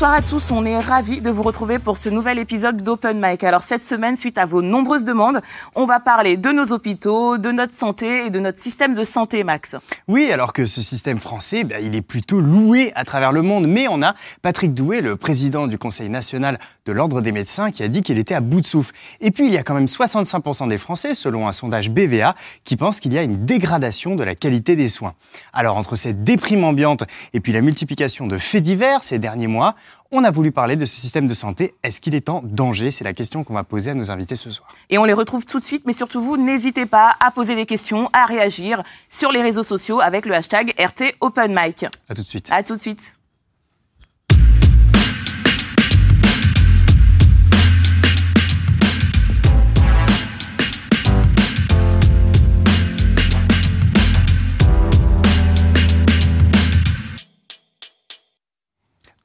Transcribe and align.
Bonsoir 0.00 0.16
à 0.16 0.22
tous, 0.22 0.50
on 0.50 0.64
est 0.64 0.78
ravis 0.78 1.20
de 1.20 1.28
vous 1.28 1.42
retrouver 1.42 1.78
pour 1.78 1.98
ce 1.98 2.08
nouvel 2.08 2.38
épisode 2.38 2.82
d'Open 2.82 3.20
Mic. 3.22 3.44
Alors 3.44 3.62
cette 3.62 3.82
semaine, 3.82 4.16
suite 4.16 4.38
à 4.38 4.46
vos 4.46 4.62
nombreuses 4.62 5.04
demandes, 5.04 5.42
on 5.74 5.84
va 5.84 6.00
parler 6.00 6.38
de 6.38 6.48
nos 6.48 6.72
hôpitaux, 6.72 7.36
de 7.36 7.50
notre 7.52 7.74
santé 7.74 8.24
et 8.24 8.30
de 8.30 8.40
notre 8.40 8.58
système 8.58 8.94
de 8.94 9.04
santé, 9.04 9.44
Max. 9.44 9.76
Oui, 10.10 10.32
alors 10.32 10.52
que 10.52 10.66
ce 10.66 10.82
système 10.82 11.20
français, 11.20 11.62
bah, 11.62 11.78
il 11.78 11.94
est 11.94 12.02
plutôt 12.02 12.40
loué 12.40 12.90
à 12.96 13.04
travers 13.04 13.30
le 13.30 13.42
monde, 13.42 13.68
mais 13.68 13.86
on 13.86 14.02
a 14.02 14.16
Patrick 14.42 14.74
Doué, 14.74 15.02
le 15.02 15.14
président 15.14 15.68
du 15.68 15.78
Conseil 15.78 16.08
national 16.08 16.58
de 16.84 16.90
l'Ordre 16.90 17.20
des 17.20 17.30
médecins, 17.30 17.70
qui 17.70 17.84
a 17.84 17.88
dit 17.88 18.02
qu'il 18.02 18.18
était 18.18 18.34
à 18.34 18.40
bout 18.40 18.60
de 18.60 18.66
souffle. 18.66 18.92
Et 19.20 19.30
puis 19.30 19.46
il 19.46 19.52
y 19.52 19.56
a 19.56 19.62
quand 19.62 19.74
même 19.74 19.84
65% 19.84 20.68
des 20.68 20.78
Français, 20.78 21.14
selon 21.14 21.46
un 21.46 21.52
sondage 21.52 21.90
BVA, 21.90 22.34
qui 22.64 22.76
pensent 22.76 22.98
qu'il 22.98 23.12
y 23.12 23.18
a 23.18 23.22
une 23.22 23.46
dégradation 23.46 24.16
de 24.16 24.24
la 24.24 24.34
qualité 24.34 24.74
des 24.74 24.88
soins. 24.88 25.14
Alors 25.52 25.76
entre 25.76 25.94
cette 25.94 26.24
déprime 26.24 26.64
ambiante 26.64 27.04
et 27.32 27.38
puis 27.38 27.52
la 27.52 27.60
multiplication 27.60 28.26
de 28.26 28.36
faits 28.36 28.64
divers 28.64 29.04
ces 29.04 29.20
derniers 29.20 29.46
mois, 29.46 29.76
on 30.12 30.24
a 30.24 30.30
voulu 30.30 30.50
parler 30.50 30.76
de 30.76 30.84
ce 30.84 30.96
système 30.96 31.26
de 31.26 31.34
santé. 31.34 31.74
Est-ce 31.82 32.00
qu'il 32.00 32.14
est 32.14 32.28
en 32.28 32.40
danger? 32.42 32.90
C'est 32.90 33.04
la 33.04 33.12
question 33.12 33.44
qu'on 33.44 33.54
va 33.54 33.64
poser 33.64 33.92
à 33.92 33.94
nos 33.94 34.10
invités 34.10 34.36
ce 34.36 34.50
soir. 34.50 34.68
Et 34.88 34.98
on 34.98 35.04
les 35.04 35.12
retrouve 35.12 35.46
tout 35.46 35.60
de 35.60 35.64
suite, 35.64 35.84
mais 35.86 35.92
surtout 35.92 36.20
vous, 36.20 36.36
n'hésitez 36.36 36.86
pas 36.86 37.14
à 37.20 37.30
poser 37.30 37.54
des 37.54 37.66
questions, 37.66 38.10
à 38.12 38.26
réagir 38.26 38.82
sur 39.08 39.30
les 39.30 39.42
réseaux 39.42 39.62
sociaux 39.62 40.00
avec 40.00 40.26
le 40.26 40.34
hashtag 40.34 40.74
RT 40.78 41.14
Open 41.20 41.54
Mic. 41.54 41.86
À 42.08 42.14
tout 42.14 42.22
de 42.22 42.26
suite. 42.26 42.48
À 42.50 42.62
tout 42.62 42.76
de 42.76 42.80
suite. 42.80 43.19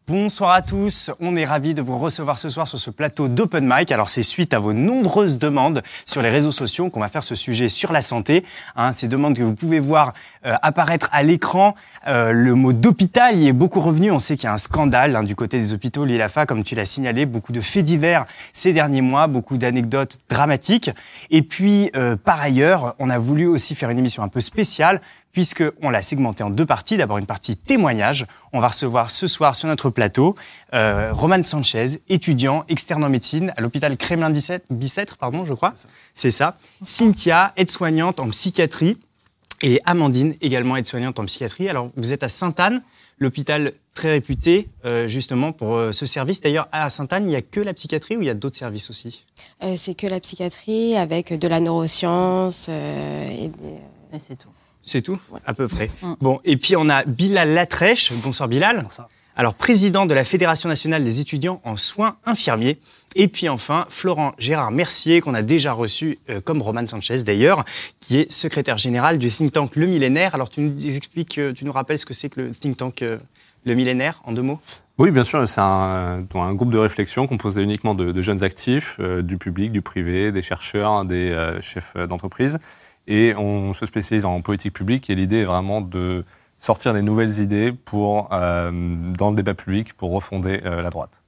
Bonsoir 0.08 0.52
à 0.52 0.62
tous, 0.62 1.10
on 1.20 1.36
est 1.36 1.46
ravis 1.46 1.74
de 1.74 1.82
vous 1.82 1.98
recevoir 1.98 2.38
ce 2.38 2.48
soir 2.48 2.68
sur 2.68 2.78
ce 2.78 2.92
plateau 2.92 3.28
d'Open 3.28 3.66
Mic. 3.68 3.92
Alors 3.92 4.08
c'est 4.08 4.22
suite 4.22 4.54
à 4.54 4.60
vos 4.60 4.72
nombreuses 4.72 5.40
demandes 5.40 5.82
sur 6.06 6.22
les 6.22 6.30
réseaux 6.30 6.52
sociaux 6.52 6.92
qu'on 6.92 7.00
va 7.00 7.10
faire 7.10 7.24
ce 7.24 7.34
sujet 7.34 7.70
sur 7.70 7.92
la 7.92 8.02
santé. 8.02 8.46
Hein, 8.76 8.94
ces 8.94 9.08
demandes 9.08 9.36
que 9.36 9.42
vous 9.42 9.56
pouvez 9.56 9.80
voir 9.80 10.14
euh, 10.46 10.54
apparaître 10.62 11.10
à 11.12 11.24
l'écran. 11.24 11.74
Euh, 12.08 12.34
le 12.34 12.54
mot 12.54 12.72
d'hôpital 12.72 13.40
y 13.40 13.48
est 13.48 13.54
beaucoup 13.54 13.80
revenu. 13.80 14.12
On 14.12 14.20
sait 14.20 14.36
qu'il 14.38 14.44
y 14.44 14.48
a 14.48 14.54
un 14.54 14.60
scandale 14.60 15.16
hein, 15.16 15.24
du 15.24 15.36
côté 15.36 15.58
des 15.58 15.74
hôpitaux, 15.74 16.06
l'ILAFA, 16.06 16.46
comme 16.46 16.64
tu 16.64 16.76
l'as 16.76 16.86
signalé, 16.86 17.26
beaucoup 17.26 17.52
de 17.52 17.62
faits 17.62 17.86
divers 17.86 18.28
ces 18.54 18.74
derniers 18.74 19.02
mois, 19.02 19.26
beaucoup 19.26 19.58
d'anecdotes 19.58 20.20
dramatiques. 20.30 20.92
Et 21.32 21.42
puis 21.42 21.90
euh, 21.96 22.16
par 22.16 22.40
ailleurs, 22.40 22.94
on 23.00 23.10
a 23.10 23.18
voulu 23.18 23.48
aussi 23.48 23.74
faire 23.74 23.90
une 23.90 23.98
émission 23.98 24.22
un 24.22 24.28
peu 24.28 24.40
spéciale 24.40 25.02
puisqu'on 25.36 25.90
l'a 25.90 26.02
segmenté 26.02 26.44
en 26.44 26.50
deux 26.50 26.66
parties. 26.66 26.96
D'abord 26.96 27.18
une 27.18 27.26
partie 27.26 27.58
témoignage. 27.58 28.26
On 28.54 28.62
va 28.62 28.70
recevoir 28.70 29.12
ce 29.12 29.28
soir 29.28 29.54
sur 29.58 29.68
notre 29.68 29.90
plateau 29.90 30.38
euh, 30.74 31.12
Roman 31.12 31.44
Sanchez, 31.44 32.00
étudiant 32.08 32.64
externe 32.70 33.04
en 33.04 33.10
médecine 33.10 33.54
à 33.58 33.62
l'hôpital 33.62 33.98
Kremlin-Bicêtre, 33.98 35.18
pardon, 35.18 35.46
je 35.46 35.54
crois. 35.54 35.74
C'est 36.14 36.32
ça. 36.32 36.58
Cynthia, 36.84 37.52
aide-soignante 37.58 38.22
en 38.22 38.30
psychiatrie. 38.30 38.98
Et 39.62 39.82
Amandine, 39.84 40.36
également 40.40 40.78
aide-soignante 40.78 41.20
en 41.20 41.26
psychiatrie. 41.26 41.68
Alors, 41.68 41.90
vous 41.98 42.14
êtes 42.14 42.24
à 42.24 42.30
Sainte-Anne, 42.30 42.82
l'hôpital 43.20 43.74
très 43.94 44.12
réputé 44.12 44.70
euh, 44.86 45.10
justement 45.10 45.52
pour 45.52 45.76
euh, 45.76 45.92
ce 45.92 46.06
service. 46.06 46.40
D'ailleurs, 46.40 46.70
à 46.72 46.90
Sainte-Anne, 46.90 47.26
il 47.26 47.30
n'y 47.30 47.36
a 47.36 47.42
que 47.42 47.60
la 47.60 47.74
psychiatrie 47.74 48.16
ou 48.16 48.22
il 48.22 48.28
y 48.28 48.30
a 48.30 48.36
d'autres 48.36 48.56
services 48.56 48.90
aussi? 48.90 49.26
Euh, 49.64 49.74
C'est 49.76 49.96
que 49.96 50.08
la 50.08 50.22
psychiatrie 50.22 50.96
avec 50.96 51.38
de 51.38 51.48
la 51.50 51.60
neuroscience 51.60 52.70
et, 52.70 53.52
et 54.14 54.20
c'est 54.20 54.38
tout. 54.38 54.55
C'est 54.86 55.02
tout, 55.02 55.20
à 55.46 55.54
peu 55.54 55.68
près. 55.68 55.90
Mm. 56.02 56.14
Bon, 56.22 56.40
et 56.46 56.58
puis 56.58 56.76
on 56.76 56.90
a 56.90 57.04
Bilal 57.06 57.54
Latrèche. 57.54 58.12
Bonsoir 58.24 58.48
Bilal. 58.48 58.82
Bonsoir. 58.84 59.10
Alors, 59.38 59.54
président 59.56 60.06
de 60.06 60.14
la 60.14 60.24
Fédération 60.24 60.70
nationale 60.70 61.04
des 61.04 61.20
étudiants 61.20 61.60
en 61.66 61.76
soins 61.76 62.16
infirmiers. 62.26 62.80
Et 63.16 63.28
puis 63.28 63.50
enfin, 63.50 63.86
Florent 63.90 64.34
Gérard 64.38 64.72
Mercier, 64.72 65.20
qu'on 65.20 65.34
a 65.34 65.42
déjà 65.42 65.74
reçu, 65.74 66.20
euh, 66.30 66.40
comme 66.40 66.62
Roman 66.62 66.88
Sanchez 66.88 67.24
d'ailleurs, 67.24 67.66
qui 68.00 68.18
est 68.18 68.32
secrétaire 68.32 68.78
général 68.78 69.18
du 69.18 69.30
think 69.30 69.52
tank 69.52 69.76
Le 69.76 69.88
Millénaire. 69.88 70.36
Alors, 70.36 70.50
tu 70.50 70.62
nous 70.62 70.86
expliques, 70.86 71.38
euh, 71.38 71.52
tu 71.52 71.66
nous 71.66 71.74
rappelles 71.74 72.00
ce 72.00 72.06
que 72.06 72.14
c'est 72.14 72.30
que 72.30 72.40
le 72.40 72.52
think 72.52 72.78
tank 72.78 73.02
euh, 73.02 73.18
Le 73.66 73.74
Millénaire, 73.74 74.22
en 74.24 74.32
deux 74.32 74.42
mots? 74.42 74.60
Oui, 74.98 75.12
bien 75.12 75.26
sûr, 75.26 75.48
c'est 75.50 75.60
un, 75.60 76.26
un, 76.34 76.54
groupe 76.54 76.72
de 76.72 76.78
réflexion 76.78 77.28
composé 77.28 77.62
uniquement 77.62 77.94
de, 77.94 78.14
de 78.14 78.22
jeunes 78.22 78.44
actifs, 78.44 78.98
du 79.02 79.38
public, 79.38 79.74
du 79.74 79.82
privé, 79.82 80.32
des 80.32 80.42
chercheurs, 80.42 81.04
des 81.04 81.38
chefs 81.60 81.98
d'entreprise, 81.98 82.60
et 83.08 83.34
on 83.36 83.74
se 83.74 83.86
spécialise 83.86 84.26
en 84.26 84.42
politique 84.42 84.74
publique 84.74 85.10
et 85.10 85.16
l'idée 85.16 85.38
est 85.38 85.46
vraiment 85.46 85.82
de 85.82 86.24
sortir 86.58 86.94
des 86.94 87.02
nouvelles 87.02 87.40
idées 87.40 87.72
pour, 87.72 88.30
euh, 88.32 88.72
dans 89.18 89.30
le 89.30 89.36
débat 89.36 89.54
public 89.54 89.94
pour 89.94 90.12
refonder 90.12 90.62
euh, 90.66 90.82
la 90.82 90.90
droite. 90.90 91.22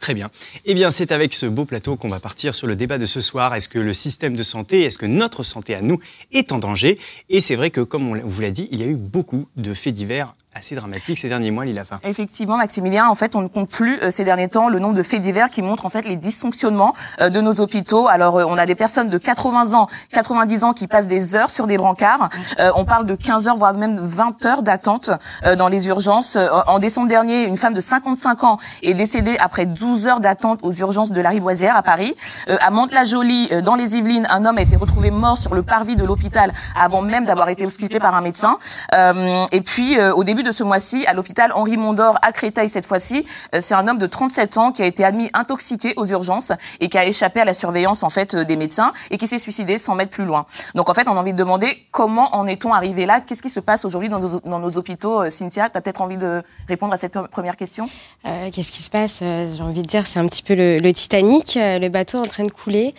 Très 0.00 0.12
bien. 0.12 0.30
Eh 0.66 0.74
bien, 0.74 0.90
c'est 0.90 1.12
avec 1.12 1.32
ce 1.32 1.46
beau 1.46 1.64
plateau 1.64 1.96
qu'on 1.96 2.10
va 2.10 2.20
partir 2.20 2.54
sur 2.54 2.66
le 2.66 2.76
débat 2.76 2.98
de 2.98 3.06
ce 3.06 3.22
soir. 3.22 3.54
Est-ce 3.54 3.70
que 3.70 3.78
le 3.78 3.94
système 3.94 4.36
de 4.36 4.42
santé, 4.42 4.82
est-ce 4.82 4.98
que 4.98 5.06
notre 5.06 5.44
santé 5.44 5.74
à 5.74 5.80
nous 5.80 5.98
est 6.30 6.52
en 6.52 6.58
danger? 6.58 6.98
Et 7.30 7.40
c'est 7.40 7.56
vrai 7.56 7.70
que, 7.70 7.80
comme 7.80 8.08
on 8.08 8.20
vous 8.22 8.40
l'a 8.42 8.50
dit, 8.50 8.68
il 8.70 8.80
y 8.80 8.82
a 8.82 8.86
eu 8.86 8.96
beaucoup 8.96 9.48
de 9.56 9.72
faits 9.72 9.94
divers 9.94 10.34
assez 10.54 10.74
dramatique 10.76 11.18
ces 11.18 11.28
derniers 11.28 11.50
mois, 11.50 11.64
Lila 11.64 11.84
Fin. 11.84 11.98
Effectivement, 12.04 12.56
Maximilien, 12.56 13.08
en 13.08 13.14
fait, 13.14 13.34
on 13.34 13.42
ne 13.42 13.48
compte 13.48 13.68
plus 13.68 13.98
euh, 14.00 14.10
ces 14.10 14.24
derniers 14.24 14.48
temps 14.48 14.68
le 14.68 14.78
nombre 14.78 14.94
de 14.94 15.02
faits 15.02 15.20
divers 15.20 15.50
qui 15.50 15.62
montrent 15.62 15.84
en 15.84 15.90
fait 15.90 16.06
les 16.06 16.16
dysfonctionnements 16.16 16.94
euh, 17.20 17.28
de 17.28 17.40
nos 17.40 17.60
hôpitaux. 17.60 18.06
Alors, 18.08 18.38
euh, 18.38 18.44
on 18.46 18.56
a 18.56 18.66
des 18.66 18.76
personnes 18.76 19.08
de 19.08 19.18
80 19.18 19.74
ans, 19.74 19.88
90 20.12 20.64
ans 20.64 20.72
qui 20.72 20.86
passent 20.86 21.08
des 21.08 21.34
heures 21.34 21.50
sur 21.50 21.66
des 21.66 21.76
brancards. 21.76 22.28
on 22.76 22.84
parle 22.84 23.06
de 23.06 23.14
15 23.14 23.48
heures, 23.48 23.56
voire 23.56 23.74
même 23.74 23.98
20 23.98 24.44
heures 24.46 24.62
d'attente 24.62 25.10
dans 25.58 25.68
les 25.68 25.88
urgences. 25.88 26.38
En 26.66 26.78
décembre 26.78 27.08
dernier, 27.08 27.46
une 27.46 27.56
femme 27.56 27.74
de 27.74 27.80
55 27.80 28.44
ans 28.44 28.58
est 28.82 28.94
décédée 28.94 29.36
après 29.38 29.66
12 29.66 30.06
heures 30.06 30.20
d'attente 30.20 30.60
aux 30.62 30.72
urgences 30.72 31.10
de 31.10 31.20
la 31.20 31.30
Riboisière 31.30 31.76
à 31.76 31.82
Paris. 31.82 32.14
à 32.48 32.70
Mantes-la-Jolie, 32.70 33.50
dans 33.62 33.74
les 33.74 33.96
Yvelines, 33.96 34.26
un 34.30 34.44
homme 34.44 34.58
a 34.58 34.62
été 34.62 34.76
retrouvé 34.76 35.10
mort 35.10 35.38
sur 35.38 35.54
le 35.54 35.62
parvis 35.62 35.96
de 35.96 36.04
l'hôpital 36.04 36.52
avant 36.78 37.02
même 37.02 37.24
d'avoir 37.24 37.48
été 37.48 37.66
ausculté 37.66 37.98
par 37.98 38.14
un 38.14 38.20
médecin. 38.20 38.58
et 38.92 39.60
puis, 39.60 40.00
au 40.00 40.24
début 40.24 40.43
de 40.44 40.52
ce 40.52 40.62
mois-ci 40.62 41.04
à 41.06 41.14
l'hôpital 41.14 41.50
Henri 41.54 41.76
Mondor 41.76 42.18
à 42.22 42.30
Créteil 42.30 42.68
cette 42.68 42.86
fois-ci. 42.86 43.26
Euh, 43.54 43.58
c'est 43.60 43.74
un 43.74 43.88
homme 43.88 43.98
de 43.98 44.06
37 44.06 44.58
ans 44.58 44.70
qui 44.70 44.82
a 44.82 44.86
été 44.86 45.04
admis 45.04 45.30
intoxiqué 45.34 45.94
aux 45.96 46.06
urgences 46.06 46.52
et 46.80 46.88
qui 46.88 46.98
a 46.98 47.04
échappé 47.04 47.40
à 47.40 47.44
la 47.44 47.54
surveillance 47.54 48.02
en 48.02 48.10
fait 48.10 48.34
euh, 48.34 48.44
des 48.44 48.56
médecins 48.56 48.92
et 49.10 49.18
qui 49.18 49.26
s'est 49.26 49.38
suicidé 49.38 49.78
sans 49.78 49.94
mettre 49.94 50.12
plus 50.12 50.24
loin. 50.24 50.46
Donc 50.74 50.88
en 50.88 50.94
fait, 50.94 51.08
on 51.08 51.16
a 51.16 51.20
envie 51.20 51.32
de 51.32 51.38
demander 51.38 51.68
comment 51.90 52.36
en 52.36 52.46
est-on 52.46 52.72
arrivé 52.72 53.06
là? 53.06 53.20
Qu'est-ce 53.20 53.42
qui 53.42 53.50
se 53.50 53.60
passe 53.60 53.84
aujourd'hui 53.84 54.08
dans 54.08 54.20
nos, 54.20 54.76
hôpitaux? 54.76 55.22
Euh, 55.22 55.30
Cynthia, 55.30 55.68
tu 55.68 55.78
as 55.78 55.80
peut-être 55.80 56.02
envie 56.02 56.18
de 56.18 56.42
répondre 56.68 56.92
à 56.92 56.96
cette 56.96 57.18
première 57.28 57.56
question? 57.56 57.88
Qu'est-ce 58.22 58.70
qui 58.70 58.82
se 58.82 58.90
passe? 58.90 59.18
J'ai 59.20 59.62
envie 59.62 59.82
de 59.82 59.86
dire, 59.86 60.06
c'est 60.06 60.18
un 60.18 60.26
petit 60.26 60.42
peu 60.42 60.54
le 60.54 60.92
Titanic, 60.92 61.58
le 61.60 61.88
bateau 61.88 62.18
en 62.18 62.26
train 62.26 62.44
de 62.44 62.52
couler. 62.52 62.94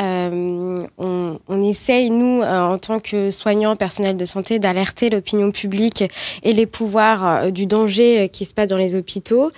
Euh, 0.00 0.86
on, 0.98 1.38
on, 1.48 1.62
essaye, 1.62 2.10
nous, 2.10 2.42
euh, 2.42 2.60
en 2.60 2.78
tant 2.78 3.00
que 3.00 3.30
soignants, 3.30 3.76
personnels 3.76 4.16
de 4.16 4.24
santé, 4.24 4.58
d'alerter 4.58 5.10
l'opinion 5.10 5.50
publique 5.50 6.04
et 6.42 6.52
les 6.52 6.66
pouvoirs 6.66 7.26
euh, 7.26 7.50
du 7.50 7.66
danger 7.66 8.28
qui 8.30 8.44
se 8.46 8.54
passe 8.54 8.68
dans 8.68 8.78
les 8.78 8.94
hôpitaux. 8.94 9.50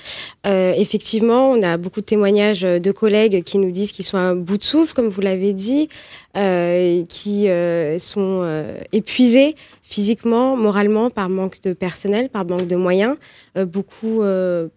effectivement, 0.44 1.50
on 1.52 1.62
a 1.62 1.76
beaucoup 1.76 2.00
de 2.00 2.06
témoignages 2.06 2.62
de 2.62 2.92
collègues 2.92 3.44
qui 3.44 3.58
nous 3.58 3.70
disent 3.70 3.92
qu'ils 3.92 4.04
sont 4.04 4.18
à 4.18 4.34
bout 4.34 4.58
de 4.58 4.64
souffle, 4.64 4.94
comme 4.94 5.08
vous 5.08 5.20
l'avez 5.20 5.52
dit, 5.52 5.88
qui 7.08 7.48
sont 7.98 8.64
épuisés 8.92 9.54
physiquement, 9.82 10.56
moralement, 10.56 11.10
par 11.10 11.28
manque 11.28 11.60
de 11.62 11.74
personnel, 11.74 12.28
par 12.28 12.44
manque 12.46 12.66
de 12.66 12.76
moyens. 12.76 13.16
beaucoup 13.56 14.22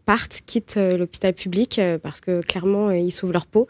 partent, 0.05 0.41
quittent 0.45 0.77
l'hôpital 0.77 1.33
public 1.33 1.81
parce 2.03 2.21
que 2.21 2.41
clairement, 2.41 2.91
ils 2.91 3.11
sauvent 3.11 3.33
leur 3.33 3.45
peau. 3.45 3.67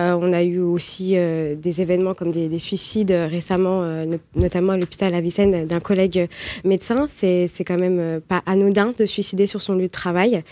Euh, 0.00 0.18
on 0.20 0.32
a 0.32 0.42
eu 0.42 0.58
aussi 0.58 1.12
euh, 1.14 1.54
des 1.54 1.80
événements 1.80 2.14
comme 2.14 2.32
des, 2.32 2.58
suicides 2.58 3.12
récemment, 3.12 3.82
euh, 3.82 4.06
notamment 4.34 4.72
à 4.72 4.76
l'hôpital 4.76 5.14
Avicenne 5.14 5.66
d'un 5.66 5.80
collègue 5.80 6.28
médecin. 6.64 7.06
C'est 7.08 7.48
quand 7.64 7.78
même 7.78 8.20
pas 8.20 8.42
anodin 8.46 8.92
de 8.96 9.06
suicider 9.06 9.46
sur 9.46 9.62
son 9.62 9.74
lieu 9.74 9.86
de 9.86 9.86
travail. 9.88 10.42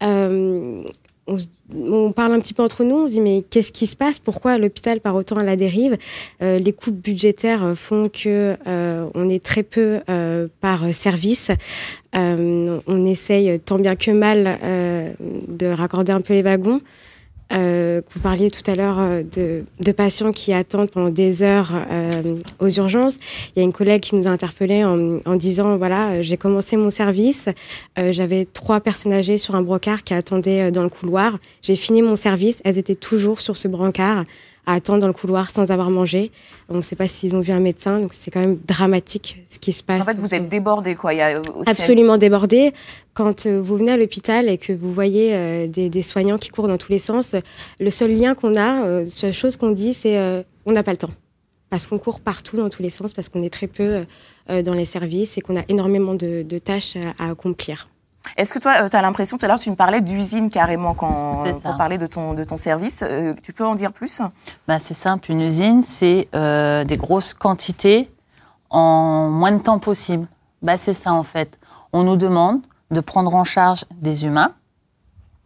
On, 0.00 0.84
on, 1.74 2.12
parle 2.12 2.34
un 2.34 2.40
petit 2.40 2.52
peu 2.52 2.62
entre 2.62 2.84
nous, 2.84 2.96
on 2.96 3.08
se 3.08 3.14
dit 3.14 3.20
mais 3.22 3.42
qu'est-ce 3.48 3.72
qui 3.72 3.86
se 3.86 3.96
passe? 3.96 4.18
Pourquoi 4.18 4.58
l'hôpital 4.58 5.00
part 5.00 5.14
autant 5.14 5.36
à 5.36 5.42
la 5.42 5.56
dérive? 5.56 5.96
Les 6.40 6.72
coupes 6.72 7.02
budgétaires 7.02 7.72
font 7.74 8.08
que 8.10 8.56
on 8.66 9.28
est 9.28 9.42
très 9.42 9.62
peu 9.62 10.00
par 10.60 10.94
service. 10.94 11.50
on 12.12 13.06
essaye 13.06 13.58
tant 13.60 13.78
bien 13.78 13.96
que 13.96 14.10
mal 14.10 14.58
de 15.48 15.66
raccorder 15.66 16.12
un 16.12 16.20
peu 16.20 16.34
les 16.34 16.42
wagons. 16.42 16.80
Euh, 17.52 18.00
vous 18.10 18.20
parliez 18.20 18.50
tout 18.50 18.68
à 18.70 18.74
l'heure 18.74 18.98
euh, 18.98 19.22
de, 19.22 19.64
de, 19.78 19.92
patients 19.92 20.32
qui 20.32 20.52
attendent 20.52 20.90
pendant 20.90 21.10
des 21.10 21.42
heures 21.42 21.72
euh, 21.90 22.36
aux 22.58 22.70
urgences. 22.70 23.18
Il 23.54 23.58
y 23.58 23.62
a 23.62 23.64
une 23.64 23.72
collègue 23.72 24.00
qui 24.00 24.16
nous 24.16 24.26
a 24.26 24.30
interpellé 24.30 24.82
en, 24.82 25.20
en 25.24 25.36
disant 25.36 25.76
voilà, 25.76 26.12
euh, 26.12 26.22
j'ai 26.22 26.38
commencé 26.38 26.76
mon 26.76 26.90
service, 26.90 27.48
euh, 27.98 28.12
j'avais 28.12 28.46
trois 28.46 28.80
personnes 28.80 29.12
âgées 29.12 29.36
sur 29.36 29.54
un 29.54 29.62
brancard 29.62 30.04
qui 30.04 30.14
attendaient 30.14 30.72
dans 30.72 30.82
le 30.82 30.88
couloir. 30.88 31.38
J'ai 31.60 31.76
fini 31.76 32.00
mon 32.00 32.16
service, 32.16 32.60
elles 32.64 32.78
étaient 32.78 32.94
toujours 32.94 33.40
sur 33.40 33.56
ce 33.56 33.68
brancard 33.68 34.24
à 34.66 34.74
attendre 34.74 35.00
dans 35.00 35.06
le 35.06 35.12
couloir 35.12 35.50
sans 35.50 35.70
avoir 35.70 35.90
mangé. 35.90 36.30
On 36.68 36.76
ne 36.76 36.80
sait 36.80 36.96
pas 36.96 37.06
s'ils 37.08 37.34
ont 37.36 37.40
vu 37.40 37.52
un 37.52 37.60
médecin, 37.60 38.00
donc 38.00 38.12
c'est 38.14 38.30
quand 38.30 38.40
même 38.40 38.56
dramatique 38.56 39.44
ce 39.48 39.58
qui 39.58 39.72
se 39.72 39.82
passe. 39.82 40.00
En 40.00 40.04
fait, 40.04 40.18
vous 40.18 40.34
êtes 40.34 40.48
débordé, 40.48 40.94
quoi. 40.94 41.12
Il 41.14 41.18
y 41.18 41.20
a 41.22 41.38
aussi- 41.40 41.68
Absolument 41.68 42.16
débordé. 42.18 42.72
Quand 43.12 43.46
euh, 43.46 43.60
vous 43.60 43.76
venez 43.76 43.92
à 43.92 43.96
l'hôpital 43.96 44.48
et 44.48 44.58
que 44.58 44.72
vous 44.72 44.92
voyez 44.92 45.34
euh, 45.34 45.66
des, 45.66 45.88
des 45.90 46.02
soignants 46.02 46.38
qui 46.38 46.48
courent 46.48 46.68
dans 46.68 46.78
tous 46.78 46.90
les 46.92 46.98
sens, 46.98 47.34
le 47.80 47.90
seul 47.90 48.10
lien 48.12 48.34
qu'on 48.34 48.54
a, 48.56 48.84
euh, 48.86 49.06
la 49.22 49.32
chose 49.32 49.56
qu'on 49.56 49.70
dit, 49.70 49.94
c'est 49.94 50.16
euh, 50.18 50.42
on 50.66 50.72
n'a 50.72 50.82
pas 50.82 50.90
le 50.92 50.96
temps. 50.98 51.10
Parce 51.70 51.86
qu'on 51.86 51.98
court 51.98 52.20
partout 52.20 52.56
dans 52.56 52.68
tous 52.70 52.82
les 52.82 52.90
sens, 52.90 53.12
parce 53.12 53.28
qu'on 53.28 53.42
est 53.42 53.50
très 53.52 53.66
peu 53.66 54.04
euh, 54.50 54.62
dans 54.62 54.74
les 54.74 54.84
services 54.84 55.36
et 55.38 55.40
qu'on 55.40 55.56
a 55.56 55.62
énormément 55.68 56.14
de, 56.14 56.42
de 56.42 56.58
tâches 56.58 56.96
à, 57.18 57.24
à 57.26 57.30
accomplir. 57.30 57.88
Est-ce 58.36 58.52
que 58.54 58.58
toi, 58.58 58.88
tu 58.88 58.96
as 58.96 59.02
l'impression, 59.02 59.38
tout 59.38 59.44
à 59.44 59.48
l'heure, 59.48 59.58
tu 59.58 59.70
me 59.70 59.76
parlais 59.76 60.00
d'usine 60.00 60.50
carrément 60.50 60.94
quand 60.94 61.44
ça. 61.44 61.52
pour 61.60 61.76
parler 61.76 61.98
de 61.98 62.06
ton, 62.06 62.34
de 62.34 62.42
ton 62.44 62.56
service. 62.56 63.02
Euh, 63.02 63.34
tu 63.42 63.52
peux 63.52 63.66
en 63.66 63.74
dire 63.74 63.92
plus? 63.92 64.22
Bah, 64.66 64.78
c'est 64.78 64.94
simple, 64.94 65.30
une 65.30 65.40
usine, 65.40 65.82
c'est 65.82 66.28
euh, 66.34 66.84
des 66.84 66.96
grosses 66.96 67.34
quantités 67.34 68.10
en 68.70 69.28
moins 69.30 69.52
de 69.52 69.58
temps 69.60 69.78
possible. 69.78 70.26
Bah, 70.62 70.76
c'est 70.76 70.94
ça 70.94 71.12
en 71.12 71.22
fait. 71.22 71.58
On 71.92 72.02
nous 72.02 72.16
demande 72.16 72.60
de 72.90 73.00
prendre 73.00 73.34
en 73.34 73.44
charge 73.44 73.84
des 74.00 74.24
humains, 74.24 74.52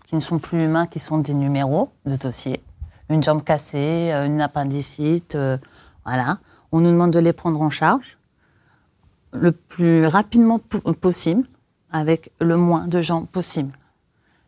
qui 0.07 0.15
ne 0.15 0.21
sont 0.21 0.39
plus 0.39 0.65
humains, 0.65 0.87
qui 0.87 0.99
sont 0.99 1.19
des 1.19 1.35
numéros 1.35 1.91
de 2.07 2.17
dossier. 2.17 2.63
Une 3.11 3.23
jambe 3.23 3.43
cassée, 3.43 4.11
euh, 4.13 4.27
une 4.27 4.41
appendicite, 4.41 5.35
euh, 5.35 5.59
voilà. 6.07 6.39
On 6.73 6.81
nous 6.81 6.91
demande 6.91 7.11
de 7.11 7.19
les 7.19 7.33
prendre 7.35 7.61
en 7.61 7.71
charge 7.71 8.19
le 9.33 9.53
plus 9.53 10.07
rapidement 10.07 10.59
po- 10.59 10.81
possible, 10.95 11.47
avec 11.91 12.31
le 12.41 12.57
moins 12.57 12.87
de 12.87 13.01
gens 13.01 13.25
possible. 13.25 13.73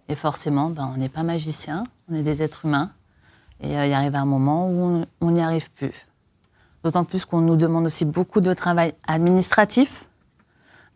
Et 0.08 0.14
forcément, 0.14 0.70
ben, 0.70 0.90
on 0.94 0.96
n'est 0.98 1.08
pas 1.08 1.22
magicien, 1.22 1.84
on 2.10 2.14
est 2.14 2.22
des 2.22 2.42
êtres 2.42 2.66
humains. 2.66 2.90
Et 3.62 3.76
euh, 3.78 3.86
il 3.86 3.92
arrive 3.92 4.14
un 4.16 4.24
moment 4.24 4.68
où 4.68 5.04
on- 5.20 5.30
n'y 5.30 5.40
arrive 5.40 5.70
plus. 5.72 5.92
D'autant 6.82 7.04
plus 7.04 7.24
qu'on 7.24 7.40
nous 7.42 7.56
demande 7.56 7.86
aussi 7.86 8.04
beaucoup 8.04 8.40
de 8.40 8.52
travail 8.54 8.94
administratif. 9.06 10.06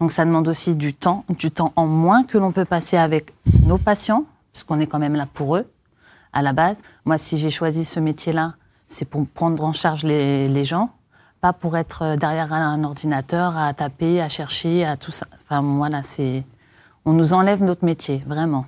Donc 0.00 0.12
ça 0.12 0.24
demande 0.24 0.48
aussi 0.48 0.74
du 0.74 0.94
temps, 0.94 1.24
du 1.28 1.50
temps 1.50 1.72
en 1.76 1.86
moins 1.86 2.24
que 2.24 2.38
l'on 2.38 2.52
peut 2.52 2.64
passer 2.64 2.96
avec 2.96 3.32
nos 3.66 3.78
patients, 3.78 4.24
puisqu'on 4.52 4.80
est 4.80 4.86
quand 4.86 4.98
même 4.98 5.14
là 5.14 5.26
pour 5.32 5.56
eux, 5.56 5.70
à 6.32 6.42
la 6.42 6.52
base. 6.52 6.82
Moi, 7.04 7.18
si 7.18 7.38
j'ai 7.38 7.50
choisi 7.50 7.84
ce 7.84 8.00
métier-là, 8.00 8.54
c'est 8.86 9.04
pour 9.08 9.26
prendre 9.28 9.62
en 9.64 9.72
charge 9.72 10.04
les 10.04 10.64
gens, 10.64 10.90
pas 11.44 11.52
pour 11.52 11.76
être 11.76 12.00
euh, 12.00 12.16
derrière 12.16 12.54
un 12.54 12.82
ordinateur 12.84 13.54
à 13.58 13.74
taper, 13.74 14.22
à 14.22 14.30
chercher, 14.30 14.82
à 14.86 14.96
tout 14.96 15.10
ça. 15.10 15.26
Enfin, 15.42 15.60
voilà, 15.60 16.02
c'est... 16.02 16.42
On 17.04 17.12
nous 17.12 17.34
enlève 17.34 17.62
notre 17.62 17.84
métier, 17.84 18.22
vraiment. 18.26 18.64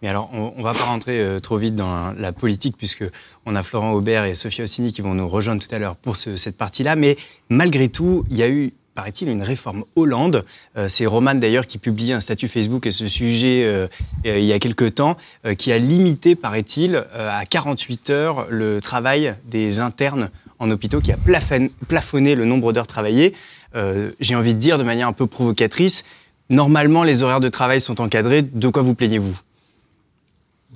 Mais 0.00 0.08
alors, 0.08 0.30
on, 0.32 0.52
on 0.56 0.62
va 0.62 0.72
pas 0.72 0.84
rentrer 0.84 1.18
euh, 1.20 1.40
trop 1.40 1.56
vite 1.56 1.74
dans 1.74 2.12
la 2.16 2.30
politique, 2.30 2.76
puisque 2.76 3.02
on 3.44 3.56
a 3.56 3.64
Florent 3.64 3.90
Aubert 3.90 4.22
et 4.24 4.36
Sophia 4.36 4.62
Ossini 4.62 4.92
qui 4.92 5.00
vont 5.02 5.14
nous 5.14 5.26
rejoindre 5.26 5.60
tout 5.66 5.74
à 5.74 5.80
l'heure 5.80 5.96
pour 5.96 6.14
ce- 6.14 6.36
cette 6.36 6.56
partie-là. 6.56 6.94
Mais 6.94 7.16
malgré 7.48 7.88
tout, 7.88 8.24
il 8.30 8.38
y 8.38 8.44
a 8.44 8.48
eu, 8.48 8.72
paraît-il, 8.94 9.28
une 9.28 9.42
réforme 9.42 9.82
Hollande. 9.96 10.44
Euh, 10.76 10.88
C'est 10.88 11.06
Roman 11.06 11.34
d'ailleurs 11.34 11.66
qui 11.66 11.78
publie 11.78 12.12
un 12.12 12.20
statut 12.20 12.46
Facebook 12.46 12.86
à 12.86 12.92
ce 12.92 13.08
sujet 13.08 13.88
il 14.24 14.44
y 14.44 14.52
a 14.52 14.60
quelques 14.60 14.94
temps, 14.94 15.16
qui 15.58 15.72
a 15.72 15.78
limité, 15.78 16.36
paraît-il, 16.36 17.04
à 17.18 17.44
48 17.46 18.10
heures 18.10 18.46
le 18.48 18.80
travail 18.80 19.34
des 19.46 19.80
internes 19.80 20.30
en 20.60 20.70
hôpitaux, 20.70 21.00
qui 21.00 21.10
a 21.10 21.16
plafon- 21.16 21.70
plafonné 21.88 22.34
le 22.36 22.44
nombre 22.44 22.72
d'heures 22.72 22.86
travaillées. 22.86 23.34
Euh, 23.74 24.12
J'ai 24.20 24.34
envie 24.36 24.54
de 24.54 24.60
dire 24.60 24.78
de 24.78 24.82
manière 24.84 25.08
un 25.08 25.12
peu 25.12 25.26
provocatrice, 25.26 26.04
normalement 26.50 27.02
les 27.02 27.22
horaires 27.22 27.40
de 27.40 27.48
travail 27.48 27.80
sont 27.80 28.00
encadrés. 28.00 28.42
De 28.42 28.68
quoi 28.68 28.82
vous 28.82 28.94
plaignez-vous? 28.94 29.36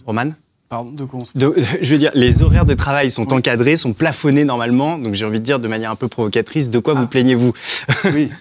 Roman? 0.07 0.33
Pardon, 0.69 0.91
de 0.91 1.05
quoi 1.05 1.21
on 1.21 1.25
se- 1.25 1.37
de- 1.37 1.55
Je 1.83 1.91
veux 1.93 1.99
dire, 1.99 2.11
les 2.14 2.43
horaires 2.43 2.64
de 2.67 2.75
travail 2.75 3.11
sont 3.11 3.33
encadrés, 3.33 3.76
sont 3.76 3.93
plafonnés 3.93 4.45
normalement. 4.45 4.99
Donc 4.99 5.14
j'ai 5.14 5.25
envie 5.25 5.38
de 5.41 5.45
dire 5.45 5.61
de 5.61 5.69
manière 5.69 5.91
un 5.91 5.97
peu 5.97 6.09
provocatrice, 6.09 6.71
de 6.71 6.79
quoi 6.79 6.95
vous 6.95 7.05
Ah. 7.05 7.07
plaignez-vous? 7.09 7.53
Oui. 8.12 8.31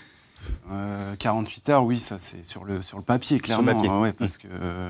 Euh, 0.71 1.15
48 1.19 1.69
heures, 1.69 1.83
oui, 1.85 1.97
ça 1.99 2.15
c'est 2.17 2.43
sur 2.43 2.65
le, 2.65 2.81
sur 2.81 2.97
le 2.97 3.03
papier, 3.03 3.37
Sur 3.37 3.57
le 3.59 3.63
clairement. 3.63 3.73
papier. 3.81 3.89
hein, 3.89 4.01
ouais, 4.01 4.11
parce 4.13 4.37
que, 4.37 4.47
euh, 4.51 4.89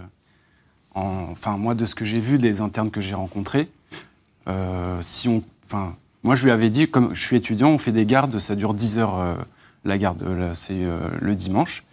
en- 0.96 1.28
enfin, 1.32 1.58
moi, 1.58 1.76
de 1.76 1.86
ce 1.86 1.94
que 1.94 2.06
j'ai 2.06 2.20
vu 2.20 2.38
des 2.40 2.62
internes 2.62 2.90
que 2.90 3.02
j'ai 3.02 3.14
rencontrés, 3.16 3.68
euh, 4.48 4.98
si 5.02 5.28
on, 5.30 5.44
enfin, 5.66 5.96
moi, 6.24 6.36
je 6.36 6.46
lui 6.46 6.52
avais 6.52 6.70
dit, 6.70 6.90
comme 6.90 7.14
je 7.14 7.22
suis 7.24 7.36
étudiant, 7.36 7.70
on 7.70 7.78
fait 7.78 7.92
des 7.92 8.06
gardes, 8.06 8.40
ça 8.40 8.56
dure 8.56 8.74
10 8.74 9.00
heures 9.00 9.20
euh, 9.20 9.36
la 9.86 9.98
garde, 9.98 10.24
là, 10.24 10.54
c'est 10.54 10.84
euh, 10.84 11.00
le 11.20 11.36
dimanche. 11.36 11.84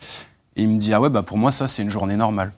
Et 0.56 0.62
il 0.62 0.68
me 0.68 0.78
dit, 0.78 0.92
ah 0.94 1.00
ouais, 1.00 1.10
bah 1.10 1.22
pour 1.22 1.38
moi, 1.38 1.52
ça, 1.52 1.66
c'est 1.66 1.82
une 1.82 1.90
journée 1.90 2.16
normale. 2.16 2.50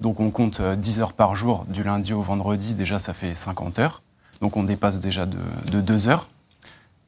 Donc 0.00 0.20
on 0.20 0.30
compte 0.30 0.60
euh, 0.60 0.76
10 0.76 1.00
heures 1.00 1.12
par 1.12 1.34
jour, 1.34 1.66
du 1.68 1.82
lundi 1.82 2.12
au 2.12 2.22
vendredi, 2.22 2.74
déjà, 2.74 2.98
ça 2.98 3.12
fait 3.12 3.34
50 3.34 3.78
heures. 3.78 4.02
Donc 4.40 4.56
on 4.56 4.62
dépasse 4.62 5.00
déjà 5.00 5.26
de, 5.26 5.38
de 5.70 5.80
2 5.80 6.08
heures. 6.08 6.28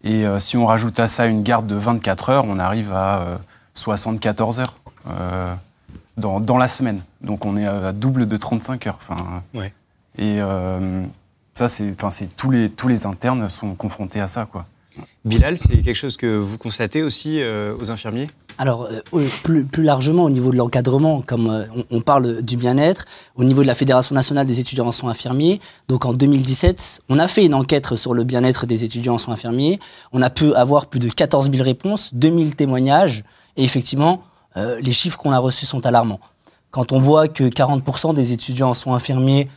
Et 0.02 0.26
euh, 0.26 0.38
si 0.38 0.56
on 0.56 0.66
rajoute 0.66 0.98
à 0.98 1.06
ça 1.06 1.26
une 1.26 1.42
garde 1.42 1.66
de 1.66 1.74
24 1.76 2.30
heures, 2.30 2.44
on 2.46 2.58
arrive 2.58 2.92
à 2.92 3.20
euh, 3.20 3.36
74 3.74 4.60
heures 4.60 4.80
euh, 5.08 5.54
dans, 6.16 6.40
dans 6.40 6.58
la 6.58 6.68
semaine. 6.68 7.02
Donc 7.20 7.44
on 7.44 7.56
est 7.56 7.66
à 7.66 7.92
double 7.92 8.26
de 8.26 8.36
35 8.36 8.86
heures. 8.86 8.98
Enfin, 8.98 9.42
Ouais. 9.54 9.72
Et 10.18 10.38
euh, 10.40 11.04
ça, 11.60 11.68
c'est, 11.68 11.92
enfin, 11.94 12.08
c'est 12.08 12.34
tous 12.34 12.50
les 12.50 12.70
tous 12.70 12.88
les 12.88 13.04
internes 13.04 13.46
sont 13.50 13.74
confrontés 13.74 14.20
à 14.20 14.26
ça, 14.26 14.46
quoi. 14.46 14.64
Bilal, 15.26 15.58
c'est 15.58 15.82
quelque 15.82 15.94
chose 15.94 16.16
que 16.16 16.38
vous 16.38 16.56
constatez 16.56 17.02
aussi 17.02 17.40
euh, 17.40 17.76
aux 17.78 17.90
infirmiers? 17.90 18.30
Alors, 18.56 18.88
euh, 19.12 19.28
plus, 19.44 19.64
plus 19.64 19.82
largement, 19.82 20.24
au 20.24 20.30
niveau 20.30 20.50
de 20.52 20.56
l'encadrement, 20.56 21.20
comme 21.20 21.48
euh, 21.48 21.64
on, 21.76 21.98
on 21.98 22.00
parle 22.00 22.40
du 22.42 22.56
bien-être, 22.56 23.04
au 23.36 23.44
niveau 23.44 23.60
de 23.62 23.66
la 23.66 23.74
Fédération 23.74 24.14
nationale 24.14 24.46
des 24.46 24.58
étudiants 24.58 24.86
en 24.86 24.92
soins 24.92 25.10
infirmiers, 25.10 25.60
donc 25.88 26.06
en 26.06 26.14
2017, 26.14 27.02
on 27.10 27.18
a 27.18 27.28
fait 27.28 27.44
une 27.44 27.54
enquête 27.54 27.94
sur 27.94 28.14
le 28.14 28.24
bien-être 28.24 28.64
des 28.66 28.84
étudiants 28.84 29.14
en 29.14 29.18
soins 29.18 29.34
infirmiers. 29.34 29.78
On 30.12 30.22
a 30.22 30.30
pu 30.30 30.54
avoir 30.54 30.86
plus 30.86 31.00
de 31.00 31.10
14 31.10 31.50
000 31.50 31.62
réponses, 31.62 32.14
2000 32.14 32.56
témoignages, 32.56 33.22
et 33.58 33.64
effectivement, 33.64 34.22
euh, 34.56 34.80
les 34.80 34.92
chiffres 34.92 35.18
qu'on 35.18 35.32
a 35.32 35.38
reçus 35.38 35.66
sont 35.66 35.84
alarmants. 35.86 36.20
Quand 36.70 36.92
on 36.92 37.00
voit 37.00 37.28
que 37.28 37.44
40% 37.44 38.14
des 38.14 38.32
étudiants 38.32 38.70
en 38.70 38.74
soins 38.74 38.96
infirmiers 38.96 39.48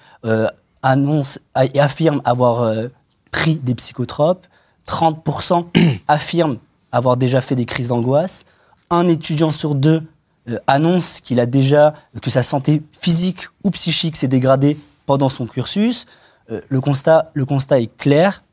annoncent 0.84 1.40
et 1.74 1.80
affirment 1.80 2.22
avoir 2.26 2.62
euh, 2.62 2.88
pris 3.32 3.56
des 3.56 3.74
psychotropes, 3.74 4.46
30% 4.88 5.66
affirment 6.08 6.58
avoir 6.92 7.18
déjà 7.18 7.42
fait 7.42 7.56
des 7.56 7.66
crises 7.66 7.88
d'angoisse, 7.88 8.46
un 8.92 9.08
étudiant 9.08 9.50
sur 9.50 9.74
deux 9.74 10.04
euh, 10.50 10.60
annonce 10.68 11.22
qu'il 11.22 11.40
a 11.40 11.46
déjà 11.46 11.94
que 12.22 12.30
sa 12.30 12.44
santé 12.44 12.84
physique 13.02 13.48
ou 13.64 13.72
psychique 13.72 14.16
s'est 14.16 14.28
dégradée 14.28 14.78
pendant 15.06 15.30
son 15.30 15.48
cursus. 15.48 16.06
Euh, 16.52 16.62
le 16.68 16.82
constat, 16.82 17.32
le 17.34 17.46
constat 17.46 17.80
est 17.80 17.98
clair 17.98 18.44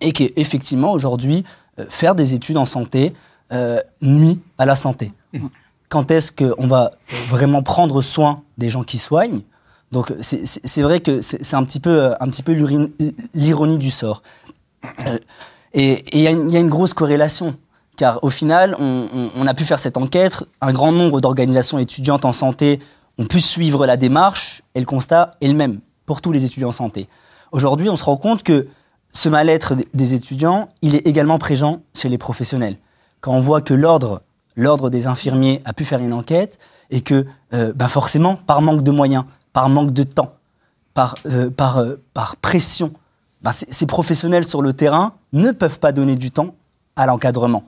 et 0.00 0.12
qu'effectivement 0.12 0.92
aujourd'hui 0.92 1.44
faire 1.90 2.14
des 2.14 2.32
études 2.32 2.56
en 2.56 2.64
santé 2.64 3.12
nuit 4.00 4.40
à 4.56 4.64
la 4.64 4.74
santé. 4.74 5.12
Quand 5.90 6.10
est-ce 6.10 6.32
qu'on 6.32 6.66
va 6.66 6.90
vraiment 7.28 7.62
prendre 7.62 8.00
soin 8.00 8.42
des 8.56 8.70
gens 8.70 8.82
qui 8.82 8.96
soignent? 8.96 9.42
Donc 9.92 10.12
c'est- 10.20 10.82
vrai 10.82 11.00
que 11.00 11.20
c'est 11.20 11.54
un 11.54 11.64
petit 11.64 11.80
peu, 11.80 11.90
euh, 12.04 12.14
un 12.20 12.28
petit 12.28 12.42
peu 12.42 12.52
l'ironie 13.34 13.78
du 13.78 13.90
sort. 13.90 14.22
Euh, 15.06 15.18
et 15.74 16.04
il 16.12 16.20
y, 16.22 16.26
a 16.26 16.30
une- 16.30 16.68
grosse 16.68 16.94
corrélation, 16.94 17.54
car 17.96 18.22
au 18.24 18.30
final, 18.30 18.76
on, 18.78 19.46
a 19.46 19.54
pu 19.54 19.64
faire 19.64 19.78
cette 19.78 19.96
enquête, 19.96 20.42
un 20.60 20.72
grand 20.72 20.92
nombre 20.92 21.20
d'organisations 21.20 21.78
étudiantes 21.78 22.24
en 22.24 22.32
santé 22.32 22.80
ont 23.18 23.26
pu 23.26 23.40
suivre 23.40 23.86
la 23.86 23.96
démarche, 23.96 24.62
et 24.74 24.80
le 24.80 24.86
constat 24.86 25.30
est 25.40 25.48
le 25.48 25.54
même 25.54 25.80
pour 26.04 26.20
tous 26.20 26.32
les 26.32 26.44
étudiants 26.44 26.68
en 26.68 26.72
santé. 26.72 27.08
Aujourd'hui, 27.52 27.88
on 27.88 27.96
se 27.96 28.04
rend 28.04 28.16
compte 28.16 28.42
que 28.42 28.66
ce 29.12 29.28
mal-être 29.28 29.74
des- 29.94 30.14
étudiants, 30.14 30.68
il 30.82 30.94
est 30.94 31.06
également 31.06 31.38
présent 31.38 31.80
chez 31.94 32.08
les 32.08 32.18
professionnels. 32.18 32.76
Quand 33.20 33.32
on 33.32 33.40
voit 33.40 33.60
que 33.62 33.72
l'ordre, 33.74 34.22
l'ordre 34.56 34.90
des 34.90 35.06
infirmiers 35.06 35.62
a 35.64 35.72
pu 35.72 35.84
faire 35.84 36.00
une 36.00 36.12
enquête, 36.12 36.58
et 36.90 37.00
que, 37.00 37.26
ben 37.50 37.88
forcément, 37.88 38.36
par 38.36 38.62
manque 38.62 38.82
de 38.82 38.90
moyens, 38.90 39.24
par 39.56 39.70
manque 39.70 39.92
de 39.94 40.02
temps, 40.02 40.34
par, 40.92 41.14
euh, 41.24 41.48
par, 41.48 41.78
euh, 41.78 41.98
par 42.12 42.36
pression, 42.36 42.92
ben, 43.40 43.52
ces, 43.52 43.86
professionnels 43.86 44.44
sur 44.44 44.60
le 44.60 44.74
terrain 44.74 45.14
ne 45.32 45.50
peuvent 45.50 45.78
pas 45.78 45.92
donner 45.92 46.14
du 46.16 46.30
temps 46.30 46.54
à 46.94 47.06
l'encadrement. 47.06 47.62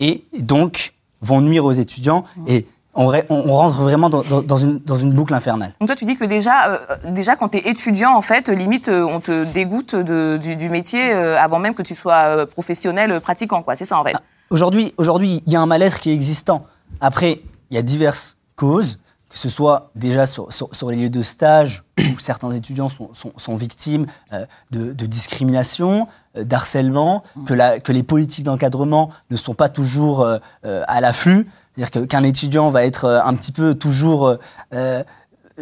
Et 0.00 0.24
donc, 0.38 0.94
vont 1.20 1.42
nuire 1.42 1.66
aux 1.66 1.72
étudiants 1.72 2.24
et 2.46 2.66
on, 2.94 3.08
ré- 3.08 3.24
on- 3.28 3.44
on 3.46 3.54
rentre 3.56 3.82
vraiment 3.82 4.08
dans, 4.08 4.22
dans- 4.22 4.40
dans 4.40 4.56
une, 4.56 4.78
dans 4.78 4.96
une 4.96 5.12
boucle 5.12 5.34
infernale. 5.34 5.74
Donc 5.80 5.88
toi, 5.88 5.96
tu 5.96 6.06
dis 6.06 6.16
que 6.16 6.24
déjà, 6.24 6.70
euh, 6.72 6.78
déjà 7.10 7.36
quand 7.36 7.50
tu 7.50 7.58
es 7.58 7.68
étudiant, 7.68 8.14
en 8.16 8.22
fait, 8.22 8.48
limite, 8.48 8.88
on 8.88 9.20
te 9.20 9.44
dégoûte 9.52 9.94
de- 9.94 10.38
du, 10.40 10.56
du 10.56 10.70
métier 10.70 11.12
euh, 11.12 11.36
avant 11.38 11.58
même 11.58 11.74
que 11.74 11.82
tu 11.82 11.94
sois 11.94 12.46
professionnel 12.46 13.20
pratiquant, 13.20 13.62
quoi. 13.62 13.76
C'est 13.76 13.84
ça, 13.84 13.98
en 13.98 14.04
fait. 14.04 14.16
Aujourd'hui, 14.48 14.94
aujourd'hui, 14.96 15.42
il 15.46 15.52
y 15.52 15.56
a 15.56 15.60
un 15.60 15.66
mal-être 15.66 16.00
qui 16.00 16.08
est 16.08 16.14
existant. 16.14 16.64
Après, 17.02 17.42
il 17.70 17.74
y 17.74 17.78
a 17.78 17.82
diverses 17.82 18.38
causes, 18.56 18.98
que 19.32 19.38
ce 19.38 19.48
soit 19.48 19.90
déjà 19.94 20.26
sur, 20.26 20.52
sur- 20.52 20.68
sur 20.74 20.90
les 20.90 20.96
lieux 20.96 21.10
de 21.10 21.22
stage, 21.22 21.82
où 21.98 22.02
certains 22.18 22.50
étudiants 22.52 22.90
sont, 22.90 23.08
sont- 23.14 23.32
sont 23.38 23.56
victimes 23.56 24.04
euh, 24.34 24.44
de, 24.70 24.92
de 24.92 25.06
discrimination, 25.06 26.06
euh, 26.36 26.44
d'harcèlement, 26.44 27.22
que, 27.46 27.54
la- 27.54 27.80
que 27.80 27.92
les 27.92 28.02
politiques 28.02 28.44
d'encadrement 28.44 29.08
ne 29.30 29.36
sont 29.38 29.54
pas 29.54 29.70
toujours 29.70 30.20
euh, 30.22 30.38
à 30.62 31.00
l'afflux. 31.00 31.48
C'est-à-dire 31.74 32.06
qu'un 32.08 32.22
étudiant 32.24 32.68
va 32.70 32.84
être 32.84 33.06
un 33.24 33.32
petit 33.34 33.52
peu 33.52 33.72
toujours 33.74 34.36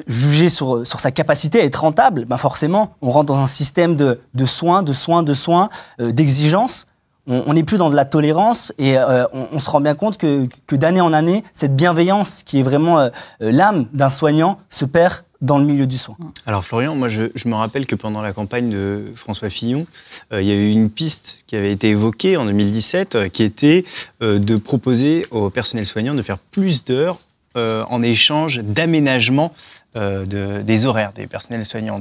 jugé 0.08 0.48
sur, 0.48 0.86
sur 0.86 0.98
sa 1.00 1.10
capacité 1.10 1.60
à 1.60 1.64
être 1.64 1.76
rentable, 1.82 2.24
ben 2.24 2.36
forcément, 2.38 2.94
on 3.02 3.10
rentre 3.10 3.26
dans 3.26 3.38
un 3.40 3.46
système 3.46 3.96
de, 3.96 4.20
de 4.34 4.46
soins, 4.46 4.82
de 4.82 4.92
soins, 4.92 5.22
de 5.22 5.34
soins, 5.34 5.68
euh, 6.00 6.12
d'exigence. 6.12 6.86
On 7.26 7.52
n'est 7.52 7.62
plus 7.62 7.78
dans 7.78 7.90
de 7.90 7.96
la 7.96 8.04
tolérance 8.04 8.72
et 8.78 8.98
euh, 8.98 9.24
on, 9.32 9.58
se 9.58 9.70
rend 9.70 9.80
bien 9.80 9.94
compte 9.94 10.16
que, 10.16 10.48
d'année 10.72 11.00
en 11.00 11.12
année, 11.12 11.44
cette 11.52 11.76
bienveillance 11.76 12.42
qui 12.42 12.60
est 12.60 12.62
vraiment 12.62 12.98
euh, 12.98 13.08
l'âme 13.40 13.86
d'un 13.92 14.08
soignant 14.08 14.58
se 14.70 14.84
perd 14.84 15.22
dans 15.40 15.58
le 15.58 15.64
milieu 15.64 15.86
du 15.86 15.96
soin. 15.96 16.16
Alors 16.46 16.64
Florian, 16.64 16.94
moi 16.94 17.08
je, 17.08 17.24
me 17.46 17.54
rappelle 17.54 17.86
que 17.86 17.94
pendant 17.94 18.22
la 18.22 18.32
campagne 18.32 18.70
de 18.70 19.12
François 19.14 19.50
Fillon, 19.50 19.86
euh, 20.32 20.42
il 20.42 20.48
y 20.48 20.50
a 20.50 20.54
eu 20.54 20.70
une 20.70 20.90
piste 20.90 21.38
qui 21.46 21.56
avait 21.56 21.72
été 21.72 21.90
évoquée 21.90 22.36
en 22.36 22.44
2017 22.44 23.14
euh, 23.14 23.28
qui 23.28 23.42
était 23.42 23.84
euh, 24.22 24.38
de 24.38 24.56
proposer 24.56 25.26
au 25.30 25.50
personnel 25.50 25.86
soignant 25.86 26.14
de 26.14 26.22
faire 26.22 26.38
plus 26.38 26.84
d'heures 26.84 27.20
en 27.56 28.00
échange 28.04 28.58
d'aménagement 28.58 29.52
de, 29.96 30.62
des 30.62 30.86
horaires 30.86 31.12
des 31.12 31.26
personnels 31.26 31.66
soignants, 31.66 32.00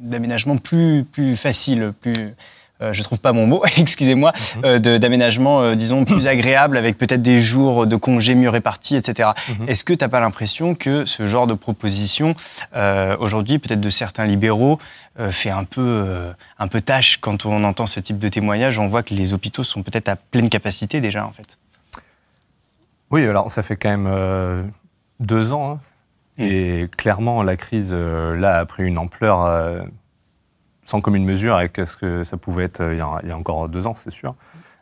d'aménagement 0.00 0.58
plus, 0.58 1.02
plus 1.10 1.34
facile, 1.34 1.94
plus 1.98 2.34
euh, 2.82 2.92
je 2.92 3.02
trouve 3.02 3.20
pas 3.20 3.32
mon 3.32 3.46
mot, 3.46 3.62
excusez-moi, 3.76 4.32
mhm. 4.56 4.62
euh, 4.64 4.98
d'aménagement, 4.98 5.62
euh, 5.62 5.74
disons, 5.74 6.04
plus 6.04 6.26
agréable, 6.26 6.76
avec 6.76 6.98
peut-être 6.98 7.22
des 7.22 7.40
jours 7.40 7.86
de 7.86 7.96
congés 7.96 8.34
mieux 8.34 8.50
répartis, 8.50 8.96
etc. 8.96 9.30
Mhm. 9.48 9.68
Est-ce 9.68 9.84
que 9.84 9.92
tu 9.92 10.04
n'as 10.04 10.08
pas 10.08 10.20
l'impression 10.20 10.74
que 10.74 11.04
ce 11.04 11.26
genre 11.26 11.46
de 11.46 11.54
proposition, 11.54 12.34
euh, 12.74 13.16
aujourd'hui, 13.18 13.58
peut-être 13.58 13.80
de 13.80 13.90
certains 13.90 14.26
libéraux, 14.26 14.78
euh, 15.18 15.30
fait 15.30 15.50
un 15.50 15.64
peu, 15.64 16.32
un 16.58 16.68
peu 16.68 16.80
tâche 16.80 17.18
quand 17.18 17.46
on 17.46 17.64
entend 17.64 17.86
ce 17.86 18.00
type 18.00 18.18
de 18.18 18.28
témoignage? 18.28 18.78
On 18.78 18.88
voit 18.88 19.02
que 19.02 19.14
les 19.14 19.32
hôpitaux 19.32 19.64
sont 19.64 19.82
peut-être 19.82 20.08
à 20.08 20.16
pleine 20.16 20.50
capacité 20.50 21.00
déjà, 21.00 21.24
en 21.26 21.32
fait. 21.32 21.58
Oui, 23.10 23.24
alors 23.24 23.50
ça 23.50 23.62
fait 23.62 23.76
quand 23.76 23.96
même 23.96 24.72
deux 25.20 25.52
ans. 25.52 25.70
Hein, 25.70 25.80
mm. 26.38 26.42
Et 26.42 26.88
clairement, 26.96 27.42
la 27.42 27.56
crise, 27.56 27.94
là, 27.94 28.58
a 28.58 28.66
pris 28.66 28.84
une 28.84 28.98
ampleur 28.98 29.86
sans 30.86 31.02
commune 31.02 31.24
mesure 31.24 31.56
avec 31.56 31.76
ce 31.76 31.96
que 31.96 32.24
ça 32.24 32.38
pouvait 32.38 32.64
être 32.64 32.80
euh, 32.80 32.94
il 32.94 32.98
y 32.98 33.02
a, 33.02 33.18
il 33.22 33.28
y 33.28 33.32
a 33.32 33.36
encore 33.36 33.68
deux 33.68 33.86
ans, 33.86 33.94
c'est 33.94 34.10
sûr. 34.10 34.34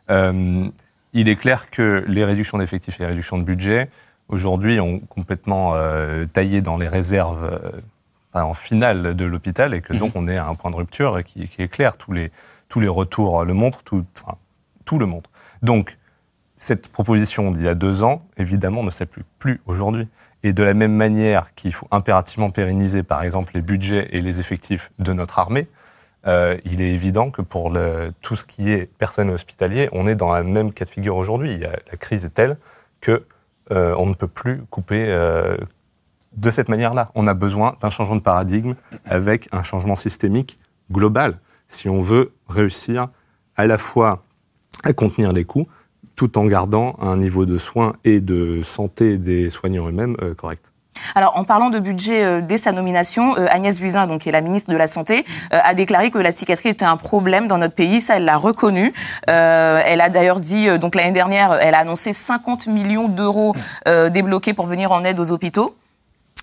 Euh, 0.09 0.69
il 1.13 1.29
est 1.29 1.35
clair 1.35 1.69
que 1.69 2.03
les 2.07 2.23
réductions 2.25 2.57
d'effectifs 2.57 2.99
et 2.99 3.03
les 3.03 3.09
réductions 3.09 3.37
de 3.37 3.43
budget, 3.43 3.89
aujourd'hui, 4.27 4.79
ont 4.79 4.99
complètement 4.99 5.73
euh, 5.75 6.25
taillé 6.25 6.61
dans 6.61 6.77
les 6.77 6.87
réserves 6.87 7.43
euh, 7.43 8.39
en 8.41 8.53
finale 8.53 9.15
de 9.15 9.25
l'hôpital 9.25 9.73
et 9.73 9.81
que 9.81 9.93
mhm. 9.93 9.99
donc 9.99 10.11
on 10.15 10.27
est 10.27 10.37
à 10.37 10.47
un 10.47 10.55
point 10.55 10.71
de 10.71 10.75
rupture 10.75 11.23
qui, 11.23 11.47
qui, 11.47 11.61
est 11.61 11.67
clair. 11.67 11.97
Tous 11.97 12.11
les, 12.11 12.31
tous 12.69 12.79
les 12.79 12.87
retours 12.87 13.45
le 13.45 13.53
montrent, 13.53 13.83
tout, 13.83 14.05
enfin, 14.17 14.37
tout 14.83 14.99
le 14.99 15.05
montre. 15.05 15.29
Donc, 15.61 15.97
cette 16.57 16.89
proposition 16.89 17.51
d'il 17.51 17.63
y 17.63 17.67
a 17.67 17.75
deux 17.75 18.03
ans, 18.03 18.25
évidemment, 18.37 18.83
ne 18.83 18.91
s'applique 18.91 19.25
plus 19.39 19.61
aujourd'hui. 19.65 20.07
Et 20.43 20.53
de 20.53 20.63
la 20.63 20.73
même 20.73 20.93
manière 20.93 21.53
qu'il 21.55 21.73
faut 21.73 21.87
impérativement 21.91 22.51
pérenniser, 22.51 23.03
par 23.03 23.23
exemple, 23.23 23.53
les 23.55 23.61
budgets 23.61 24.09
et 24.11 24.21
les 24.21 24.39
effectifs 24.39 24.91
de 24.99 25.11
notre 25.11 25.39
armée, 25.39 25.67
euh, 26.27 26.57
il 26.65 26.81
est 26.81 26.89
évident 26.91 27.29
que 27.29 27.41
pour 27.41 27.71
tout 28.21 28.35
ce 28.35 28.45
qui 28.45 28.71
est 28.71 28.91
personnel 28.97 29.33
hospitalier, 29.33 29.89
on 29.91 30.07
est 30.07 30.15
dans 30.15 30.31
la 30.31 30.43
même 30.43 30.73
cas 30.73 30.85
de 30.85 30.89
figure 30.89 31.15
aujourd'hui. 31.15 31.57
La 31.57 31.97
crise 31.97 32.25
est 32.25 32.33
telle 32.33 32.57
que 33.01 33.25
euh, 33.71 33.95
on 33.97 34.07
ne 34.07 34.13
peut 34.13 34.27
plus 34.27 34.63
couper 34.69 35.05
euh, 35.07 35.57
de 36.35 36.49
cette 36.49 36.69
manière-là. 36.69 37.11
On 37.15 37.27
a 37.27 37.33
besoin 37.33 37.75
d'un 37.81 37.89
changement 37.89 38.15
de 38.15 38.21
paradigme 38.21 38.73
avec 39.05 39.47
un 39.51 39.63
changement 39.63 39.95
systémique 39.95 40.57
global 40.91 41.39
si 41.67 41.89
on 41.89 42.01
veut 42.01 42.31
réussir 42.47 43.07
à 43.55 43.65
la 43.65 43.77
fois 43.77 44.23
à 44.83 44.93
contenir 44.93 45.31
les 45.31 45.45
coûts 45.45 45.67
tout 46.15 46.37
en 46.37 46.45
gardant 46.45 46.95
un 46.99 47.17
niveau 47.17 47.45
de 47.45 47.57
soins 47.57 47.93
et 48.03 48.21
de 48.21 48.61
santé 48.61 49.17
des 49.17 49.49
soignants 49.49 49.87
eux-mêmes 49.87 50.15
correct. 50.35 50.74
Alors, 51.13 51.37
en 51.37 51.43
parlant 51.43 51.69
de 51.69 51.79
budget 51.79 52.23
euh, 52.23 52.41
dès 52.41 52.57
sa 52.57 52.71
nomination, 52.71 53.37
euh, 53.37 53.47
Agnès 53.49 53.79
Buzyn, 53.79 54.07
donc 54.07 54.21
qui 54.21 54.29
est 54.29 54.31
la 54.31 54.41
ministre 54.41 54.71
de 54.71 54.77
la 54.77 54.87
Santé, 54.87 55.25
euh, 55.53 55.59
a 55.63 55.73
déclaré 55.73 56.11
que 56.11 56.17
la 56.17 56.31
psychiatrie 56.31 56.69
était 56.69 56.85
un 56.85 56.97
problème 56.97 57.47
dans 57.47 57.57
notre 57.57 57.75
pays. 57.75 58.01
Ça, 58.01 58.17
elle 58.17 58.25
l'a 58.25 58.37
reconnu. 58.37 58.93
Euh, 59.29 59.81
elle 59.85 60.01
a 60.01 60.09
d'ailleurs 60.09 60.39
dit, 60.39 60.67
euh, 60.67 60.77
donc 60.77 60.95
l'année 60.95 61.11
dernière, 61.11 61.57
elle 61.61 61.75
a 61.75 61.79
annoncé 61.79 62.13
50 62.13 62.67
millions 62.67 63.07
d'euros 63.07 63.55
euh, 63.87 64.09
débloqués 64.09 64.53
pour 64.53 64.65
venir 64.65 64.91
en 64.91 65.03
aide 65.03 65.19
aux 65.19 65.31
hôpitaux. 65.31 65.75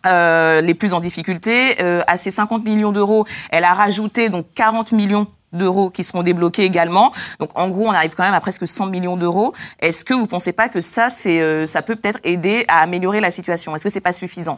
les 0.05 0.75
plus 0.75 0.95
en 0.95 1.01
difficulté. 1.01 1.77
à 2.07 2.17
ces 2.17 2.31
50 2.31 2.65
millions 2.65 2.93
d'euros, 2.93 3.25
elle 3.51 3.65
a 3.65 3.73
rajouté 3.73 4.31
donc 4.31 4.47
40 4.55 4.93
millions 4.93 5.27
d'euros 5.53 5.91
qui 5.91 6.05
seront 6.05 6.23
débloqués 6.23 6.65
également. 6.65 7.13
Donc 7.41 7.51
en 7.59 7.69
gros, 7.69 7.87
on 7.87 7.93
arrive 7.93 8.15
quand 8.15 8.25
même 8.25 8.35
à 8.35 8.41
presque 8.41 8.67
100 8.67 8.87
millions 8.87 9.17
d'euros. 9.17 9.53
Est-ce 9.81 10.05
que 10.05 10.15
vous 10.15 10.27
pensez 10.27 10.53
pas 10.53 10.69
que 10.69 10.81
ça, 10.81 11.11
c'est, 11.11 11.41
euh, 11.41 11.67
ça 11.67 11.83
peut 11.83 11.97
peut-être 11.97 12.21
aider 12.25 12.65
à 12.69 12.79
améliorer 12.79 13.21
la 13.21 13.31
situation? 13.31 13.75
Est-ce 13.75 13.85
que 13.85 13.91
c'est 13.91 14.01
pas 14.01 14.13
suffisant? 14.13 14.57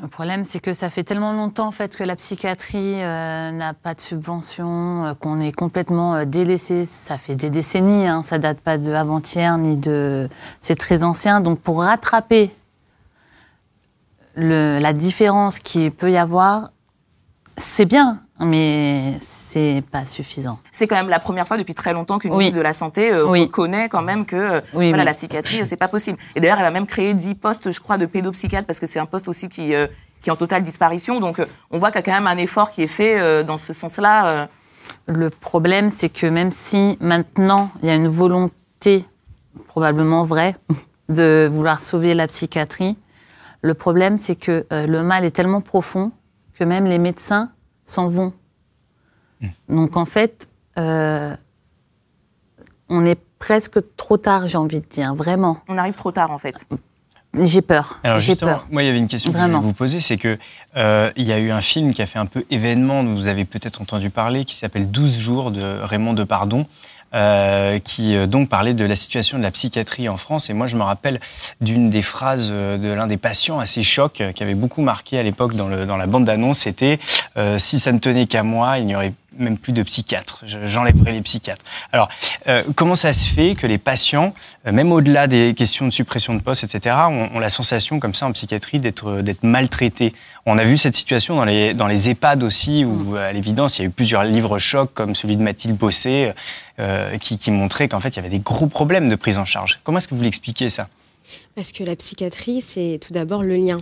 Le 0.00 0.08
problème, 0.08 0.44
c'est 0.44 0.60
que 0.60 0.72
ça 0.72 0.88
fait 0.88 1.02
tellement 1.02 1.32
longtemps 1.32 1.66
en 1.66 1.72
fait 1.72 1.96
que 1.96 2.04
la 2.04 2.16
psychiatrie 2.16 3.02
euh, 3.02 3.50
n'a 3.50 3.74
pas 3.74 3.94
de 3.94 4.00
subvention, 4.00 5.04
euh, 5.04 5.14
qu'on 5.14 5.38
est 5.40 5.52
complètement 5.52 6.14
euh, 6.14 6.24
délaissé. 6.24 6.86
Ça 6.86 7.18
fait 7.18 7.34
des 7.34 7.50
décennies, 7.50 8.06
hein, 8.06 8.22
ça 8.22 8.38
date 8.38 8.60
pas 8.60 8.78
de 8.78 8.92
avant-hier 8.92 9.58
ni 9.58 9.76
de, 9.76 10.28
c'est 10.60 10.76
très 10.76 11.02
ancien. 11.02 11.40
Donc 11.40 11.60
pour 11.60 11.82
rattraper 11.82 12.50
le, 14.36 14.78
la 14.78 14.92
différence 14.92 15.58
qui 15.58 15.90
peut 15.90 16.10
y 16.10 16.16
avoir, 16.16 16.70
c'est 17.60 17.86
bien 17.86 18.20
mais 18.42 19.16
c'est 19.20 19.82
pas 19.92 20.06
suffisant. 20.06 20.58
C'est 20.72 20.86
quand 20.86 20.96
même 20.96 21.10
la 21.10 21.18
première 21.18 21.46
fois 21.46 21.58
depuis 21.58 21.74
très 21.74 21.92
longtemps 21.92 22.18
qu'une 22.18 22.32
oui. 22.32 22.38
ministre 22.38 22.58
de 22.58 22.62
la 22.62 22.72
santé 22.72 23.12
euh, 23.12 23.26
oui. 23.26 23.42
reconnaît 23.42 23.88
quand 23.88 24.02
même 24.02 24.24
que 24.24 24.36
euh, 24.36 24.60
oui, 24.72 24.88
voilà, 24.88 25.04
la 25.04 25.12
psychiatrie 25.12 25.64
c'est 25.66 25.76
pas 25.76 25.88
possible. 25.88 26.18
Et 26.34 26.40
d'ailleurs 26.40 26.58
elle 26.58 26.66
a 26.66 26.70
même 26.70 26.86
créé 26.86 27.12
10 27.12 27.34
postes, 27.34 27.70
je 27.70 27.80
crois, 27.80 27.98
de 27.98 28.06
pédopsychiatre 28.06 28.66
parce 28.66 28.80
que 28.80 28.86
c'est 28.86 28.98
un 28.98 29.06
poste 29.06 29.28
aussi 29.28 29.48
qui 29.48 29.74
euh, 29.74 29.86
qui 30.22 30.30
est 30.30 30.32
en 30.32 30.36
totale 30.36 30.62
disparition. 30.62 31.20
Donc 31.20 31.40
on 31.70 31.78
voit 31.78 31.90
qu'il 31.90 31.96
y 31.96 31.98
a 31.98 32.02
quand 32.02 32.12
même 32.12 32.26
un 32.26 32.36
effort 32.38 32.70
qui 32.70 32.82
est 32.82 32.86
fait 32.86 33.44
dans 33.44 33.58
ce 33.58 33.72
sens-là. 33.72 34.48
Le 35.06 35.30
problème 35.30 35.90
c'est 35.90 36.08
que 36.08 36.26
même 36.26 36.50
si 36.50 36.96
maintenant 37.00 37.70
il 37.82 37.88
y 37.88 37.92
a 37.92 37.94
une 37.94 38.08
volonté 38.08 39.04
probablement 39.66 40.24
vraie 40.24 40.56
de 41.08 41.48
vouloir 41.50 41.80
sauver 41.80 42.14
la 42.14 42.26
psychiatrie, 42.26 42.96
le 43.62 43.74
problème 43.74 44.16
c'est 44.16 44.36
que 44.36 44.66
le 44.70 45.02
mal 45.02 45.24
est 45.24 45.30
tellement 45.30 45.60
profond 45.62 46.12
que 46.60 46.64
même 46.64 46.84
les 46.84 46.98
médecins 46.98 47.50
s'en 47.86 48.08
vont. 48.08 48.34
Mmh. 49.40 49.48
Donc 49.70 49.96
en 49.96 50.04
fait, 50.04 50.48
euh, 50.78 51.34
on 52.90 53.04
est 53.06 53.18
presque 53.38 53.78
trop 53.96 54.18
tard, 54.18 54.46
j'ai 54.46 54.58
envie 54.58 54.82
de 54.82 54.86
dire, 54.86 55.14
vraiment. 55.14 55.58
On 55.68 55.78
arrive 55.78 55.96
trop 55.96 56.12
tard 56.12 56.30
en 56.30 56.36
fait. 56.36 56.68
J'ai 57.38 57.62
peur. 57.62 57.98
Alors 58.02 58.18
justement, 58.18 58.50
peur. 58.50 58.66
moi 58.70 58.82
il 58.82 58.86
y 58.86 58.88
avait 58.90 58.98
une 58.98 59.06
question 59.06 59.30
Vraiment. 59.30 59.46
que 59.46 59.52
je 59.52 59.58
voulais 59.58 59.68
vous 59.68 59.72
poser, 59.72 60.00
c'est 60.00 60.18
que 60.18 60.36
euh, 60.76 61.10
il 61.16 61.24
y 61.24 61.32
a 61.32 61.38
eu 61.38 61.50
un 61.50 61.62
film 61.62 61.94
qui 61.94 62.02
a 62.02 62.06
fait 62.06 62.18
un 62.18 62.26
peu 62.26 62.44
événement, 62.50 63.04
dont 63.04 63.14
vous 63.14 63.28
avez 63.28 63.46
peut-être 63.46 63.80
entendu 63.80 64.10
parler, 64.10 64.44
qui 64.44 64.56
s'appelle 64.56 64.90
12 64.90 65.18
jours 65.18 65.50
de 65.52 65.62
Raymond 65.62 66.12
Depardon, 66.12 66.66
euh, 67.14 67.78
qui 67.78 68.14
euh, 68.14 68.26
donc 68.26 68.48
parlait 68.48 68.74
de 68.74 68.84
la 68.84 68.96
situation 68.96 69.38
de 69.38 69.42
la 69.42 69.50
psychiatrie 69.50 70.08
en 70.08 70.16
France. 70.16 70.50
Et 70.50 70.52
moi, 70.52 70.66
je 70.66 70.76
me 70.76 70.82
rappelle 70.82 71.20
d'une 71.60 71.90
des 71.90 72.02
phrases 72.02 72.50
euh, 72.52 72.78
de 72.78 72.88
l'un 72.88 73.06
des 73.06 73.16
patients 73.16 73.58
assez 73.58 73.82
choc 73.82 74.22
qui 74.34 74.42
avait 74.42 74.54
beaucoup 74.54 74.82
marqué 74.82 75.18
à 75.18 75.22
l'époque 75.22 75.54
dans, 75.54 75.68
dans 75.86 75.96
la 75.96 76.06
bande 76.06 76.24
d'annonce. 76.24 76.60
C'était 76.60 76.98
euh, 77.36 77.58
si 77.58 77.78
ça 77.78 77.92
ne 77.92 77.98
tenait 77.98 78.26
qu'à 78.26 78.42
moi, 78.42 78.78
il 78.78 78.86
n'y 78.86 78.94
aurait 78.94 79.12
même 79.40 79.58
plus 79.58 79.72
de 79.72 79.82
psychiatres. 79.82 80.44
J'enlèverai 80.44 81.12
les 81.12 81.22
psychiatres. 81.22 81.64
Alors, 81.92 82.08
euh, 82.46 82.62
comment 82.76 82.94
ça 82.94 83.12
se 83.12 83.28
fait 83.28 83.54
que 83.54 83.66
les 83.66 83.78
patients, 83.78 84.34
euh, 84.66 84.72
même 84.72 84.92
au-delà 84.92 85.26
des 85.26 85.54
questions 85.56 85.86
de 85.86 85.92
suppression 85.92 86.34
de 86.34 86.42
postes, 86.42 86.64
etc., 86.64 86.96
ont, 87.08 87.30
ont, 87.34 87.38
la 87.38 87.48
sensation, 87.48 87.98
comme 87.98 88.14
ça, 88.14 88.26
en 88.26 88.32
psychiatrie, 88.32 88.78
d'être 88.78 89.22
d'être 89.22 89.42
maltraités? 89.42 90.14
On 90.46 90.58
a 90.58 90.64
vu 90.64 90.76
cette 90.76 90.96
situation 90.96 91.36
dans 91.36 91.44
les, 91.44 91.74
dans 91.74 91.86
les 91.86 92.10
EHPAD 92.10 92.42
aussi, 92.42 92.84
où, 92.84 93.16
à 93.16 93.32
l'évidence, 93.32 93.78
il 93.78 93.82
y 93.82 93.84
a 93.84 93.88
eu 93.88 93.90
plusieurs 93.90 94.24
livres 94.24 94.58
chocs, 94.58 94.92
comme 94.94 95.14
celui 95.14 95.36
de 95.36 95.42
Mathilde 95.42 95.76
Bossé, 95.76 96.32
euh, 96.78 97.18
qui, 97.18 97.38
qui 97.38 97.50
montraient 97.50 97.88
qu'en 97.88 98.00
fait, 98.00 98.10
il 98.10 98.16
y 98.16 98.18
avait 98.20 98.28
des 98.28 98.38
gros 98.38 98.66
problèmes 98.66 99.08
de 99.08 99.16
prise 99.16 99.38
en 99.38 99.44
charge. 99.44 99.80
Comment 99.84 99.98
est-ce 99.98 100.08
que 100.08 100.14
vous 100.14 100.22
l'expliquez, 100.22 100.70
ça? 100.70 100.88
Parce 101.54 101.72
que 101.72 101.84
la 101.84 101.96
psychiatrie, 101.96 102.60
c'est 102.60 102.98
tout 103.00 103.12
d'abord 103.12 103.42
le 103.42 103.56
lien, 103.56 103.78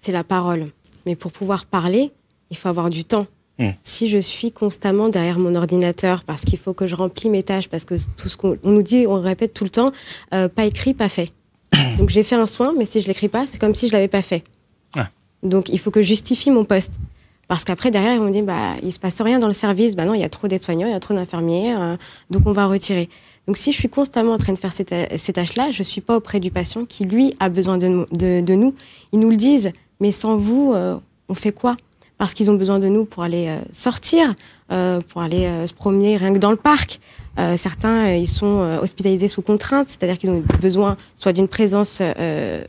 c'est 0.00 0.12
la 0.12 0.24
parole. 0.24 0.70
Mais 1.06 1.16
pour 1.16 1.32
pouvoir 1.32 1.66
parler, 1.66 2.12
il 2.50 2.56
faut 2.56 2.68
avoir 2.68 2.90
du 2.90 3.04
temps. 3.04 3.26
Mmh. 3.58 3.68
Si 3.84 4.08
je 4.08 4.18
suis 4.18 4.50
constamment 4.50 5.08
derrière 5.08 5.38
mon 5.38 5.54
ordinateur 5.54 6.24
parce 6.24 6.44
qu'il 6.44 6.58
faut 6.58 6.74
que 6.74 6.86
je 6.86 6.96
remplis 6.96 7.30
mes 7.30 7.42
tâches, 7.42 7.68
parce 7.68 7.84
que 7.84 7.94
tout 8.16 8.28
ce 8.28 8.36
qu'on 8.36 8.58
nous 8.64 8.82
dit, 8.82 9.06
on 9.06 9.20
répète 9.20 9.54
tout 9.54 9.64
le 9.64 9.70
temps, 9.70 9.92
euh, 10.32 10.48
pas 10.48 10.64
écrit, 10.64 10.94
pas 10.94 11.08
fait. 11.08 11.32
Donc 11.98 12.10
j'ai 12.10 12.24
fait 12.24 12.34
un 12.34 12.46
soin, 12.46 12.74
mais 12.76 12.84
si 12.84 13.00
je 13.00 13.06
l'écris 13.06 13.28
pas, 13.28 13.46
c'est 13.46 13.60
comme 13.60 13.74
si 13.74 13.88
je 13.88 13.92
l'avais 13.92 14.08
pas 14.08 14.22
fait. 14.22 14.42
Ah. 14.96 15.08
Donc 15.42 15.68
il 15.68 15.78
faut 15.78 15.90
que 15.90 16.02
je 16.02 16.08
justifie 16.08 16.50
mon 16.50 16.64
poste. 16.64 16.98
Parce 17.46 17.62
qu'après, 17.62 17.90
derrière, 17.90 18.14
ils 18.14 18.20
vont 18.20 18.30
dire, 18.30 18.44
bah, 18.44 18.74
il 18.82 18.90
se 18.90 18.98
passe 18.98 19.20
rien 19.20 19.38
dans 19.38 19.46
le 19.46 19.52
service. 19.52 19.94
Bah 19.96 20.06
non, 20.06 20.14
il 20.14 20.20
y 20.20 20.24
a 20.24 20.30
trop 20.30 20.48
d'aides-soignants, 20.48 20.86
il 20.86 20.92
y 20.92 20.96
a 20.96 21.00
trop 21.00 21.12
d'infirmières, 21.12 21.80
euh, 21.80 21.96
donc 22.30 22.46
on 22.46 22.52
va 22.52 22.66
retirer. 22.66 23.10
Donc 23.46 23.58
si 23.58 23.70
je 23.70 23.76
suis 23.76 23.90
constamment 23.90 24.32
en 24.32 24.38
train 24.38 24.54
de 24.54 24.58
faire 24.58 24.72
ces, 24.72 24.86
ces 25.16 25.32
tâches-là, 25.34 25.70
je 25.70 25.82
suis 25.82 26.00
pas 26.00 26.16
auprès 26.16 26.40
du 26.40 26.50
patient 26.50 26.86
qui, 26.86 27.04
lui, 27.04 27.34
a 27.40 27.50
besoin 27.50 27.76
de, 27.76 27.86
nous, 27.88 28.06
de, 28.12 28.40
de 28.40 28.54
nous. 28.54 28.74
Ils 29.12 29.20
nous 29.20 29.28
le 29.28 29.36
disent, 29.36 29.72
mais 30.00 30.12
sans 30.12 30.36
vous, 30.36 30.72
euh, 30.74 30.98
on 31.28 31.34
fait 31.34 31.52
quoi? 31.52 31.76
Parce 32.18 32.34
qu'ils 32.34 32.50
ont 32.50 32.54
besoin 32.54 32.78
de 32.78 32.88
nous 32.88 33.04
pour 33.04 33.22
aller 33.22 33.48
euh, 33.48 33.58
sortir 33.72 34.34
euh, 34.72 35.00
pour 35.12 35.20
aller 35.20 35.44
euh, 35.44 35.66
se 35.66 35.74
promener 35.74 36.16
rien 36.16 36.32
que 36.32 36.38
dans 36.38 36.50
le 36.50 36.56
parc. 36.56 37.00
Certains, 37.56 38.14
ils 38.14 38.28
sont 38.28 38.78
hospitalisés 38.80 39.26
sous 39.26 39.42
contrainte, 39.42 39.88
c'est-à-dire 39.88 40.18
qu'ils 40.18 40.30
ont 40.30 40.44
besoin 40.62 40.96
soit 41.16 41.32
d'une 41.32 41.48
présence 41.48 42.00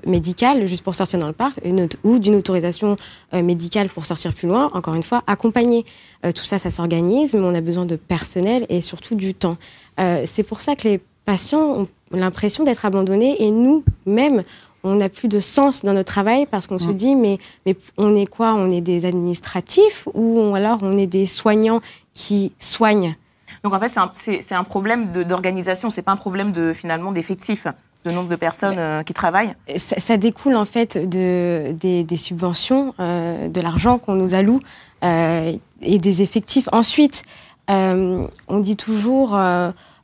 médicale 0.08 0.66
juste 0.66 0.82
pour 0.82 0.96
sortir 0.96 1.20
dans 1.20 1.28
le 1.28 1.34
parc, 1.34 1.62
ou 2.04 2.18
d'une 2.18 2.34
autorisation 2.34 2.96
médicale 3.32 3.90
pour 3.90 4.08
sortir 4.08 4.34
plus 4.34 4.48
loin. 4.48 4.72
Encore 4.74 4.96
une 4.96 5.04
fois, 5.04 5.22
accompagné. 5.28 5.86
Euh, 6.26 6.32
tout 6.32 6.46
ça, 6.46 6.58
ça 6.58 6.72
s'organise, 6.72 7.36
mais 7.36 7.42
on 7.42 7.54
a 7.54 7.62
besoin 7.62 7.86
de 7.86 7.96
personnel 7.96 8.66
et 8.70 8.82
surtout 8.82 9.14
du 9.14 9.36
temps. 9.36 9.58
C'est 10.00 10.42
pour 10.42 10.62
ça 10.62 10.76
que 10.76 10.88
les 10.88 11.00
patients 11.26 11.82
ont 11.82 11.88
l'impression 12.12 12.64
d'être 12.64 12.86
abandonnés 12.86 13.44
et 13.44 13.52
nous-mêmes, 13.52 14.44
on 14.86 14.96
n'a 14.96 15.10
plus 15.10 15.28
de 15.28 15.40
sens 15.40 15.84
dans 15.84 15.94
notre 15.94 16.12
travail 16.14 16.46
parce 16.46 16.68
qu'on 16.68 16.80
se 16.80 16.92
dit 16.92 17.16
mais 17.16 17.38
mais 17.66 17.76
on 17.98 18.16
est 18.16 18.26
quoi? 18.28 18.54
On 18.54 18.72
est 18.72 18.82
des 18.82 19.06
administratifs 19.06 20.08
ou 20.14 20.40
on- 20.40 20.56
alors 20.56 20.80
on 20.82 20.98
est 20.98 21.08
des 21.08 21.28
soignants 21.28 21.82
qui 22.14 22.54
soignent? 22.60 23.16
Donc 23.64 23.74
en 23.74 23.80
fait, 23.80 23.90
c'est 24.14 24.54
un, 24.54 24.60
un 24.60 24.64
problème 24.64 25.12
d'organisation, 25.12 25.90
c'est 25.90 26.04
pas 26.04 26.12
un 26.12 26.18
problème 26.18 26.52
de 26.52 26.72
finalement 26.74 27.12
d'effectifs, 27.12 27.66
de 28.06 28.12
nombre 28.12 28.30
de 28.30 28.36
personnes 28.36 28.76
euh, 28.78 29.02
qui 29.02 29.14
travaillent. 29.14 29.54
ça, 29.76 30.00
ça 30.00 30.18
découle 30.18 30.56
en 30.56 30.66
fait 30.66 30.98
de, 30.98 31.72
des, 31.74 32.04
des 32.04 32.18
subventions, 32.18 32.94
euh, 33.00 33.48
de 33.50 33.62
l'argent 33.62 33.98
qu'on 33.98 34.14
nous 34.14 34.36
alloue 34.36 34.60
euh, 35.04 35.52
et 35.82 35.98
des 35.98 36.22
effectifs. 36.22 36.70
Ensuite, 36.72 37.24
euh, 37.72 38.28
on 38.48 38.60
dit 38.60 38.76
toujours, 38.78 39.36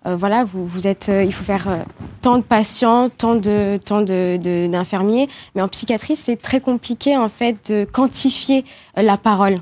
euh, 0.06 0.16
voilà, 0.16 0.44
vous, 0.44 0.66
vous 0.66 0.88
êtes, 0.88 1.10
euh, 1.10 1.24
il 1.24 1.32
faut 1.34 1.44
faire 1.44 1.68
euh, 1.70 1.78
tant 2.22 2.38
de 2.38 2.44
patients, 2.44 3.10
tant 3.10 3.36
de 3.36 3.80
tant 3.86 4.02
de- 4.02 4.38
de- 4.38 4.68
d'infirmiers, 4.72 5.28
mais 5.56 5.62
en 5.62 5.68
psychiatrie, 5.68 6.16
c'est 6.16 6.38
très 6.38 6.60
compliqué 6.60 7.18
en 7.18 7.30
fait 7.30 7.72
de 7.72 7.86
quantifier 7.86 8.66
euh, 8.98 9.02
la 9.04 9.18
parole. 9.18 9.58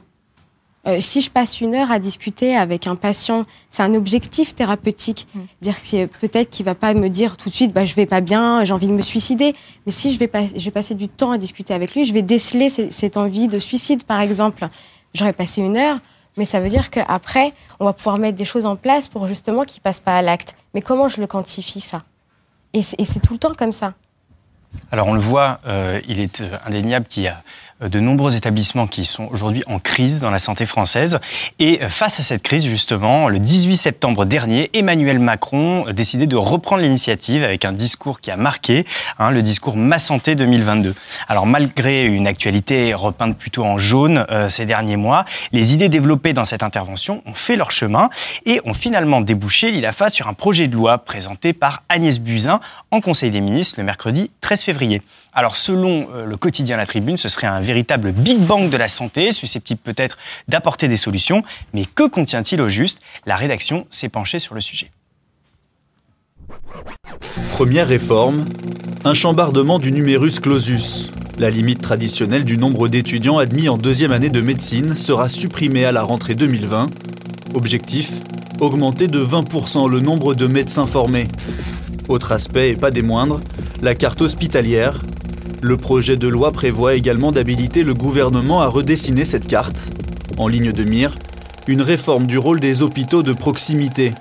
Euh, 0.88 1.02
si 1.02 1.20
je 1.20 1.30
passe 1.30 1.60
une 1.60 1.76
heure 1.76 1.92
à 1.92 2.00
discuter 2.00 2.56
avec 2.56 2.88
un 2.88 2.96
patient, 2.96 3.46
c'est 3.70 3.84
un 3.84 3.94
objectif 3.96 4.56
thérapeutique. 4.56 5.28
Dire 5.62 5.76
que 5.84 6.06
peut-être 6.06 6.50
qu'il 6.50 6.66
va 6.66 6.74
pas 6.74 6.94
me 6.94 7.10
dire 7.10 7.36
tout 7.36 7.50
de 7.50 7.54
suite, 7.54 7.74
bah, 7.74 7.84
je 7.84 7.94
vais 7.96 8.06
pas 8.06 8.22
bien, 8.22 8.64
j'ai 8.64 8.72
envie 8.74 8.88
de 8.88 8.94
me 8.94 9.02
suicider. 9.02 9.54
Mais 9.86 9.92
si 9.92 10.14
je 10.14 10.18
vais, 10.20 10.30
pas, 10.30 10.44
je 10.48 10.64
vais 10.64 10.72
passer 10.72 10.96
du 10.96 11.10
temps 11.10 11.32
à 11.32 11.38
discuter 11.38 11.74
avec 11.74 11.94
lui, 11.96 12.06
je 12.06 12.14
vais 12.14 12.22
déceler 12.22 12.70
ce- 12.70 12.92
cette 12.92 13.18
envie 13.18 13.50
de 13.50 13.60
suicide, 13.60 14.04
par 14.04 14.22
exemple. 14.22 14.70
J'aurais 15.14 15.34
passé 15.34 15.62
une 15.62 15.76
heure, 15.76 16.00
mais 16.38 16.46
ça 16.46 16.60
veut 16.60 16.70
dire 16.70 16.90
qu'après, 16.90 17.54
on 17.80 17.86
va 17.86 17.94
pouvoir 17.94 18.18
mettre 18.18 18.38
des 18.38 18.46
choses 18.46 18.66
en 18.66 18.76
place 18.76 19.08
pour 19.08 19.28
justement 19.28 19.64
qu'il 19.64 19.82
passe 19.82 20.00
pas 20.00 20.18
à 20.18 20.22
l'acte. 20.22 20.56
Mais 20.74 20.82
comment 20.82 21.08
je 21.08 21.20
le 21.20 21.28
quantifie, 21.28 21.82
ça? 21.82 22.04
Et 22.74 22.82
c'est 22.82 23.20
tout 23.20 23.34
le 23.34 23.40
temps 23.40 23.54
comme 23.56 23.74
ça. 23.74 23.94
Alors 24.92 25.08
on 25.08 25.14
le 25.14 25.20
voit, 25.20 25.60
euh, 25.66 26.00
il 26.08 26.20
est 26.20 26.42
euh, 26.42 26.58
indéniable 26.66 27.08
qu'il 27.08 27.24
y 27.24 27.28
a 27.28 27.42
de 27.82 28.00
nombreux 28.00 28.36
établissements 28.36 28.88
qui 28.88 29.06
sont 29.06 29.30
aujourd'hui 29.32 29.64
en 29.68 29.80
crise 29.80 30.20
dans 30.20 30.32
la 30.32 30.40
santé 30.40 30.66
française. 30.66 31.20
Et 31.60 31.80
face 31.88 32.20
à 32.20 32.24
cette 32.24 32.44
crise, 32.44 32.66
justement, 32.66 33.30
le 33.30 33.40
18 33.40 33.78
septembre 33.78 34.26
dernier, 34.26 34.70
Emmanuel 34.74 35.20
Macron 35.20 35.86
a 35.88 35.94
décidé 35.94 36.28
de 36.28 36.36
reprendre 36.36 36.82
l'initiative 36.82 37.44
avec 37.44 37.64
un 37.64 37.72
discours 37.72 38.20
qui 38.20 38.32
a 38.32 38.38
marqué, 38.38 38.86
hein, 39.18 39.32
le 39.32 39.42
discours 39.42 39.78
Ma 39.78 39.98
Santé 39.98 40.36
2022. 40.36 40.94
Alors 41.28 41.46
malgré 41.46 42.06
une 42.06 42.28
actualité 42.28 42.94
repeinte 42.94 43.38
plutôt 43.38 43.64
en 43.64 43.78
jaune 43.78 44.26
euh, 44.30 44.50
ces 44.50 44.66
derniers 44.66 44.98
mois, 44.98 45.24
les 45.52 45.74
idées 45.74 45.90
développées 45.90 46.34
dans 46.34 46.46
cette 46.46 46.64
intervention 46.64 47.22
ont 47.26 47.34
fait 47.34 47.56
leur 47.56 47.72
chemin 47.72 48.10
et 48.46 48.60
ont 48.66 48.74
finalement 48.74 49.22
débouché 49.22 49.72
l'ILAFA 49.72 50.10
sur 50.10 50.28
un 50.28 50.34
projet 50.34 50.68
de 50.68 50.76
loi 50.76 50.98
présenté 50.98 51.54
par 51.54 51.84
Agnès 51.88 52.20
Buzyn 52.20 52.60
en 52.92 53.00
Conseil 53.00 53.32
des 53.32 53.42
ministres 53.42 53.76
le 53.80 53.86
mercredi 53.86 54.32
13 54.42 54.64
février. 54.64 55.02
Alors 55.40 55.56
selon 55.56 56.10
euh, 56.14 56.26
le 56.26 56.36
quotidien 56.36 56.76
La 56.76 56.86
Tribune, 56.86 57.16
ce 57.16 57.30
serait 57.30 57.48
un 57.48 57.62
véritable 57.62 58.12
Big 58.12 58.40
Bang 58.40 58.70
de 58.70 58.76
la 58.76 58.90
santé, 58.90 59.32
susceptible 59.32 59.80
peut-être 59.82 60.18
d'apporter 60.50 60.90
des 60.90 60.98
solutions, 60.98 61.44
mais 61.74 61.86
que 61.86 62.06
contient-il 62.10 62.60
au 62.60 62.68
juste? 62.68 63.00
La 63.26 63.38
rédaction 63.38 63.88
s'est 63.90 64.10
penchée 64.10 64.40
sur 64.40 64.54
le 64.54 64.60
sujet. 64.60 64.92
Première 67.54 67.88
réforme, 67.88 68.44
un 69.06 69.14
chambardement 69.14 69.80
du 69.80 69.94
numerus 69.94 70.42
clausus. 70.42 71.10
La 71.38 71.50
limite 71.50 71.82
traditionnelle 71.82 72.44
du 72.44 72.58
nombre 72.58 72.90
d'étudiants 72.90 73.38
admis 73.38 73.70
en 73.70 73.78
deuxième 73.78 74.12
année 74.12 74.30
de 74.30 74.42
médecine 74.42 74.98
sera 74.98 75.30
supprimée 75.30 75.86
à 75.86 75.94
la 75.94 76.04
rentrée 76.04 76.36
2020. 76.36 76.88
Objectif 77.54 78.12
augmenter 78.60 79.08
de 79.08 79.24
20% 79.24 79.90
le 79.90 80.02
nombre 80.02 80.36
de 80.36 80.48
médecins 80.48 80.86
formés. 80.86 81.30
Autre 82.10 82.34
aspect, 82.34 82.72
et 82.72 82.76
pas 82.76 82.92
des 82.92 83.04
moindres, 83.04 83.40
la 83.82 83.96
carte 83.96 84.22
hospitalière. 84.22 85.00
Le 85.62 85.76
projet 85.76 86.16
de 86.16 86.28
loi 86.30 86.52
prévoit 86.52 86.96
également 86.96 87.34
d'habiliter 87.34 87.84
le 87.84 87.94
gouvernement 87.94 88.62
à 88.62 88.68
redessiner 88.68 89.26
cette 89.26 89.46
carte. 89.46 89.90
En 90.38 90.48
ligne 90.48 90.72
de 90.72 90.84
mire, 90.86 91.16
une 91.68 91.82
réforme 91.82 92.28
du 92.28 92.38
rôle 92.38 92.62
des 92.62 92.82
hôpitaux 92.82 93.24
de 93.24 93.34
proximité, 93.34 94.14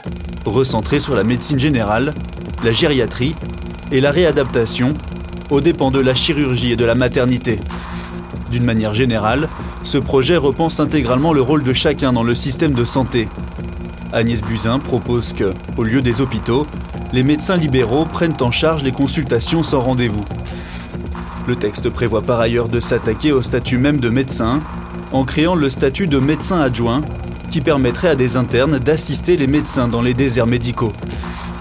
recentrée 0.44 0.98
sur 0.98 1.14
la 1.14 1.22
médecine 1.22 1.61
générale, 1.61 2.12
la 2.64 2.72
gériatrie 2.72 3.37
et 3.92 4.01
la 4.01 4.11
réadaptation, 4.11 4.94
aux 5.51 5.61
dépens 5.61 5.92
de 5.92 6.01
la 6.01 6.12
chirurgie 6.12 6.72
et 6.72 6.77
de 6.77 6.85
la 6.85 6.96
maternité. 6.96 7.61
D'une 8.51 8.64
manière 8.64 8.96
générale, 8.96 9.48
ce 9.85 9.98
projet 9.98 10.37
repense 10.37 10.81
intégralement 10.81 11.33
le 11.33 11.40
rôle 11.40 11.62
de 11.62 11.72
chacun 11.72 12.12
dans 12.12 12.24
le 12.24 12.35
système 12.35 12.72
de 12.72 12.85
santé. 12.85 13.29
Agnès 14.12 14.42
Buzyn 14.42 14.81
propose 14.81 15.33
que, 15.35 15.53
au 15.77 15.85
lieu 15.85 16.03
des 16.03 16.20
hôpitaux, 16.20 16.66
les 17.12 17.22
médecins 17.22 17.57
libéraux 17.57 18.07
prennent 18.07 18.37
en 18.40 18.51
charge 18.51 18.83
les 18.83 18.92
consultations 18.92 19.62
sans 19.62 19.81
rendez-vous. 19.81 20.24
Le 21.48 21.56
texte 21.56 21.88
prévoit 21.88 22.20
par 22.20 22.40
ailleurs 22.40 22.68
de 22.68 22.78
s'attaquer 22.78 23.32
au 23.32 23.40
statut 23.40 23.78
même 23.78 24.00
de 24.00 24.11
médecin, 24.11 24.61
en 25.12 25.24
créant 25.24 25.54
le 25.54 25.70
statut 25.70 26.06
de 26.06 26.18
médecin 26.18 26.61
adjoint, 26.61 27.00
qui 27.50 27.62
permettrait 27.62 28.11
à 28.11 28.16
des 28.16 28.37
internes 28.37 28.78
d'assister 28.78 29.34
les 29.38 29.46
médecins 29.46 29.88
dans 29.88 30.02
les 30.02 30.12
déserts 30.12 30.46
médicaux. 30.46 30.92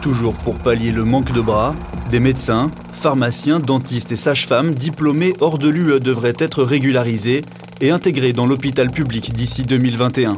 Toujours 0.02 0.34
pour 0.34 0.56
pallier 0.56 0.92
le 0.92 1.06
manque 1.06 1.32
de 1.32 1.40
bras, 1.40 1.74
des 2.12 2.20
médecins, 2.20 2.70
pharmaciens, 2.92 3.60
dentistes 3.60 4.12
et 4.12 4.18
sages-femmes 4.18 4.76
diplômés 4.76 5.34
hors 5.40 5.58
de 5.58 5.70
l'UE 5.70 6.02
devraient 6.02 6.36
être 6.38 6.64
régularisés 6.64 7.44
et 7.80 7.90
intégrés 7.90 8.34
dans 8.34 8.46
l'hôpital 8.46 8.92
public 8.92 9.32
d'ici 9.32 9.64
2021. 9.64 10.36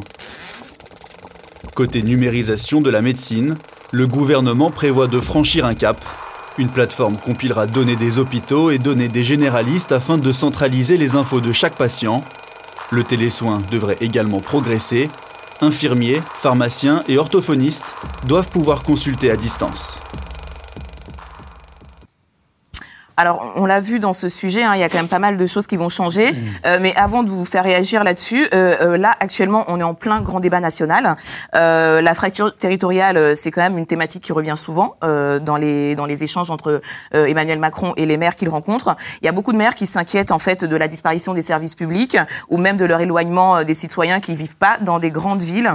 Côté 1.74 2.04
numérisation 2.04 2.80
de 2.80 2.90
la 2.90 3.02
médecine, 3.02 3.56
le 3.90 4.06
gouvernement 4.06 4.70
prévoit 4.70 5.08
de 5.08 5.18
franchir 5.18 5.66
un 5.66 5.74
cap. 5.74 5.98
Une 6.58 6.68
plateforme 6.68 7.16
compilera 7.16 7.66
données 7.66 7.96
des 7.96 8.18
hôpitaux 8.18 8.70
et 8.70 8.78
données 8.78 9.08
des 9.08 9.24
généralistes 9.24 9.92
afin 9.92 10.18
de 10.18 10.32
centraliser 10.32 10.96
les 10.96 11.14
infos 11.14 11.40
de 11.40 11.52
chaque 11.52 11.76
patient. 11.76 12.24
Le 12.90 13.04
télésoin 13.04 13.62
devrait 13.70 13.98
également 14.00 14.40
progresser. 14.40 15.10
Infirmiers, 15.60 16.22
pharmaciens 16.34 17.02
et 17.08 17.18
orthophonistes 17.18 17.84
doivent 18.26 18.48
pouvoir 18.48 18.82
consulter 18.82 19.30
à 19.30 19.36
distance. 19.36 20.00
Alors, 23.20 23.52
on 23.56 23.66
l'a 23.66 23.80
vu 23.80 24.00
dans 24.00 24.14
ce 24.14 24.30
sujet, 24.30 24.62
hein, 24.62 24.72
il 24.76 24.80
y 24.80 24.82
a 24.82 24.88
quand 24.88 24.96
même 24.96 25.06
pas 25.06 25.18
mal 25.18 25.36
de 25.36 25.46
choses 25.46 25.66
qui 25.66 25.76
vont 25.76 25.90
changer. 25.90 26.34
Euh, 26.64 26.78
mais 26.80 26.96
avant 26.96 27.22
de 27.22 27.28
vous 27.28 27.44
faire 27.44 27.64
réagir 27.64 28.02
là-dessus, 28.02 28.48
euh, 28.54 28.74
euh, 28.80 28.96
là, 28.96 29.14
actuellement, 29.20 29.66
on 29.68 29.78
est 29.78 29.82
en 29.82 29.92
plein 29.92 30.22
grand 30.22 30.40
débat 30.40 30.60
national. 30.60 31.16
Euh, 31.54 32.00
la 32.00 32.14
fracture 32.14 32.54
territoriale, 32.54 33.18
euh, 33.18 33.34
c'est 33.34 33.50
quand 33.50 33.60
même 33.60 33.76
une 33.76 33.84
thématique 33.84 34.22
qui 34.22 34.32
revient 34.32 34.54
souvent 34.56 34.96
euh, 35.04 35.38
dans 35.38 35.58
les 35.58 35.94
dans 35.96 36.06
les 36.06 36.22
échanges 36.22 36.50
entre 36.50 36.80
Emmanuel 37.12 37.58
Macron 37.58 37.92
et 37.98 38.06
les 38.06 38.16
maires 38.16 38.36
qu'il 38.36 38.48
rencontre. 38.48 38.96
Il 39.20 39.26
y 39.26 39.28
a 39.28 39.32
beaucoup 39.32 39.52
de 39.52 39.58
maires 39.58 39.74
qui 39.74 39.86
s'inquiètent 39.86 40.32
en 40.32 40.38
fait 40.38 40.64
de 40.64 40.76
la 40.76 40.88
disparition 40.88 41.34
des 41.34 41.42
services 41.42 41.74
publics 41.74 42.16
ou 42.48 42.56
même 42.56 42.78
de 42.78 42.86
leur 42.86 43.02
éloignement 43.02 43.64
des 43.64 43.74
citoyens 43.74 44.20
qui 44.20 44.34
vivent 44.34 44.56
pas 44.56 44.78
dans 44.80 44.98
des 44.98 45.10
grandes 45.10 45.42
villes. 45.42 45.70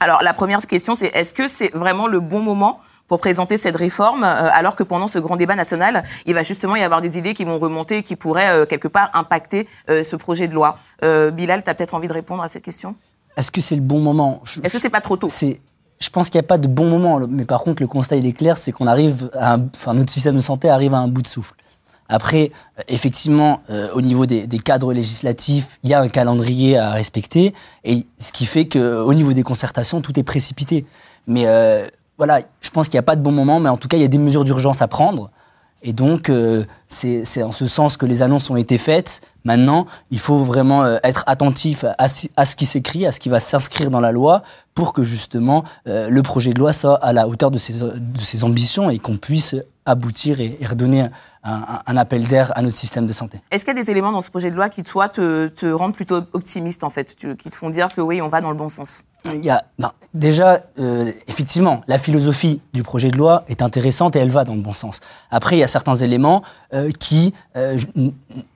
Alors, 0.00 0.20
la 0.24 0.34
première 0.34 0.66
question, 0.66 0.96
c'est 0.96 1.14
est-ce 1.14 1.32
que 1.32 1.46
c'est 1.46 1.72
vraiment 1.74 2.08
le 2.08 2.18
bon 2.18 2.40
moment 2.40 2.80
pour 3.12 3.20
présenter 3.20 3.58
cette 3.58 3.76
réforme, 3.76 4.24
euh, 4.24 4.48
alors 4.54 4.74
que 4.74 4.82
pendant 4.82 5.06
ce 5.06 5.18
grand 5.18 5.36
débat 5.36 5.54
national, 5.54 6.02
il 6.24 6.32
va 6.32 6.42
justement 6.42 6.76
y 6.76 6.82
avoir 6.82 7.02
des 7.02 7.18
idées 7.18 7.34
qui 7.34 7.44
vont 7.44 7.58
remonter 7.58 7.98
et 7.98 8.02
qui 8.02 8.16
pourraient 8.16 8.48
euh, 8.48 8.64
quelque 8.64 8.88
part 8.88 9.10
impacter 9.12 9.68
euh, 9.90 10.02
ce 10.02 10.16
projet 10.16 10.48
de 10.48 10.54
loi. 10.54 10.78
Bilal, 11.02 11.62
tu 11.62 11.68
as 11.68 11.74
peut-être 11.74 11.92
envie 11.92 12.08
de 12.08 12.12
répondre 12.14 12.42
à 12.42 12.48
cette 12.48 12.64
question? 12.64 12.96
Est-ce 13.36 13.50
que 13.50 13.60
c'est 13.60 13.74
le 13.74 13.82
bon 13.82 14.00
moment? 14.00 14.40
Est-ce 14.64 14.72
que 14.72 14.78
c'est 14.78 14.88
pas 14.88 15.02
trop 15.02 15.18
tôt? 15.18 15.28
Je 15.28 16.08
pense 16.08 16.30
qu'il 16.30 16.38
n'y 16.38 16.46
a 16.46 16.48
pas 16.48 16.56
de 16.56 16.68
bon 16.68 16.88
moment, 16.88 17.20
mais 17.28 17.44
par 17.44 17.60
contre, 17.64 17.82
le 17.82 17.86
constat, 17.86 18.16
il 18.16 18.24
est 18.24 18.32
clair, 18.32 18.56
c'est 18.56 18.72
qu'on 18.72 18.86
arrive 18.86 19.30
à 19.34 19.56
un- 19.56 19.68
enfin, 19.76 19.92
notre 19.92 20.10
système 20.10 20.36
de 20.36 20.40
santé 20.40 20.70
arrive 20.70 20.94
à 20.94 20.98
un 20.98 21.08
bout 21.08 21.20
de 21.20 21.28
souffle. 21.28 21.54
Après, 22.08 22.50
effectivement, 22.88 23.60
euh, 23.68 23.90
au 23.92 24.00
niveau 24.00 24.24
des, 24.24 24.46
des 24.46 24.58
cadres 24.58 24.94
législatifs, 24.94 25.78
il 25.82 25.90
y 25.90 25.94
a 25.94 26.00
un 26.00 26.08
calendrier 26.08 26.78
à 26.78 26.92
respecter, 26.92 27.52
et 27.84 28.06
ce 28.18 28.32
qui 28.32 28.46
fait 28.46 28.66
qu'au 28.66 29.12
niveau 29.12 29.34
des 29.34 29.42
concertations, 29.42 30.00
tout 30.00 30.18
est 30.18 30.22
précipité. 30.22 30.86
Mais 31.26 31.44
euh, 31.46 31.86
voilà, 32.18 32.40
je 32.60 32.70
pense 32.70 32.88
qu'il 32.88 32.96
n'y 32.96 33.00
a 33.00 33.04
pas 33.04 33.16
de 33.16 33.22
bon 33.22 33.32
moment, 33.32 33.58
mais 33.60 33.68
en 33.68 33.76
tout 33.76 33.88
cas, 33.88 33.96
il 33.96 34.02
y 34.02 34.04
a 34.04 34.08
des 34.08 34.18
mesures 34.18 34.44
d'urgence 34.44 34.82
à 34.82 34.88
prendre. 34.88 35.30
Et 35.84 35.92
donc, 35.92 36.30
euh, 36.30 36.64
c'est 36.88 37.42
en 37.42 37.50
ce 37.50 37.66
sens 37.66 37.96
que 37.96 38.06
les 38.06 38.22
annonces 38.22 38.48
ont 38.50 38.56
été 38.56 38.78
faites. 38.78 39.20
Maintenant, 39.44 39.86
il 40.12 40.20
faut 40.20 40.38
vraiment 40.44 40.84
euh, 40.84 40.98
être 41.02 41.24
attentif 41.26 41.84
à, 41.98 42.06
ce- 42.06 42.28
à 42.36 42.44
ce 42.44 42.54
qui 42.54 42.66
s'écrit, 42.66 43.04
à 43.04 43.10
ce 43.10 43.18
qui 43.18 43.28
va 43.28 43.40
s'inscrire 43.40 43.90
dans 43.90 43.98
la 43.98 44.12
loi, 44.12 44.42
pour 44.76 44.92
que 44.92 45.02
justement 45.02 45.64
euh, 45.88 46.08
le 46.08 46.22
projet 46.22 46.52
de 46.52 46.60
loi 46.60 46.72
soit 46.72 46.94
à 47.04 47.12
la 47.12 47.26
hauteur 47.26 47.50
de 47.50 47.58
ses, 47.58 47.80
de 47.80 48.20
ses 48.20 48.44
ambitions 48.44 48.90
et 48.90 49.00
qu'on 49.00 49.16
puisse 49.16 49.56
aboutir 49.84 50.40
et, 50.40 50.56
et 50.60 50.66
redonner 50.66 51.06
un, 51.44 51.96
appel 51.96 52.26
d'air 52.28 52.52
à 52.56 52.62
notre 52.62 52.76
système 52.76 53.06
de 53.06 53.12
santé. 53.12 53.40
Est-ce 53.50 53.64
qu'il 53.64 53.74
y 53.76 53.78
a 53.78 53.82
des 53.82 53.90
éléments 53.90 54.12
dans 54.12 54.20
ce 54.22 54.30
projet 54.30 54.50
de 54.50 54.56
loi 54.56 54.68
qui, 54.68 54.82
toi, 54.82 55.08
te, 55.08 55.48
te 55.48 55.66
rendent 55.66 55.94
plutôt 55.94 56.20
optimiste, 56.32 56.84
en 56.84 56.90
fait, 56.90 57.16
qui 57.16 57.50
te 57.50 57.54
font 57.54 57.70
dire 57.70 57.92
que 57.92 58.00
oui, 58.00 58.22
on 58.22 58.28
va 58.28 58.40
dans 58.40 58.50
le 58.50 58.56
bon 58.56 58.68
sens? 58.68 59.02
Il 59.24 59.44
y 59.44 59.50
a, 59.50 59.64
non, 59.78 59.90
déjà, 60.14 60.60
euh, 60.80 61.10
effectivement, 61.28 61.80
la 61.86 61.98
philosophie 61.98 62.60
du 62.72 62.82
projet 62.82 63.08
de 63.10 63.16
loi 63.16 63.44
est 63.48 63.62
intéressante 63.62 64.16
et 64.16 64.18
elle 64.18 64.30
va 64.30 64.42
dans 64.44 64.54
le 64.56 64.60
bon 64.60 64.72
sens. 64.72 64.98
Après, 65.30 65.56
il 65.56 65.60
y 65.60 65.64
a 65.64 65.68
certains 65.68 65.94
éléments 65.94 66.42
euh, 66.74 66.90
qui 66.98 67.32
euh, 67.56 67.78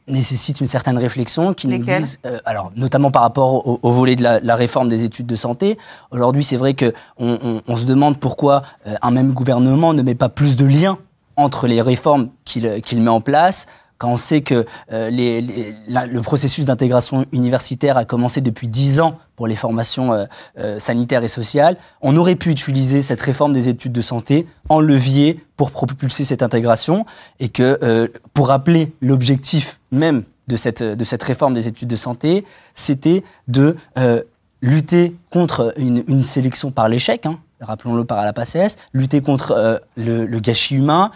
nécessitent 0.09 0.61
une 0.61 0.67
certaine 0.67 0.99
réflexion, 0.99 1.55
qui 1.55 1.69
nous 1.69 1.79
disent, 1.79 2.21
alors 2.45 2.73
notamment 2.77 3.11
par 3.11 3.23
rapport 3.23 3.67
au, 3.67 3.79
au 3.83 3.91
volet 3.93 4.17
de 4.17 4.23
la, 4.23 4.41
la 4.41 4.57
réforme 4.57 4.89
des 4.89 5.05
études 5.05 5.27
de 5.27 5.37
santé. 5.37 5.79
Aujourd'hui, 6.11 6.43
c'est 6.45 6.57
vrai 6.57 6.75
que 6.75 6.93
on, 7.19 7.39
on- 7.43 7.63
on 7.67 7.77
se 7.77 7.85
demande 7.85 8.19
pourquoi 8.19 8.63
un 9.03 9.11
même 9.11 9.33
gouvernement 9.33 9.93
ne 9.95 10.03
met 10.03 10.15
pas 10.15 10.29
plus 10.29 10.57
de 10.57 10.65
liens 10.67 10.99
entre 11.37 11.67
les 11.67 11.83
réformes 11.83 12.29
qu'il 12.45 12.81
qu'il 12.83 13.01
met 13.01 13.11
en 13.11 13.21
place. 13.21 13.67
Quand 13.99 14.11
on 14.13 14.17
sait 14.19 14.43
que 14.43 14.67
euh, 14.93 15.09
les- 15.09 15.41
les- 15.41 15.75
le 15.89 16.21
processus 16.21 16.67
d'intégration 16.67 17.25
universitaire 17.33 17.97
a 17.97 18.05
commencé 18.05 18.43
depuis 18.43 18.69
10 18.69 19.01
ans 19.01 19.15
pour 19.37 19.47
les 19.47 19.57
formations 19.57 20.13
euh, 20.13 20.27
euh, 20.59 20.79
sanitaires 20.79 21.25
et 21.25 21.29
sociales, 21.29 21.79
on 22.03 22.15
aurait 22.19 22.35
pu 22.37 22.51
utiliser 22.51 23.01
cette 23.01 23.23
réforme 23.23 23.55
des 23.55 23.69
études 23.71 23.93
de 23.93 24.03
santé 24.03 24.47
en 24.69 24.81
levier 24.81 25.41
pour 25.57 25.71
propulser 25.71 26.25
cette 26.25 26.43
intégration 26.43 27.07
et 27.41 27.49
que, 27.49 27.79
euh, 27.83 28.09
pour 28.35 28.49
rappeler 28.49 28.93
l'objectif 29.01 29.81
même 29.91 30.25
de 30.47 30.57
cette, 30.57 30.83
de 30.83 31.05
cette 31.05 31.23
réforme 31.23 31.55
des 31.55 31.67
études 31.67 31.89
de 31.89 31.97
santé, 31.97 32.45
c'était 32.75 33.25
de 33.49 33.77
euh, 33.99 34.23
lutter 34.61 35.17
contre 35.31 35.73
une, 35.79 36.05
une 36.07 36.23
sélection 36.23 36.71
par 36.71 36.91
l'échec, 36.91 37.25
hein, 37.25 37.39
rappelons-le 37.61 38.05
par 38.05 38.25
la 38.25 38.33
PACES, 38.33 38.77
lutter 38.93 39.21
contre 39.21 39.53
euh, 39.53 39.77
le, 39.97 40.27
gâchis 40.41 40.77
humain, 40.77 41.11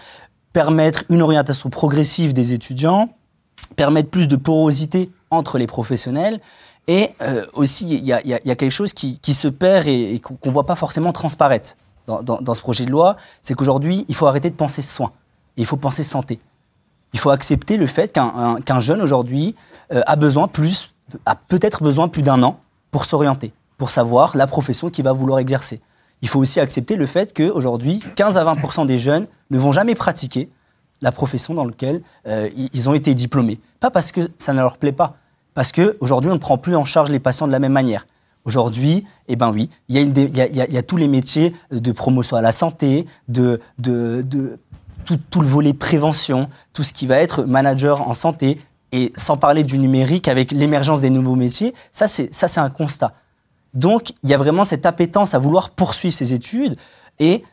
permettre 0.52 1.04
une 1.08 1.22
orientation 1.22 1.70
progressive 1.70 2.32
des 2.32 2.52
étudiants, 2.52 3.10
permettre 3.76 4.10
plus 4.10 4.28
de 4.28 4.36
porosité 4.36 5.10
entre 5.30 5.58
les 5.58 5.66
professionnels. 5.66 6.40
Et 6.88 7.10
euh, 7.22 7.46
aussi, 7.52 7.88
il 7.88 8.04
y 8.04 8.12
a, 8.12 8.56
quelque 8.56 8.70
chose 8.70 8.92
qui, 8.92 9.34
se 9.34 9.48
perd 9.48 9.86
et, 9.86 10.20
qu'on 10.20 10.36
ne 10.44 10.52
voit 10.52 10.66
pas 10.66 10.74
forcément 10.74 11.12
transparaître 11.12 11.76
dans, 12.06 12.54
ce 12.54 12.60
projet 12.60 12.84
de 12.84 12.90
loi, 12.90 13.16
c'est 13.42 13.54
qu'aujourd'hui, 13.54 14.04
il 14.08 14.14
faut 14.16 14.26
arrêter 14.26 14.50
de 14.50 14.56
penser 14.56 14.82
soins 14.82 15.12
il 15.60 15.66
faut 15.66 15.76
penser 15.76 16.02
santé. 16.02 16.40
Il 17.12 17.20
faut 17.20 17.30
accepter 17.30 17.76
le 17.76 17.86
fait 17.86 18.12
qu'un 18.12 18.32
un- 18.34 18.60
qu'un 18.60 18.80
jeune 18.80 19.02
aujourd'hui 19.02 19.54
euh, 19.92 20.00
a 20.06 20.16
besoin 20.16 20.48
plus, 20.48 20.94
a 21.26 21.34
peut-être 21.34 21.82
besoin 21.82 22.08
plus 22.08 22.22
d'un 22.22 22.42
an 22.42 22.60
pour 22.90 23.04
s'orienter, 23.04 23.52
pour 23.76 23.90
savoir 23.90 24.36
la 24.36 24.46
profession 24.46 24.90
qu'il 24.90 25.04
va 25.04 25.12
vouloir 25.12 25.38
exercer. 25.38 25.80
Il 26.22 26.28
faut 26.28 26.40
aussi 26.40 26.60
accepter 26.60 26.96
le 26.96 27.06
fait 27.06 27.34
qu'aujourd'hui, 27.34 28.02
15 28.16 28.36
à 28.36 28.44
20% 28.44 28.86
des 28.86 28.98
jeunes 28.98 29.26
ne 29.50 29.58
vont 29.58 29.72
jamais 29.72 29.94
pratiquer 29.94 30.50
la 31.02 31.12
profession 31.12 31.54
dans 31.54 31.64
laquelle 31.64 32.02
euh, 32.26 32.50
ils 32.72 32.88
ont 32.88 32.94
été 32.94 33.14
diplômés. 33.14 33.58
Pas 33.80 33.90
parce 33.90 34.12
que 34.12 34.30
ça 34.38 34.52
ne 34.52 34.58
leur 34.58 34.78
plaît 34.78 34.92
pas, 34.92 35.16
parce 35.54 35.72
qu'aujourd'hui, 35.72 36.30
on 36.30 36.34
ne 36.34 36.40
prend 36.40 36.58
plus 36.58 36.76
en 36.76 36.84
charge 36.84 37.10
les 37.10 37.20
patients 37.20 37.46
de 37.46 37.52
la 37.52 37.58
même 37.58 37.72
manière. 37.72 38.06
Aujourd'hui, 38.44 39.04
eh 39.28 39.36
ben 39.36 39.50
oui, 39.50 39.68
il 39.88 39.96
y, 39.98 40.78
a 40.78 40.82
tous 40.82 40.96
les 40.96 41.08
métiers 41.08 41.54
de 41.70 41.92
promotion 41.92 42.36
à 42.36 42.42
la 42.42 42.52
santé, 42.52 43.06
de, 43.28 43.60
tout, 45.28 45.40
le 45.40 45.46
volet 45.46 45.74
prévention, 45.74 46.48
tout 46.72 46.82
ce 46.82 46.94
qui 46.94 47.06
va 47.06 47.18
être 47.18 47.44
manager 47.44 48.08
en 48.08 48.14
santé, 48.14 48.58
et 48.92 49.12
sans 49.14 49.36
parler 49.36 49.62
du 49.62 49.78
numérique 49.78 50.26
avec 50.26 50.52
l'émergence 50.52 51.00
des 51.00 51.10
nouveaux 51.10 51.36
métiers, 51.36 51.74
ça 51.92 52.08
c'est 52.08 52.58
un 52.58 52.70
constat. 52.70 53.12
Donc 53.74 54.12
il 54.22 54.30
y 54.30 54.34
a 54.34 54.38
vraiment 54.38 54.64
cette 54.64 54.86
appétence 54.86 55.34
à 55.34 55.38
vouloir 55.38 55.70
poursuivre 55.70 56.14
ses 56.14 56.32
études, 56.32 56.76
et 57.18 57.44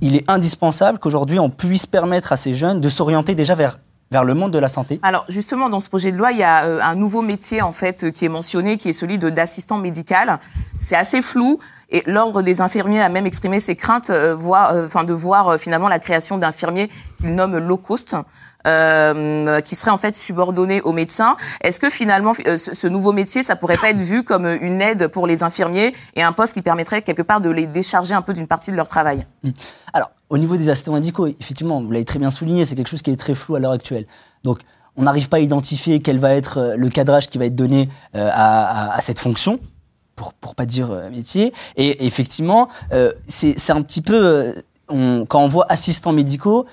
il, 0.00 0.16
est 0.16 0.28
indispensable 0.30 0.98
qu'aujourd'hui 0.98 1.38
on 1.38 1.50
puisse 1.50 1.86
permettre 1.86 2.32
à 2.32 2.36
ces 2.36 2.54
jeunes 2.54 2.80
de 2.80 2.88
s'orienter 2.88 3.34
déjà 3.34 3.54
vers 3.54 4.24
le 4.24 4.34
monde 4.34 4.52
de 4.52 4.58
la 4.58 4.68
santé. 4.68 4.98
Alors 5.02 5.24
justement, 5.28 5.68
dans 5.68 5.80
ce 5.80 5.88
projet 5.88 6.12
de 6.12 6.16
loi, 6.16 6.32
il 6.32 6.38
y 6.38 6.42
a 6.42 6.64
euh, 6.64 6.80
un 6.82 6.94
nouveau 6.94 7.20
métier 7.20 7.60
en 7.60 7.72
fait 7.72 8.04
euh, 8.04 8.10
qui 8.10 8.24
est 8.24 8.30
mentionné, 8.30 8.78
qui 8.78 8.88
est 8.88 8.94
celui 8.94 9.18
d'assistant 9.18 9.76
médical. 9.76 10.38
C'est 10.78 10.96
assez 10.96 11.20
flou 11.20 11.58
et 11.90 12.02
l'ordre 12.06 12.42
des 12.42 12.60
infirmiers 12.60 13.02
a 13.02 13.08
même 13.08 13.26
exprimé 13.26 13.60
ses 13.60 13.76
craintes, 13.76 14.10
euh, 14.10 14.34
de 14.34 15.12
voir 15.12 15.58
finalement 15.58 15.88
la 15.88 15.98
création 15.98 16.38
d'infirmiers 16.38 16.88
qu'il 17.18 17.34
nomme 17.34 17.58
low 17.58 17.76
cost. 17.76 18.16
Euh, 18.68 19.60
qui 19.60 19.74
serait 19.74 19.90
en 19.90 19.96
fait 19.96 20.14
subordonné 20.14 20.82
aux 20.82 20.92
médecins. 20.92 21.36
Est-ce 21.62 21.80
que 21.80 21.88
finalement 21.88 22.32
euh, 22.46 22.58
ce, 22.58 22.86
nouveau 22.86 23.12
métier, 23.12 23.42
ça 23.42 23.56
pourrait 23.56 23.78
pas 23.78 23.90
être 23.90 24.00
vu 24.00 24.24
comme 24.24 24.44
euh, 24.44 24.58
une 24.60 24.82
aide 24.82 25.08
pour 25.08 25.26
les 25.26 25.42
infirmiers 25.42 25.94
et 26.16 26.22
un 26.22 26.32
poste 26.32 26.52
qui 26.52 26.60
permettrait 26.60 27.00
quelque 27.00 27.22
part 27.22 27.40
de 27.40 27.48
les 27.48 27.66
décharger 27.66 28.14
un 28.14 28.20
peu 28.20 28.34
d'une 28.34 28.46
partie 28.46 28.70
de 28.70 28.76
leur 28.76 28.86
travail? 28.86 29.26
Alors, 29.94 30.10
au 30.28 30.36
niveau 30.36 30.58
des 30.58 30.68
assistants 30.68 30.92
médicaux, 30.92 31.28
effectivement, 31.28 31.80
vous 31.80 31.90
l'avez 31.90 32.04
très 32.04 32.18
bien 32.18 32.28
souligné, 32.28 32.66
c'est 32.66 32.74
quelque 32.74 32.90
chose 32.90 33.00
qui 33.00 33.10
est 33.10 33.16
très 33.16 33.34
flou 33.34 33.54
à 33.54 33.58
l'heure 33.58 33.72
actuelle. 33.72 34.06
Donc, 34.44 34.58
on 34.96 35.04
n'arrive 35.04 35.30
pas 35.30 35.38
à 35.38 35.40
identifier 35.40 36.00
quel 36.00 36.18
va 36.18 36.34
être 36.34 36.74
le 36.76 36.88
cadrage 36.90 37.30
qui 37.30 37.38
va 37.38 37.46
être 37.46 37.54
donné 37.54 37.88
à, 38.14 38.98
cette 39.00 39.20
fonction, 39.20 39.60
pour 40.14 40.34
pour 40.34 40.56
pas 40.56 40.66
dire 40.66 40.90
métier. 41.12 41.54
Et 41.76 42.04
effectivement, 42.04 42.68
euh, 42.92 43.12
c'est 43.28 43.70
un 43.70 43.80
petit 43.82 44.02
peu, 44.02 44.54
quand 44.88 45.40
on 45.40 45.48
voit 45.48 45.66
assistants 45.68 46.12
médicaux, 46.12 46.66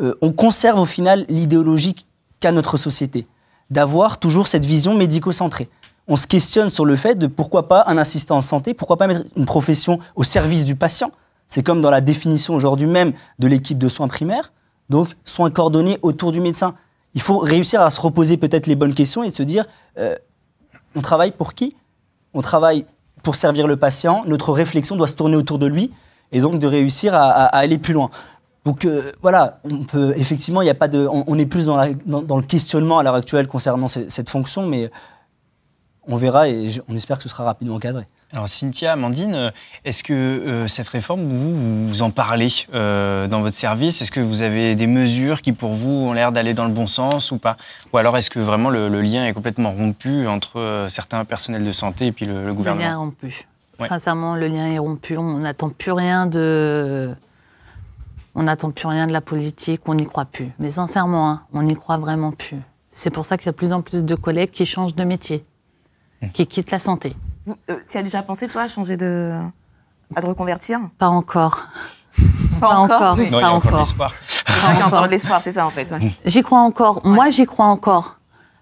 euh, 0.00 0.14
on 0.20 0.32
conserve 0.32 0.78
au 0.78 0.86
final 0.86 1.26
l'idéologie 1.28 1.94
qu'a 2.40 2.52
notre 2.52 2.76
société, 2.76 3.26
d'avoir 3.70 4.18
toujours 4.18 4.48
cette 4.48 4.64
vision 4.64 4.94
médico-centrée. 4.96 5.68
On 6.08 6.16
se 6.16 6.26
questionne 6.26 6.70
sur 6.70 6.84
le 6.84 6.96
fait 6.96 7.16
de 7.16 7.26
pourquoi 7.26 7.68
pas 7.68 7.84
un 7.86 7.98
assistant 7.98 8.38
en 8.38 8.40
santé, 8.40 8.74
pourquoi 8.74 8.96
pas 8.96 9.06
mettre 9.06 9.24
une 9.36 9.46
profession 9.46 9.98
au 10.16 10.24
service 10.24 10.64
du 10.64 10.74
patient. 10.74 11.12
C'est 11.46 11.62
comme 11.62 11.80
dans 11.80 11.90
la 11.90 12.00
définition 12.00 12.54
aujourd'hui 12.54 12.86
même 12.86 13.12
de 13.38 13.46
l'équipe 13.46 13.78
de 13.78 13.88
soins 13.88 14.08
primaires, 14.08 14.52
donc 14.88 15.08
soins 15.24 15.50
coordonnés 15.50 15.98
autour 16.02 16.32
du 16.32 16.40
médecin. 16.40 16.74
Il 17.14 17.20
faut 17.20 17.38
réussir 17.38 17.80
à 17.80 17.90
se 17.90 18.00
reposer 18.00 18.36
peut-être 18.36 18.66
les 18.66 18.76
bonnes 18.76 18.94
questions 18.94 19.22
et 19.22 19.30
se 19.30 19.42
dire, 19.42 19.66
euh, 19.98 20.14
on 20.94 21.00
travaille 21.00 21.32
pour 21.32 21.54
qui? 21.54 21.76
On 22.34 22.40
travaille 22.40 22.84
pour 23.22 23.36
servir 23.36 23.66
le 23.66 23.76
patient, 23.76 24.22
notre 24.26 24.52
réflexion 24.52 24.96
doit 24.96 25.06
se 25.06 25.14
tourner 25.14 25.36
autour 25.36 25.58
de 25.58 25.66
lui, 25.66 25.92
et 26.32 26.40
donc 26.40 26.58
de 26.58 26.66
réussir 26.66 27.14
à, 27.14 27.44
aller 27.46 27.78
plus 27.78 27.92
loin. 27.92 28.10
Donc 28.64 28.84
euh, 28.84 29.10
voilà, 29.22 29.60
on 29.64 29.84
peut 29.84 30.12
effectivement, 30.16 30.60
il 30.62 30.66
y 30.66 30.70
a 30.70 30.74
pas 30.74 30.88
de, 30.88 31.06
on, 31.06 31.24
on 31.26 31.38
est 31.38 31.46
plus 31.46 31.66
dans, 31.66 31.76
la- 31.76 31.94
dans- 32.06 32.20
dans 32.22 32.36
le 32.36 32.42
questionnement 32.42 32.98
à 32.98 33.02
l'heure 33.02 33.14
actuelle 33.14 33.46
concernant 33.46 33.88
ce- 33.88 34.08
cette 34.10 34.28
fonction, 34.28 34.66
mais 34.66 34.90
on 36.06 36.16
verra 36.16 36.48
et 36.48 36.68
je- 36.68 36.80
on 36.88 36.94
espère 36.96 37.16
que 37.18 37.22
ce 37.22 37.28
sera 37.28 37.44
rapidement 37.44 37.78
cadré. 37.78 38.04
Alors 38.32 38.48
Cynthia, 38.48 38.92
Amandine, 38.92 39.34
euh, 39.34 39.50
est-ce 39.84 40.04
que 40.04 40.12
euh, 40.12 40.68
cette 40.68 40.86
réforme, 40.88 41.26
vous, 41.28 41.88
vous 41.88 42.02
en 42.02 42.10
parlez 42.10 42.50
euh, 42.74 43.26
dans 43.26 43.40
votre 43.40 43.56
service? 43.56 44.02
Est-ce 44.02 44.12
que 44.12 44.20
vous 44.20 44.42
avez 44.42 44.76
des 44.76 44.86
mesures 44.86 45.42
qui 45.42 45.52
pour 45.52 45.74
vous 45.74 45.88
ont 45.90 46.12
l'air 46.12 46.30
d'aller 46.30 46.54
dans 46.54 46.64
le 46.66 46.70
bon 46.72 46.86
sens 46.86 47.32
ou 47.32 47.38
pas? 47.38 47.56
Ou 47.92 47.96
alors 47.98 48.16
est-ce 48.18 48.30
que 48.30 48.38
vraiment 48.38 48.70
le, 48.70 48.88
le 48.88 49.00
lien 49.00 49.26
est 49.26 49.32
complètement 49.32 49.72
rompu 49.72 50.28
entre 50.28 50.60
euh, 50.60 50.88
certains 50.88 51.24
personnels 51.24 51.64
de 51.64 51.72
santé 51.72 52.06
et 52.06 52.12
puis 52.12 52.24
le, 52.26 52.34
le 52.34 52.38
Le 52.38 52.44
lien 52.44 52.52
est 52.52 52.54
gouvernement 52.56 53.00
rompu. 53.00 53.46
Ouais. 53.80 53.88
Sincèrement, 53.88 54.36
le 54.36 54.46
lien 54.46 54.66
est 54.68 54.78
rompu. 54.78 55.16
On 55.16 55.38
n'attend 55.38 55.70
plus 55.70 55.92
rien 55.92 56.26
de. 56.26 57.10
On 58.34 58.44
n'attend 58.44 58.70
plus 58.70 58.86
rien 58.86 59.06
de 59.06 59.12
la 59.12 59.20
politique, 59.20 59.82
on 59.86 59.94
n'y 59.94 60.06
croit 60.06 60.24
plus. 60.24 60.52
Mais 60.58 60.70
sincèrement, 60.70 61.30
hein, 61.30 61.42
on 61.52 61.62
n'y 61.62 61.74
croit 61.74 61.96
vraiment 61.98 62.30
plus. 62.32 62.56
C'est 62.88 63.10
pour 63.10 63.24
ça 63.24 63.36
qu'il 63.36 63.46
y 63.46 63.48
a 63.48 63.52
de 63.52 63.56
plus 63.56 63.72
en 63.72 63.82
plus 63.82 64.04
de 64.04 64.14
collègues 64.14 64.50
qui 64.50 64.64
changent 64.66 64.94
de 64.94 65.04
métier, 65.04 65.44
qui 66.32 66.46
quittent 66.46 66.70
la 66.70 66.78
santé. 66.78 67.16
Vous, 67.46 67.56
euh, 67.70 67.78
tu 67.88 67.96
as 67.98 68.02
déjà 68.02 68.22
pensé, 68.22 68.46
toi, 68.48 68.62
à 68.62 68.68
changer 68.68 68.96
de. 68.96 69.36
à 70.14 70.20
te 70.20 70.26
reconvertir? 70.26 70.78
Pas 70.98 71.08
encore. 71.08 71.64
Pas, 72.60 72.68
Pas 72.68 72.76
encore? 72.76 73.16
oui. 73.18 73.30
Non, 73.30 73.38
il 73.38 73.40
y 73.40 73.40
Pas 73.42 73.46
a 73.48 73.50
encore 73.52 73.62
de 73.62 73.66
encore. 73.76 73.78
l'espoir. 73.80 74.12
Qu'il 74.12 74.78
y 74.78 74.82
a 74.82 74.86
encore 74.86 75.02
de 75.04 75.08
l'espoir, 75.10 75.40
c'est 75.42 75.52
ça 75.52 75.66
en 75.66 75.70
fait. 75.70 75.90
ouais. 75.92 76.12
J'y 76.24 76.42
crois 76.42 76.60
encore. 76.60 77.00
Moi, 77.06 77.30
j'y 77.30 77.46
crois 77.46 77.66
encore. 77.66 78.16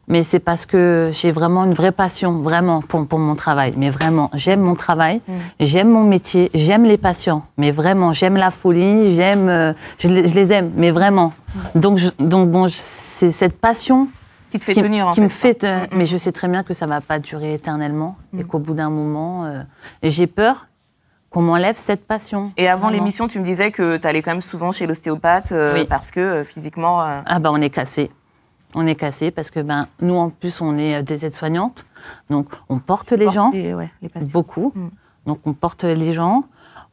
Mais 0.09 0.23
c'est 0.23 0.39
parce 0.39 0.65
que 0.67 1.11
j'ai 1.13 1.31
vraiment 1.31 1.65
une 1.65 1.75
vraie 1.75 1.93
passion, 1.93 2.41
vraiment, 2.41 2.81
pour, 2.81 3.07
pour 3.07 3.19
mon 3.19 3.35
travail. 3.35 3.75
Mais 3.77 3.91
vraiment, 3.91 4.31
j'aime 4.33 4.61
mon 4.61 4.75
travail, 4.75 5.21
j'aime 5.61 5.89
mon 5.91 6.03
métier, 6.05 6.51
j'aime 6.55 6.85
les 6.85 6.97
patients. 6.97 7.45
Mais 7.59 7.71
vraiment, 7.71 8.13
j'aime 8.15 8.37
la 8.37 8.51
folie, 8.51 9.13
j'aime, 9.15 9.49
euh, 9.51 9.73
je, 9.99 10.09
les- 10.09 10.27
je 10.27 10.35
les 10.35 10.53
aime, 10.53 10.73
mais 10.77 10.91
vraiment. 10.91 11.33
Donc, 11.75 11.99
je- 11.99 12.09
donc 12.19 12.51
bon, 12.51 12.67
c'est 12.71 13.31
cette 13.33 13.59
passion 13.61 14.09
Qui 14.51 14.59
te 14.59 14.65
fait 14.65 14.73
qui, 14.75 14.81
tenir 14.83 15.07
en 15.09 15.13
qui 15.13 15.21
fait. 15.21 15.25
me 15.25 15.29
fait. 15.29 15.65
euh, 15.65 15.77
Mm, 15.81 15.83
mm. 15.83 15.99
mais 15.99 16.07
je 16.07 16.17
sais 16.17 16.33
très 16.33 16.49
bien 16.49 16.63
que 16.63 16.73
ça 16.73 16.87
va 16.87 17.03
pas 17.03 17.19
durer 17.19 17.53
éternellement 17.53 18.17
et 18.39 18.45
qu'au 18.45 18.59
bout 18.61 18.73
d'un 18.75 18.89
moment, 18.91 19.45
euh, 19.45 19.63
j'ai 20.03 20.27
peur 20.27 20.69
qu'on 21.29 21.43
m'enlève 21.43 21.77
cette 21.77 22.07
passion. 22.07 22.51
Et 22.57 22.67
avant 22.67 22.89
l'émission, 22.89 23.27
tu 23.27 23.39
me 23.39 23.45
disais 23.45 23.71
que 23.71 23.99
tu 23.99 24.09
allais 24.09 24.23
quand 24.23 24.31
même 24.31 24.41
souvent 24.41 24.73
chez 24.73 24.87
l'ostéopathe 24.87 25.53
euh, 25.53 25.75
Oui. 25.75 25.85
parce 25.87 26.11
que 26.11 26.21
euh, 26.21 26.45
physiquement. 26.45 27.03
euh, 27.03 27.21
Ah 27.27 27.39
bah 27.39 27.51
on 27.53 27.59
est 27.61 27.69
cassé. 27.69 28.11
On 28.75 28.87
est 28.87 28.95
cassé 28.97 29.31
parce 29.31 29.51
que 29.51 29.61
ben 29.61 29.87
nous 30.03 30.15
en 30.17 30.29
plus 30.31 30.61
on 30.61 30.77
est 30.77 30.97
euh, 30.97 31.03
des 31.03 31.25
aides-soignantes, 31.25 31.87
donc 32.29 32.49
on 32.69 32.79
porte 32.79 33.13
les 33.13 33.31
gens 33.31 33.51
les- 33.51 33.73
ouais, 33.75 33.89
les 34.03 34.09
patients. 34.11 34.29
beaucoup. 34.33 34.73
Mm. 34.75 34.89
Donc 35.27 35.41
on 35.47 35.55
porte 35.55 35.85
les 35.85 36.13
gens, 36.13 36.45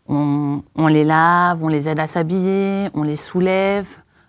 on, 0.07 0.61
on 0.75 0.87
les 0.87 1.03
lave, 1.03 1.63
on 1.63 1.67
les 1.67 1.89
aide 1.89 1.99
à 1.99 2.07
s'habiller, 2.07 2.89
on 2.93 3.03
les 3.03 3.15
soulève. 3.15 3.87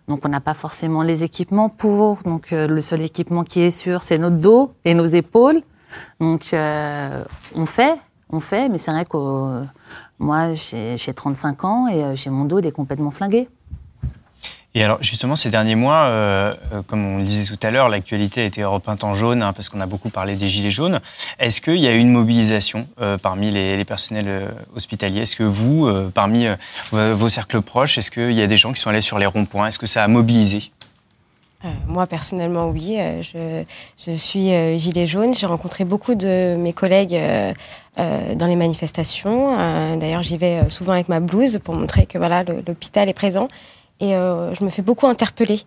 Donc 0.08 0.24
on 0.24 0.28
n'a 0.28 0.40
pas 0.40 0.54
forcément 0.54 1.02
les 1.02 1.24
équipements 1.24 1.68
pour. 1.68 2.18
Donc 2.24 2.52
euh, 2.52 2.66
le 2.68 2.80
seul 2.80 3.02
équipement 3.02 3.42
qui 3.44 3.60
est 3.60 3.70
sûr 3.72 4.02
c'est 4.02 4.18
notre 4.18 4.36
dos 4.36 4.72
et 4.84 4.94
nos 4.94 5.06
épaules. 5.06 5.60
Donc 6.20 6.52
euh, 6.52 7.22
on 7.54 7.66
fait, 7.66 7.94
on 8.30 8.40
fait, 8.40 8.68
mais 8.68 8.78
c'est 8.78 8.90
vrai 8.90 9.04
que 9.04 9.16
euh, 9.16 9.62
moi 10.18 10.52
j'ai 10.52 10.96
j'ai 10.96 11.14
35 11.14 11.64
ans 11.64 11.86
et 11.88 12.14
j'ai 12.16 12.30
mon 12.30 12.44
dos 12.44 12.58
il 12.58 12.66
est 12.66 12.72
complètement 12.72 13.10
flingué. 13.12 13.48
Et 14.76 14.84
alors 14.84 14.98
justement, 15.00 15.36
ces 15.36 15.48
derniers 15.48 15.74
mois, 15.74 16.04
euh, 16.04 16.54
euh, 16.70 16.82
comme 16.86 17.02
on 17.02 17.16
le 17.16 17.24
disait 17.24 17.44
tout 17.44 17.66
à 17.66 17.70
l'heure, 17.70 17.88
l'actualité 17.88 18.42
a 18.42 18.44
été 18.44 18.62
repeinte 18.62 19.04
en 19.04 19.14
jaune 19.14 19.42
hein, 19.42 19.54
parce 19.54 19.70
qu'on 19.70 19.80
a 19.80 19.86
beaucoup 19.86 20.10
parlé 20.10 20.36
des 20.36 20.48
gilets 20.48 20.70
jaunes. 20.70 21.00
Est-ce 21.38 21.62
qu'il 21.62 21.78
y 21.78 21.88
a 21.88 21.92
eu 21.92 21.98
une 21.98 22.10
mobilisation 22.10 22.86
euh, 23.00 23.16
parmi 23.16 23.50
les, 23.50 23.82
personnels 23.86 24.50
hospitaliers? 24.74 25.22
Est-ce 25.22 25.34
que 25.34 25.44
vous, 25.44 25.90
parmi 26.12 26.46
vos 26.92 27.28
cercles 27.30 27.62
proches, 27.62 27.96
est-ce 27.96 28.10
qu'il 28.10 28.32
y 28.32 28.42
a 28.42 28.46
des 28.46 28.58
gens 28.58 28.74
qui 28.74 28.80
sont 28.80 28.90
allés 28.90 29.00
sur 29.00 29.18
les 29.18 29.24
ronds-points? 29.24 29.68
Est-ce 29.68 29.78
que 29.78 29.86
ça 29.86 30.04
a 30.04 30.08
mobilisé? 30.08 30.70
Moi, 31.86 32.06
personnellement, 32.06 32.68
oui. 32.68 32.98
je, 33.22 33.64
je 34.04 34.16
suis 34.16 34.50
gilet 34.78 35.06
jaune. 35.06 35.32
J'ai 35.32 35.46
rencontré 35.46 35.84
beaucoup 35.84 36.14
de 36.14 36.56
mes 36.58 36.72
collègues 36.72 37.18
dans 37.96 38.46
les 38.46 38.56
manifestations. 38.56 39.56
D'ailleurs, 39.96 40.22
j'y 40.22 40.36
vais 40.36 40.68
souvent 40.68 40.92
avec 40.92 41.08
ma 41.08 41.20
blouse 41.20 41.60
pour 41.62 41.76
montrer 41.76 42.06
que 42.06 42.18
voilà, 42.18 42.42
l'hôpital 42.42 43.08
est 43.08 43.14
présent. 43.14 43.48
Et 44.00 44.14
euh, 44.14 44.54
je 44.54 44.64
me 44.64 44.70
fais 44.70 44.82
beaucoup 44.82 45.06
interpeller 45.06 45.60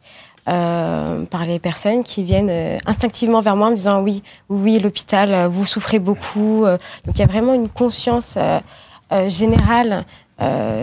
euh, 0.48 1.26
par 1.26 1.46
les 1.46 1.60
personnes 1.60 2.04
qui 2.04 2.24
viennent 2.24 2.50
euh, 2.50 2.78
instinctivement 2.86 3.42
vers 3.42 3.56
moi 3.56 3.68
en 3.68 3.72
me 3.72 3.76
disant 3.76 4.02
oui, 4.02 4.24
oui, 4.50 4.80
l'hôpital, 4.80 5.34
euh, 5.34 5.48
vous 5.48 5.66
souffrez 5.66 6.00
beaucoup. 6.00 6.66
Euh, 6.66 6.78
Donc 7.06 7.16
il 7.16 7.20
y 7.20 7.24
a 7.24 7.28
vraiment 7.28 7.54
une 7.54 7.70
conscience 7.70 8.38
générale 9.28 10.06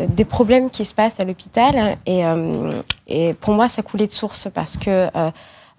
des 0.09 0.25
problèmes 0.27 0.69
qui 0.69 0.85
se 0.85 0.93
passent 0.93 1.19
à 1.21 1.25
l'hôpital. 1.25 1.97
Et, 2.05 2.27
euh, 2.27 2.73
et 3.07 3.33
pour 3.35 3.55
moi, 3.55 3.69
ça 3.69 3.83
coulait 3.83 4.07
de 4.07 4.13
source 4.13 4.49
parce 4.53 4.77
que 4.77 5.09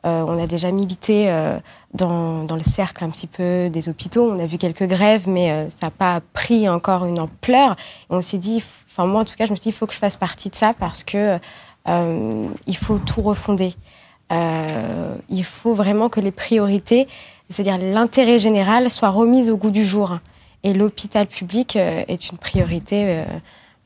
euh, 0.06 0.24
on 0.28 0.42
a 0.42 0.48
déjà 0.48 0.72
milité 0.72 1.30
euh, 1.30 1.60
dans, 1.94 2.44
dans 2.44 2.56
le 2.56 2.64
cercle 2.64 3.04
un 3.04 3.10
petit 3.10 3.28
peu 3.28 3.70
des 3.70 3.90
hôpitaux. 3.90 4.32
On 4.32 4.40
a 4.40 4.46
vu 4.46 4.58
quelques 4.58 4.88
grèves, 4.88 5.28
mais 5.28 5.52
euh, 5.52 5.70
ça 5.70 5.88
n'a 5.88 5.92
pas 5.92 6.22
pris 6.34 6.70
encore 6.70 7.06
une 7.06 7.20
ampleur. 7.20 7.72
Et 7.72 8.14
on 8.14 8.22
s'est 8.22 8.38
dit, 8.38 8.64
enfin 8.88 9.06
moi 9.06 9.22
en 9.22 9.26
tout 9.26 9.36
cas, 9.36 9.46
je 9.46 9.52
me 9.52 9.56
suis 9.56 9.64
dit, 9.64 9.70
il 9.70 9.74
faut 9.74 9.88
que 9.88 9.94
je 9.94 10.00
fasse 10.00 10.18
partie 10.18 10.50
de 10.50 10.56
ça 10.56 10.74
parce 10.74 11.04
que 11.04 11.40
euh, 11.88 12.48
il 12.68 12.78
faut 12.78 13.00
tout 13.00 13.22
refonder. 13.22 13.74
Euh, 14.32 15.16
il 15.30 15.44
faut 15.44 15.74
vraiment 15.74 16.10
que 16.10 16.20
les 16.20 16.32
priorités, 16.32 17.08
c'est-à-dire 17.50 17.78
l'intérêt 17.78 18.40
général, 18.40 18.90
soient 18.92 19.10
remises 19.10 19.50
au 19.50 19.58
goût 19.58 19.72
du 19.72 19.86
jour. 19.86 20.20
Et 20.64 20.74
l'hôpital 20.74 21.28
public 21.28 21.76
euh, 21.76 22.04
est 22.08 22.30
une 22.30 22.38
priorité 22.38 23.24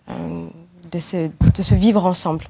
de, 0.09 0.99
ce, 0.99 1.27
de 1.27 1.61
ce 1.61 1.75
vivre 1.75 2.05
ensemble. 2.05 2.45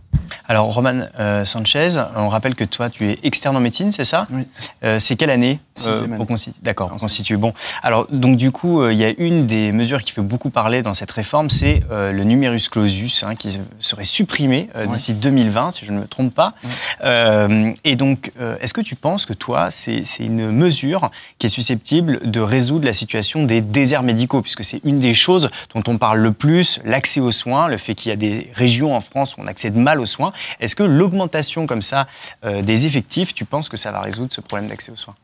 Alors 0.47 0.73
Roman 0.73 1.01
euh, 1.19 1.45
Sanchez, 1.45 1.87
on 2.15 2.27
rappelle 2.27 2.55
que 2.55 2.63
toi 2.63 2.89
tu 2.89 3.09
es 3.09 3.19
externe 3.23 3.55
en 3.55 3.59
médecine, 3.61 3.91
c'est 3.91 4.05
ça 4.05 4.27
Oui. 4.31 4.43
Euh, 4.83 4.99
c'est 4.99 5.15
quelle 5.15 5.29
année 5.29 5.41
année. 5.41 6.15
pour 6.17 6.27
D'accord, 6.61 6.89
pour 6.89 6.97
constituer. 6.99 7.37
Bon, 7.37 7.53
alors 7.81 8.07
donc 8.11 8.37
du 8.37 8.51
coup, 8.51 8.81
euh, 8.81 8.93
il 8.93 8.99
y 8.99 9.05
a 9.05 9.13
une 9.17 9.47
des 9.47 9.71
mesures 9.71 10.03
qui 10.03 10.11
fait 10.11 10.21
beaucoup 10.21 10.49
parler 10.49 10.81
dans 10.81 10.93
cette 10.93 11.11
réforme, 11.11 11.49
c'est 11.49 11.83
euh, 11.91 12.11
le 12.11 12.23
numerus 12.23 12.69
clausus, 12.69 13.23
hein, 13.23 13.35
qui 13.35 13.59
serait 13.79 14.03
supprimé 14.03 14.69
euh, 14.75 14.85
Ouais. 14.85 14.95
d'ici 14.95 15.13
2020, 15.13 15.71
si 15.71 15.85
je 15.85 15.91
ne 15.91 16.01
me 16.01 16.07
trompe 16.07 16.33
pas. 16.33 16.53
Ouais. 16.63 16.69
Euh, 17.05 17.71
et 17.83 17.95
donc, 17.95 18.31
euh, 18.39 18.57
est-ce 18.61 18.73
que 18.73 18.81
tu 18.81 18.95
penses 18.95 19.25
que 19.25 19.33
toi, 19.33 19.69
c'est 19.71 20.03
une 20.19 20.51
mesure 20.51 21.11
qui 21.39 21.47
est 21.47 21.49
susceptible 21.49 22.29
de 22.29 22.39
résoudre 22.41 22.85
la 22.85 22.93
situation 22.93 23.43
des 23.45 23.61
déserts 23.61 24.03
médicaux, 24.03 24.41
puisque 24.41 24.63
c'est 24.63 24.81
une 24.83 24.99
des 24.99 25.13
choses 25.13 25.49
dont 25.73 25.83
on 25.87 25.97
parle 25.97 26.19
le 26.19 26.31
plus, 26.33 26.79
l'accès 26.83 27.19
aux 27.21 27.31
soins, 27.31 27.67
le 27.67 27.77
fait 27.77 27.93
qu'il 27.95 28.09
y 28.09 28.13
a 28.13 28.17
des 28.17 28.51
régions 28.53 28.95
en 28.95 29.01
France 29.01 29.37
où 29.37 29.41
on 29.41 29.47
accède 29.47 29.75
mal 29.75 29.99
soins. 30.05 30.33
Est-ce 30.59 30.75
que 30.75 30.83
l'augmentation 30.83 31.67
comme 31.67 31.81
ça 31.81 32.07
euh, 32.43 32.61
des 32.61 32.85
effectifs, 32.85 33.33
tu 33.33 33.45
penses 33.45 33.69
que 33.69 33.77
ça 33.77 33.91
va 33.91 34.01
résoudre 34.01 34.31
ce 34.33 34.41
problème 34.41 34.69
d'accès 34.69 34.91
aux 34.91 34.97
soins? 34.97 35.15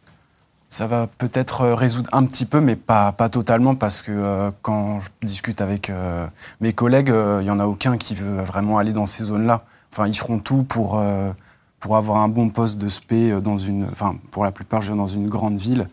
Ça 0.70 0.88
va 0.88 1.08
peut-être 1.08 1.62
euh, 1.62 1.76
résoudre 1.76 2.10
un 2.14 2.26
petit 2.26 2.46
peu, 2.46 2.60
mais 2.60 2.76
pas, 2.76 3.12
totalement, 3.32 3.76
parce 3.76 4.02
que 4.02 4.12
euh, 4.12 4.52
quand 4.62 5.00
je 5.00 5.10
discute 5.22 5.62
avec 5.62 5.92
mes 6.60 6.74
collègues, 6.74 7.14
il 7.14 7.44
n'y 7.44 7.50
en 7.50 7.60
a 7.60 7.66
aucun 7.66 7.98
qui 7.98 8.16
veut 8.16 8.42
vraiment 8.42 8.78
aller 8.78 8.94
dans 8.94 9.06
ces 9.06 9.26
zones-là. 9.26 9.64
Ils 10.06 10.18
feront 10.18 10.40
tout 10.40 10.64
pour, 10.64 11.02
avoir 11.90 12.18
un 12.18 12.28
bon 12.28 12.50
poste 12.50 12.78
de 12.80 12.90
spé 12.90 13.40
dans 13.42 13.58
une... 13.58 13.86
Enfin, 13.92 14.18
pour 14.32 14.44
la 14.44 14.52
plupart, 14.52 14.82
dans 14.82 15.08
une 15.08 15.30
grande 15.30 15.58
ville. 15.58 15.88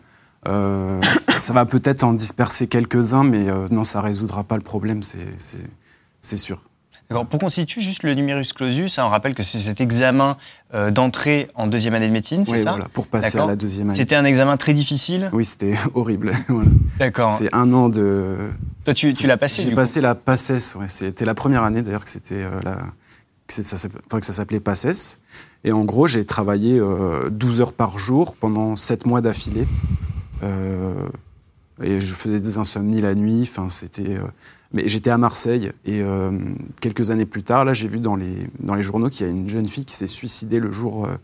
Ça 0.45 1.53
va 1.53 1.65
peut-être 1.65 2.03
en 2.03 2.13
disperser 2.13 2.67
quelques-uns, 2.67 3.23
mais 3.23 3.45
non, 3.71 3.83
ça 3.83 4.01
résoudra 4.01 4.43
pas 4.43 4.55
le 4.55 4.61
problème, 4.61 5.01
c'est 5.01 6.37
sûr. 6.37 6.61
D'accord. 7.09 7.27
Pour 7.27 7.39
constituer 7.39 7.81
juste 7.81 8.01
le 8.01 8.15
numerus 8.15 8.51
clausus, 8.53 8.97
hein, 8.97 9.03
on 9.05 9.09
rappelle 9.09 9.35
que 9.35 9.43
c'est 9.43 9.59
cet 9.59 9.79
examen 9.79 10.37
euh, 10.73 10.89
d'entrée 10.89 11.49
en 11.53 11.67
deuxième 11.67 11.93
année 11.93 12.07
de 12.07 12.11
médecine, 12.13 12.45
c'est 12.45 12.51
Oui, 12.53 12.63
ça 12.63 12.71
voilà, 12.71 12.85
pour 12.89 13.07
passer 13.07 13.37
à 13.37 13.45
la 13.45 13.55
deuxième 13.55 13.89
année. 13.89 13.97
C'était 13.97 14.15
un 14.15 14.25
examen 14.25 14.57
très 14.57 14.73
difficile? 14.73 15.29
Oui, 15.31 15.45
c'était 15.45 15.75
horrible. 15.93 16.31
voilà. 16.47 16.69
D'accord. 16.97 17.33
C'est 17.33 17.53
un 17.53 17.71
an 17.73 17.89
de, 17.89 18.37
Toi, 18.85 18.93
tu, 18.95 19.13
tu 19.13 19.27
l'as 19.27 19.37
passé 19.37 19.61
J'ai 19.61 19.71
passé 19.75 20.01
la 20.01 20.15
PACES, 20.15 20.75
ouais. 20.79 20.87
c'était 20.87 21.25
la 21.25 21.35
première 21.35 21.63
année 21.63 21.83
d'ailleurs 21.83 22.03
que 22.03 22.09
c'était 22.09 22.41
euh, 22.43 22.59
la 22.63 22.75
que, 23.47 23.53
c'est- 23.53 23.61
ça, 23.61 23.87
enfin, 24.07 24.19
que 24.19 24.25
ça 24.25 24.33
s'appelait 24.33 24.59
PACES. 24.59 25.19
Et 25.63 25.71
en 25.71 25.83
gros, 25.85 26.07
j'ai 26.07 26.25
travaillé 26.25 26.79
euh, 26.79 27.29
12 27.29 27.61
heures 27.61 27.73
par 27.73 27.99
jour 27.99 28.35
pendant 28.35 28.75
7 28.75 29.05
mois 29.05 29.21
d'affilée. 29.21 29.67
Euh, 30.41 30.93
et 31.83 32.01
je 32.01 32.13
faisais 32.15 32.39
des 32.39 32.57
insomnies 32.57 33.01
la 33.01 33.13
nuit. 33.13 33.41
Enfin, 33.43 33.69
c'était. 33.69 34.17
Mais 34.75 34.87
j'étais 34.87 35.09
à 35.09 35.17
Marseille 35.17 35.71
et 35.85 36.01
euh, 36.01 36.31
quelques 36.81 37.09
années 37.09 37.25
plus 37.25 37.41
tard, 37.43 37.65
là, 37.65 37.73
j'ai 37.73 37.87
vu 37.87 37.99
dans 37.99 38.15
les 38.15 38.47
dans 38.59 38.75
les 38.75 38.81
journaux 38.83 39.09
qu'il 39.09 39.25
y 39.25 39.29
a 39.29 39.31
une 39.31 39.49
jeune 39.49 39.67
fille 39.67 39.85
qui 39.85 39.95
s'est 39.95 40.05
suicidée 40.05 40.59
le 40.59 40.69
jour 40.71 41.05
euh, 41.05 41.15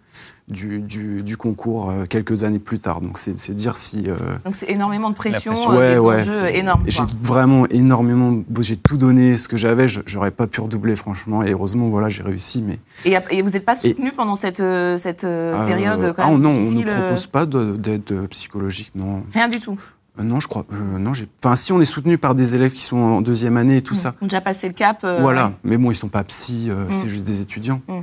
du, 0.48 0.80
du, 0.80 1.22
du 1.22 1.38
concours 1.38 1.92
euh, 1.92 2.06
quelques 2.06 2.44
années 2.46 2.60
plus 2.60 2.80
tard. 2.80 3.02
Donc 3.02 3.18
c'est 3.18 3.38
c'est 3.38 3.54
dire 3.54 3.76
si. 3.76 4.06
euh, 4.08 4.16
Donc 4.46 4.56
c'est 4.56 4.70
énormément 4.72 5.10
de 5.10 5.16
pression, 5.16 5.52
pression. 5.52 5.70
Ouais, 5.78 5.94
des 5.94 6.00
ouais, 6.00 6.22
enjeux 6.22 6.32
c'est- 6.32 6.58
énormes. 6.58 6.84
J'ai 6.88 7.04
vraiment 7.22 7.68
énormément, 7.68 8.42
j'ai 8.62 8.78
tout 8.78 8.98
donné 8.98 9.36
ce 9.38 9.48
que 9.48 9.58
j'avais. 9.58 9.88
je- 9.88 10.02
J'aurais 10.06 10.32
pas 10.32 10.48
pu 10.48 10.62
redoubler 10.62 10.96
franchement, 10.96 11.44
et 11.44 11.52
heureusement 11.52 11.90
voilà, 11.90 12.08
j'ai 12.10 12.24
réussi. 12.24 12.64
Mais 12.64 12.80
Et, 13.06 13.42
vous 13.42 13.50
n'êtes 13.52 13.66
pas 13.66 13.76
Et- 13.84 13.90
soutenu 13.90 14.12
pendant 14.14 14.36
cette, 14.36 14.64
cette 14.98 15.22
période 15.22 16.14
quand 16.16 16.24
ah, 16.24 16.32
même 16.32 16.40
non, 16.42 16.52
on 16.62 16.72
ne 16.80 16.84
propose 16.84 17.28
pas 17.28 17.46
de- 17.46 17.76
d'aide 17.76 18.28
psychologique, 18.30 18.92
non. 18.96 19.24
Rien 19.34 19.50
du 19.50 19.60
tout. 19.60 19.78
Euh, 20.22 20.24
non, 20.24 20.40
je 20.40 20.48
crois. 20.48 20.66
euh, 20.72 20.98
non, 20.98 21.14
j'ai. 21.14 21.28
Enfin, 21.44 21.56
si 21.56 21.72
on 21.72 21.82
est 21.82 21.86
soutenu 21.86 22.18
par 22.18 22.36
des 22.36 22.56
élèves 22.56 22.72
qui 22.74 22.84
sont 22.84 22.98
en 22.98 23.22
deuxième 23.22 23.58
année 23.58 23.78
et 23.78 23.82
tout 23.82 23.96
ça. 23.96 24.16
On 24.22 24.26
a 24.26 24.28
déjà 24.28 24.42
passé 24.42 24.68
le 24.68 24.74
cap. 24.74 25.00
euh, 25.04 25.20
Voilà. 25.22 25.48
ouais. 25.48 25.54
Mais 25.64 25.78
bon, 25.78 25.92
ils 25.92 25.96
sont 25.96 26.10
pas 26.10 26.24
psy, 26.24 26.68
euh, 26.70 26.88
Mm. 26.88 26.94
c'est 26.94 27.10
juste 27.10 27.26
des 27.26 27.42
étudiants. 27.42 27.82
Mm. 27.88 28.02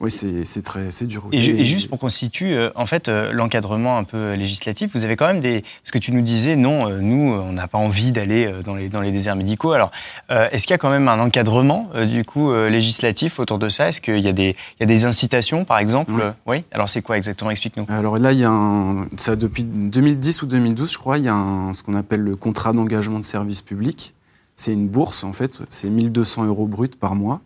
Euh, 0.00 0.04
oui, 0.04 0.10
c'est 0.10 0.62
très, 0.62 0.90
c'est 0.90 1.06
dur. 1.06 1.28
Et, 1.32 1.40
ju- 1.40 1.52
et 1.52 1.64
juste 1.64 1.88
pour 1.88 1.98
constituer, 1.98 2.52
euh, 2.54 2.70
en 2.74 2.84
fait, 2.84 3.08
euh, 3.08 3.32
l'encadrement 3.32 3.96
un 3.96 4.04
peu 4.04 4.34
législatif, 4.34 4.90
vous 4.94 5.04
avez 5.04 5.16
quand 5.16 5.26
même 5.26 5.40
des... 5.40 5.62
Parce 5.82 5.92
que 5.92 5.98
tu 5.98 6.12
nous 6.12 6.20
disais, 6.20 6.56
non, 6.56 6.88
euh, 6.90 7.00
nous, 7.00 7.32
euh, 7.32 7.38
on 7.38 7.52
n'a 7.52 7.68
pas 7.68 7.78
envie 7.78 8.10
d'aller 8.12 8.44
euh, 8.44 8.62
dans 8.62 8.74
les, 8.74 8.88
dans 8.88 9.00
les 9.00 9.12
déserts 9.12 9.36
médicaux. 9.36 9.72
Alors, 9.72 9.90
euh, 10.30 10.48
est-ce 10.50 10.66
qu'il 10.66 10.72
y 10.72 10.74
a 10.74 10.78
quand 10.78 10.90
même 10.90 11.08
un 11.08 11.20
encadrement, 11.20 11.88
euh, 11.94 12.06
du 12.06 12.24
coup, 12.24 12.50
euh, 12.50 12.68
législatif 12.68 13.38
autour 13.38 13.58
de 13.58 13.68
ça? 13.68 13.88
Est-ce 13.88 14.00
qu'il 14.00 14.18
y, 14.18 14.28
a 14.28 14.32
des- 14.32 14.56
il 14.78 14.80
y 14.80 14.82
a 14.82 14.86
des 14.86 15.04
incitations, 15.04 15.64
par 15.64 15.78
exemple? 15.78 16.10
Oui. 16.12 16.20
Euh, 16.22 16.30
Oui 16.46 16.64
Alors, 16.72 16.88
c'est 16.88 17.00
quoi 17.02 17.16
exactement? 17.16 17.50
Explique-nous. 17.50 17.86
Alors 17.88 18.18
là, 18.18 18.32
il 18.32 18.40
y 18.40 18.44
a 18.44 18.50
un, 18.50 19.06
ça 19.16 19.36
depuis 19.36 19.64
2010 19.64 20.42
ou 20.42 20.46
2012, 20.46 20.92
je 20.92 20.98
crois, 20.98 21.18
il 21.18 21.24
y 21.24 21.28
a 21.28 21.34
un, 21.34 21.72
ce 21.72 21.82
qu'on 21.82 21.94
appelle 21.94 22.20
le 22.20 22.34
contrat 22.36 22.72
d'engagement 22.72 23.20
de 23.20 23.24
service 23.24 23.62
public. 23.62 24.14
C'est 24.56 24.72
une 24.72 24.88
bourse, 24.88 25.24
en 25.24 25.32
fait, 25.32 25.58
c'est 25.70 25.88
1200 25.88 26.44
euros 26.46 26.66
bruts 26.66 26.88
par 26.98 27.14
mois. 27.14 27.40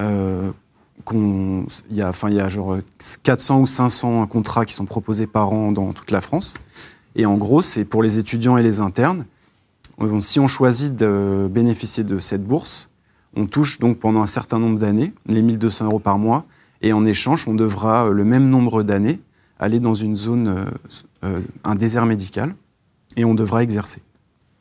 Euh, 0.00 0.50
qu'on- 0.50 0.54
il 1.12 1.66
y 1.96 2.02
a, 2.02 2.08
enfin, 2.08 2.28
il 2.30 2.36
y 2.36 2.40
a 2.40 2.48
genre 2.48 2.78
400 3.22 3.60
ou 3.60 3.66
500 3.66 4.26
contrats 4.26 4.64
qui 4.64 4.74
sont 4.74 4.84
proposés 4.86 5.26
par 5.26 5.52
an 5.52 5.72
dans 5.72 5.92
toute 5.92 6.10
la 6.10 6.20
France. 6.20 6.54
Et 7.16 7.26
en 7.26 7.36
gros, 7.36 7.62
c'est 7.62 7.84
pour 7.84 8.02
les 8.02 8.18
étudiants 8.18 8.56
et 8.56 8.62
les 8.62 8.80
internes. 8.80 9.26
Euh, 10.00 10.20
Si 10.20 10.40
on 10.40 10.48
choisit 10.48 10.96
de 10.96 11.48
bénéficier 11.50 12.04
de 12.04 12.18
cette 12.18 12.44
bourse, 12.44 12.90
on 13.36 13.46
touche 13.46 13.78
donc 13.78 13.98
pendant 13.98 14.22
un 14.22 14.26
certain 14.26 14.58
nombre 14.58 14.78
d'années 14.78 15.12
les 15.26 15.42
1200 15.42 15.86
euros 15.86 15.98
par 15.98 16.18
mois. 16.18 16.44
Et 16.82 16.92
en 16.92 17.04
échange, 17.04 17.48
on 17.48 17.54
devra 17.54 18.06
euh, 18.06 18.12
le 18.12 18.24
même 18.24 18.48
nombre 18.48 18.82
d'années 18.82 19.20
aller 19.58 19.80
dans 19.80 19.94
une 19.94 20.16
zone, 20.16 20.48
euh, 20.48 20.64
euh, 21.24 21.40
un 21.64 21.74
désert 21.74 22.06
médical, 22.06 22.54
et 23.16 23.24
on 23.24 23.34
devra 23.34 23.62
exercer. 23.62 24.02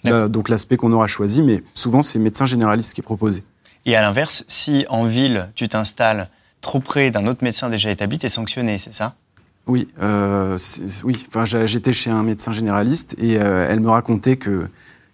Là, 0.03 0.27
donc 0.27 0.49
l'aspect 0.49 0.75
qu'on 0.75 0.91
aura 0.91 1.07
choisi, 1.07 1.41
mais 1.41 1.63
souvent 1.73 2.03
c'est 2.03 2.19
médecin 2.19 2.45
généraliste 2.45 2.93
qui 2.93 2.99
est 2.99 3.03
proposé. 3.03 3.43
Et 3.85 3.95
à 3.95 4.01
l'inverse, 4.01 4.45
si 4.47 4.85
en 4.89 5.05
ville, 5.05 5.49
tu 5.55 5.67
t'installes 5.67 6.29
trop 6.61 6.79
près 6.79 7.11
d'un 7.11 7.27
autre 7.27 7.43
médecin 7.43 7.69
déjà 7.69 7.91
établi, 7.91 8.17
tu 8.17 8.25
es 8.25 8.29
sanctionné, 8.29 8.77
c'est 8.77 8.93
ça? 8.93 9.15
Oui, 9.67 9.87
euh, 10.01 10.57
oui. 11.03 11.23
Enfin, 11.27 11.45
j'étais 11.45 11.93
chez 11.93 12.09
un 12.11 12.23
médecin 12.23 12.51
généraliste 12.51 13.15
et 13.17 13.37
euh, 13.41 13.67
elle 13.69 13.79
me 13.79 13.89
racontait 13.89 14.35
que 14.35 14.67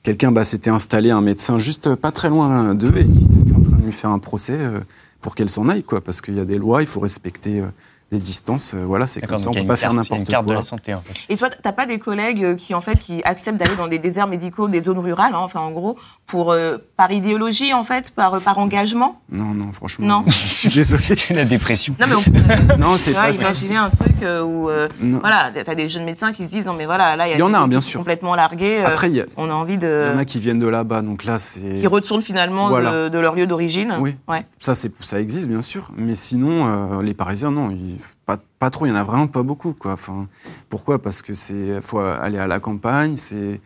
quelqu'un 0.03 0.32
bah, 0.32 0.43
s'était 0.43 0.70
installé, 0.70 1.11
un 1.11 1.22
médecin 1.22 1.59
juste 1.59 1.95
pas 1.95 2.11
très 2.11 2.30
loin 2.30 2.74
d'eux, 2.74 2.93
et 2.97 3.05
qui 3.05 3.39
était 3.41 3.53
en 3.53 3.61
train 3.61 3.78
de 3.78 3.84
lui 3.84 3.91
faire 3.91 4.09
un 4.09 4.20
procès 4.20 4.57
euh, 4.57 4.80
pour 5.22 5.36
qu'elle 5.36 5.49
s'en 5.49 5.70
aille, 5.70 5.84
quoi. 5.84 6.01
Parce 6.01 6.22
qu'il 6.22 6.36
y 6.36 6.39
a 6.39 6.45
des 6.45 6.57
lois, 6.57 6.82
il 6.82 6.88
faut 6.88 6.99
respecter 6.99 7.59
euh, 7.59 7.67
des 8.12 8.20
distances. 8.20 8.74
euh, 8.74 8.84
voilà, 8.86 9.05
c'est 9.07 9.22
comme 9.22 9.38
ça, 9.39 9.49
on 9.49 9.53
a 9.53 9.62
peut 9.62 9.68
pas 9.68 9.76
faire 9.76 9.93
n'importe 9.93 10.24
carte 10.28 10.45
de 10.45 10.51
quoi. 10.51 10.55
la 10.55 10.62
santé, 10.64 10.93
en 10.93 11.01
fait. 11.01 11.14
Et 11.30 11.36
toi, 11.38 11.49
t'as 11.49 11.72
pas 11.72 11.86
des 11.86 11.99
collègues 11.99 12.43
euh, 12.43 12.55
qui 12.55 12.74
en 12.74 12.82
fait 12.82 12.97
qui 12.97 13.22
acceptent 13.24 13.57
d'aller 13.60 13.76
dans 13.76 13.88
des 13.88 13.99
déserts 13.99 14.28
médicaux, 14.28 14.68
des 14.68 14.82
zones 14.82 14.97
rurales, 14.99 15.34
hein, 15.36 15.39
enfin 15.41 15.60
en 15.60 15.72
gros, 15.72 15.97
pour 16.26 16.51
euh, 16.51 16.78
par 16.97 17.12
idéologie 17.12 17.74
en 17.74 17.84
fait, 17.84 18.12
par 18.12 18.39
par 18.41 18.57
engagement? 18.57 19.22
Non, 19.32 19.53
non, 19.53 19.72
franchement, 19.72 20.07
Non. 20.07 20.26
je 20.28 20.47
suis 20.51 20.70
désolé. 20.70 21.03
C'est 21.16 21.34
la 21.34 21.45
dépression. 21.45 21.95
Non 21.99 22.07
mais 22.07 22.16
on 22.16 22.22
peut 22.24 22.76
Non, 22.80 22.97
c'est 22.97 23.12
tu 23.12 23.18
vois, 23.18 23.26
pas 23.28 23.32
ça. 23.34 23.41
imaginer 23.45 23.78
un 23.78 23.89
truc 23.89 24.24
euh, 24.24 24.41
où 24.43 24.70
euh, 24.70 24.88
voilà, 25.01 25.51
t'as 25.64 25.76
des 25.76 25.88
jeunes 25.89 26.05
médecins 26.05 26.34
qui 26.34 26.45
se 26.45 26.49
disent 26.49 26.66
non 26.66 26.74
mais 26.78 26.86
voilà, 26.86 27.16
là 27.16 27.28
il 27.28 27.32
y 27.32 27.34
a, 27.34 27.36
Il 27.38 27.39
y 27.39 27.43
en 27.43 27.49
des 27.49 27.55
a, 27.55 27.60
équipes 27.60 27.70
bien 27.70 27.82
sûr. 27.82 27.99
complètement 27.99 28.36
larguées. 28.36 28.80
euh, 28.80 28.88
Après, 28.88 29.10
il 29.10 29.16
y, 29.18 29.22
a- 29.22 29.26
on 29.38 29.49
a 29.49 29.53
envie 29.53 29.74
il 29.74 29.76
y 29.76 29.78
de 29.86 30.12
en 30.16 30.18
a 30.18 30.26
qui 30.26 30.39
viennent 30.39 30.57
de 30.60 30.68
là-bas, 30.68 31.01
donc 31.03 31.26
là, 31.26 31.38
c'est. 31.38 31.80
qui 31.80 31.88
retournent 31.88 32.22
finalement 32.24 32.70
Voilà. 32.70 32.91
de, 32.91 33.10
de 33.10 33.20
leur 33.20 33.36
lieu 33.36 33.45
d'origine. 33.45 33.95
Oui. 33.99 34.16
Ouais. 34.28 34.45
Ça, 34.60 34.74
c'est, 34.76 34.91
ça 35.01 35.20
existe, 35.20 35.47
bien 35.49 35.62
sûr. 35.62 35.91
Mais 35.97 36.16
sinon, 36.16 36.68
euh, 36.99 37.03
les 37.03 37.14
Parisiens, 37.14 37.51
non, 37.51 37.70
ils- 37.70 37.97
pas, 38.26 38.38
pas 38.60 38.70
trop. 38.70 38.86
Il 38.86 38.89
y 38.89 38.91
en 38.91 38.95
a 38.95 39.04
vraiment 39.04 39.28
pas 39.28 39.43
beaucoup, 39.43 39.74
quoi. 39.74 39.93
Enfin, 39.93 40.28
pourquoi? 40.70 41.02
Parce 41.02 41.22
que 41.22 41.34
c'est 41.34 41.82
faut 41.82 42.00
aller 42.00 42.38
à 42.38 42.47
la 42.47 42.60
campagne, 42.60 43.16
c'est. 43.18 43.60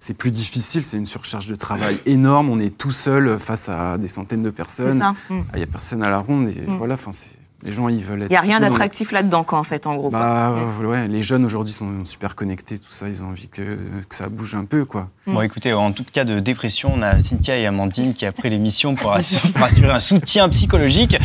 C'est 0.00 0.12
plus 0.14 0.30
difficile, 0.30 0.82
c'est 0.82 0.98
une 0.98 1.06
surcharge 1.06 1.46
de 1.46 1.54
travail 1.54 1.98
énorme. 2.04 2.50
On 2.50 2.58
est 2.58 2.76
tout 2.76 2.92
seul 2.92 3.38
face 3.38 3.70
à 3.70 3.96
des 3.96 4.08
centaines 4.08 4.42
de 4.42 4.50
personnes. 4.50 5.02
Mm. 5.30 5.40
Il 5.54 5.56
n'y 5.58 5.62
a 5.62 5.66
personne 5.66 6.02
à 6.02 6.10
la 6.10 6.18
ronde 6.18 6.48
et 6.50 6.60
Mm. 6.60 6.76
voilà. 6.76 6.94
Enfin, 6.94 7.12
c'est- 7.12 7.38
les 7.64 7.72
gens 7.72 7.88
ils 7.88 8.02
veulent 8.04 8.22
être. 8.22 8.30
Il 8.30 8.34
y 8.34 8.36
a 8.36 8.40
rien 8.40 8.60
dans- 8.60 8.68
d'attractif 8.68 9.10
là-dedans 9.12 9.42
quoi 9.44 9.58
en 9.58 9.62
fait 9.64 9.86
en 9.86 9.94
gros. 9.96 10.10
Bah 10.10 10.50
Mm. 10.50 10.86
ouais, 10.86 11.08
les 11.08 11.22
jeunes 11.22 11.44
aujourd'hui 11.44 11.72
sont 11.72 12.04
super 12.04 12.34
connectés, 12.34 12.78
tout 12.78 12.90
ça. 12.90 13.08
Ils 13.08 13.22
ont 13.22 13.26
envie 13.28 13.48
que, 13.48 13.62
que 14.08 14.14
ça 14.14 14.28
bouge 14.28 14.54
un 14.54 14.64
peu, 14.64 14.84
quoi. 14.84 15.08
Bon, 15.26 15.40
écoutez, 15.40 15.72
en 15.72 15.90
tout 15.92 16.04
cas 16.12 16.24
de 16.24 16.40
dépression, 16.40 16.92
on 16.94 17.02
a 17.02 17.18
Cynthia 17.20 17.56
et 17.56 17.66
Amandine 17.66 18.12
qui, 18.14 18.26
après 18.26 18.50
l'émission, 18.50 18.94
pour, 18.94 19.12
assurer, 19.12 19.48
pour 19.54 19.64
assurer 19.64 19.90
un 19.90 19.98
soutien 19.98 20.48
psychologique. 20.50 21.16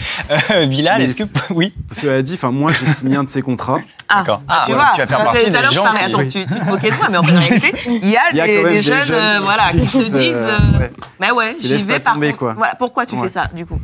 Euh, 0.52 0.66
Bilal, 0.66 1.00
Mais 1.00 1.06
est-ce 1.06 1.26
que. 1.26 1.54
Oui, 1.54 1.74
Cela 1.92 2.22
dit, 2.22 2.36
enfin 2.36 2.52
moi 2.52 2.72
j'ai 2.74 2.86
signé 2.86 3.16
un 3.18 3.24
de 3.24 3.30
ces 3.30 3.42
contrats. 3.42 3.80
Ah, 4.12 4.20
d'accord. 4.22 4.42
ah, 4.48 4.62
Ah, 4.62 4.66
tu 4.66 4.72
ouais, 4.72 4.78
vois, 4.78 4.92
tu 4.96 5.02
vas 5.02 5.08
faire 5.08 5.24
partie 5.24 5.52
des 5.52 5.72
gens 5.72 5.84
parlais, 5.84 6.00
qui- 6.00 6.06
attends, 6.06 6.24
tu, 6.24 6.30
tu 6.32 6.60
te 6.60 6.66
moquais 6.66 6.90
de 6.90 6.96
moi, 6.96 7.08
mais 7.12 7.18
en 7.18 7.22
réalité, 7.22 7.72
il 7.86 8.10
y 8.10 8.18
a, 8.18 8.22
Il 8.32 8.38
y 8.38 8.42
a 8.42 8.46
des, 8.48 8.82
jeunes, 8.82 9.04
jeunes 9.04 9.18
euh, 9.20 9.38
qui 9.38 9.44
voilà, 9.44 9.70
qui 9.72 9.88
se 9.88 10.18
disent, 10.18 10.36
euh, 10.36 10.58
euh, 10.76 10.80
ouais. 10.80 10.92
bah 11.20 11.34
ouais, 11.36 11.56
j'y 11.62 11.76
vais 11.76 11.94
pas 11.96 12.00
par 12.00 12.14
tomber, 12.16 12.28
contre. 12.30 12.40
quoi. 12.40 12.54
Voilà, 12.54 12.74
pourquoi 12.76 13.06
tu 13.06 13.16
Ouais. 13.16 13.24
fais 13.24 13.30
ça, 13.30 13.46
du 13.54 13.68
coup? 13.68 13.80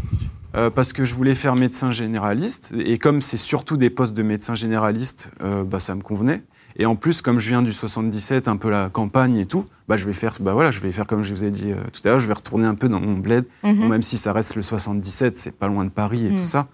Euh, 0.55 0.69
parce 0.69 0.93
que 0.93 1.03
je 1.03 1.13
voulais 1.13 1.35
faire 1.35 1.55
médecin 1.55 1.91
généraliste 1.91 2.73
et 2.77 2.97
comme 2.97 3.19
c'est 3.21 3.35
surtout 3.37 3.75
des 3.77 3.89
postes 3.89 4.13
de 4.13 4.23
médecin 4.23 4.55
généraliste, 4.55 5.31
euh, 5.41 5.63
bah, 5.65 5.79
ça 5.79 5.95
me 5.95 6.01
convenait. 6.01 6.43
Et 6.77 6.85
en 6.85 6.95
plus, 6.95 7.21
comme 7.21 7.39
je 7.39 7.49
viens 7.49 7.61
du 7.61 7.71
77, 7.73 8.47
un 8.47 8.57
peu 8.57 8.69
la 8.69 8.89
campagne 8.89 9.37
et 9.37 9.45
tout, 9.45 9.65
bah, 9.87 9.97
je 9.97 10.05
vais 10.05 10.13
faire, 10.13 10.33
bah 10.39 10.53
voilà, 10.53 10.71
je 10.71 10.79
vais 10.79 10.91
faire 10.91 11.07
comme 11.07 11.23
je 11.23 11.33
vous 11.33 11.43
ai 11.45 11.51
dit 11.51 11.71
euh, 11.71 11.75
tout 11.93 12.01
à 12.05 12.09
l'heure, 12.09 12.19
je 12.19 12.27
vais 12.27 12.33
retourner 12.33 12.65
un 12.65 12.75
peu 12.75 12.87
dans 12.89 12.99
mon 13.01 13.17
bled, 13.17 13.45
Mhm. 13.63 13.75
Bon, 13.79 13.87
même 13.89 14.01
si 14.01 14.17
ça 14.17 14.31
reste 14.33 14.55
le 14.55 14.61
77, 14.61 15.37
c'est 15.37 15.51
pas 15.51 15.67
loin 15.67 15.83
de 15.85 15.89
Paris 15.89 16.25
et 16.25 16.29
Mhm. 16.31 16.37
tout 16.39 16.45
ça. 16.45 16.67